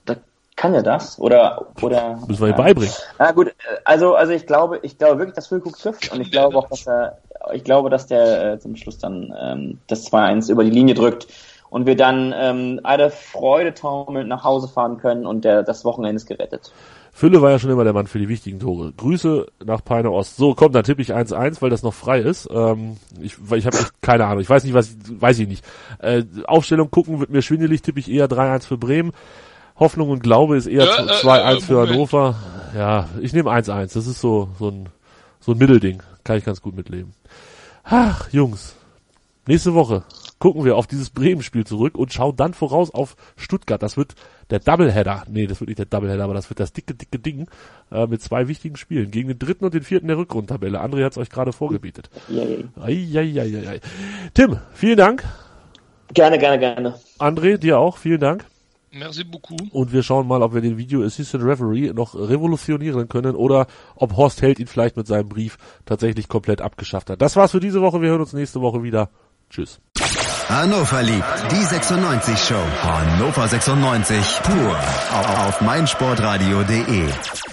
da 0.05 0.15
kann 0.55 0.73
er 0.73 0.83
das? 0.83 1.19
Oder, 1.19 1.65
oder? 1.81 2.19
Müssen 2.27 2.41
wir 2.41 2.49
ihm 2.49 2.55
beibringen. 2.55 2.93
Na 3.19 3.31
gut, 3.31 3.53
also, 3.83 4.15
also 4.15 4.31
ich 4.31 4.47
glaube, 4.47 4.79
ich 4.83 4.97
glaube 4.97 5.19
wirklich, 5.19 5.35
dass 5.35 5.47
Füllkrug 5.47 5.77
trifft 5.77 6.11
und 6.11 6.21
ich 6.21 6.31
glaube 6.31 6.57
auch, 6.57 6.69
dass 6.69 6.87
er, 6.87 7.17
ich 7.53 7.63
glaube, 7.63 7.89
dass 7.89 8.07
der 8.07 8.53
äh, 8.53 8.59
zum 8.59 8.75
Schluss 8.75 8.97
dann 8.97 9.33
ähm, 9.39 9.79
das 9.87 10.11
2-1 10.11 10.51
über 10.51 10.63
die 10.63 10.69
Linie 10.69 10.95
drückt 10.95 11.27
und 11.69 11.85
wir 11.85 11.95
dann 11.95 12.33
ähm, 12.37 12.79
alle 12.83 13.09
Freude 13.09 13.73
taumelnd 13.73 14.29
nach 14.29 14.43
Hause 14.43 14.67
fahren 14.67 14.97
können 14.97 15.25
und 15.25 15.43
der, 15.43 15.63
das 15.63 15.83
Wochenende 15.83 16.17
ist 16.17 16.27
gerettet. 16.27 16.71
Fülle 17.15 17.43
war 17.43 17.51
ja 17.51 17.59
schon 17.59 17.69
immer 17.69 17.83
der 17.83 17.93
Mann 17.93 18.07
für 18.07 18.17
die 18.17 18.27
wichtigen 18.27 18.59
Tore. 18.59 18.91
Grüße 18.97 19.45
nach 19.63 19.83
Peine 19.83 20.09
Ost. 20.09 20.35
So, 20.35 20.55
komm, 20.55 20.71
dann 20.71 20.83
tippe 20.83 21.01
ich 21.03 21.13
1-1, 21.13 21.61
weil 21.61 21.69
das 21.69 21.83
noch 21.83 21.93
frei 21.93 22.19
ist. 22.19 22.49
Ähm, 22.51 22.97
ich 23.21 23.35
weil 23.39 23.59
ich 23.59 23.67
habe 23.67 23.77
echt 23.77 24.01
keine 24.01 24.25
Ahnung. 24.25 24.41
Ich 24.41 24.49
weiß 24.49 24.63
nicht, 24.63 24.73
was 24.73 24.95
weiß 25.07 25.37
ich 25.37 25.47
nicht. 25.47 25.63
Äh, 25.99 26.23
Aufstellung 26.45 26.89
gucken 26.89 27.19
wird 27.19 27.29
mir 27.29 27.43
schwindelig, 27.43 27.83
tippe 27.83 27.99
ich 27.99 28.09
eher 28.09 28.27
3-1 28.27 28.65
für 28.65 28.77
Bremen. 28.77 29.11
Hoffnung 29.79 30.09
und 30.09 30.23
Glaube 30.23 30.57
ist 30.57 30.65
eher 30.65 30.85
ja, 30.85 30.91
2-1 30.91 31.55
äh, 31.57 31.61
für 31.61 31.81
Hannover. 31.81 32.35
Ja, 32.75 33.07
ich 33.21 33.33
nehme 33.33 33.51
1-1. 33.51 33.93
Das 33.93 34.07
ist 34.07 34.19
so, 34.19 34.49
so 34.57 34.69
ein, 34.69 34.89
so 35.39 35.51
ein 35.51 35.57
Mittelding. 35.59 36.01
Kann 36.23 36.37
ich 36.37 36.45
ganz 36.45 36.61
gut 36.61 36.75
mitleben. 36.75 37.13
Ach, 37.83 38.31
Jungs. 38.31 38.75
Nächste 39.45 39.73
Woche 39.73 40.03
gucken 40.39 40.65
wir 40.65 40.75
auf 40.75 40.87
dieses 40.87 41.09
Bremen-Spiel 41.09 41.65
zurück 41.65 41.97
und 41.97 42.11
schauen 42.11 42.35
dann 42.35 42.53
voraus 42.53 42.93
auf 42.93 43.15
Stuttgart. 43.37 43.81
Das 43.81 43.95
wird 43.97 44.15
der 44.49 44.59
Doubleheader. 44.59 45.23
Nee, 45.29 45.47
das 45.47 45.59
wird 45.59 45.69
nicht 45.69 45.79
der 45.79 45.85
Doubleheader, 45.85 46.23
aber 46.25 46.33
das 46.33 46.49
wird 46.49 46.59
das 46.59 46.73
dicke, 46.73 46.93
dicke 46.93 47.19
Ding 47.19 47.47
äh, 47.91 48.07
mit 48.07 48.21
zwei 48.21 48.47
wichtigen 48.47 48.75
Spielen. 48.75 49.11
Gegen 49.11 49.29
den 49.29 49.39
dritten 49.39 49.65
und 49.65 49.73
den 49.73 49.83
vierten 49.83 50.07
der 50.07 50.17
Rückrundtabelle. 50.17 50.81
André 50.81 51.03
hat 51.03 51.13
es 51.13 51.17
euch 51.17 51.29
gerade 51.29 51.53
vorgebietet. 51.53 52.09
Ei, 52.81 53.79
Tim, 54.33 54.57
vielen 54.73 54.97
Dank. 54.97 55.23
Gerne, 56.13 56.37
gerne, 56.37 56.59
gerne. 56.59 56.95
André, 57.19 57.57
dir 57.57 57.79
auch. 57.79 57.97
Vielen 57.97 58.19
Dank. 58.19 58.45
Merci 58.93 59.23
beaucoup. 59.23 59.59
Und 59.71 59.91
wir 59.91 60.03
schauen 60.03 60.27
mal, 60.27 60.41
ob 60.43 60.53
wir 60.53 60.61
den 60.61 60.77
Video 60.77 61.03
Assistant 61.03 61.43
Referee 61.43 61.91
noch 61.93 62.15
revolutionieren 62.15 63.07
können 63.07 63.35
oder 63.35 63.67
ob 63.95 64.15
Horst 64.15 64.41
Held 64.41 64.59
ihn 64.59 64.67
vielleicht 64.67 64.97
mit 64.97 65.07
seinem 65.07 65.29
Brief 65.29 65.57
tatsächlich 65.85 66.27
komplett 66.27 66.61
abgeschafft 66.61 67.09
hat. 67.09 67.21
Das 67.21 67.35
war's 67.35 67.51
für 67.51 67.59
diese 67.59 67.81
Woche. 67.81 68.01
Wir 68.01 68.09
hören 68.09 68.21
uns 68.21 68.33
nächste 68.33 68.61
Woche 68.61 68.83
wieder. 68.83 69.09
Tschüss. 69.49 69.79
Hannover 70.49 71.01
liebt 71.01 71.25
die 71.51 71.63
96 71.63 72.37
Show. 72.37 72.55
Hannover 72.83 73.47
96 73.47 74.41
pur 74.43 74.77
auf 75.47 75.61
meinsportradio.de. 75.61 77.52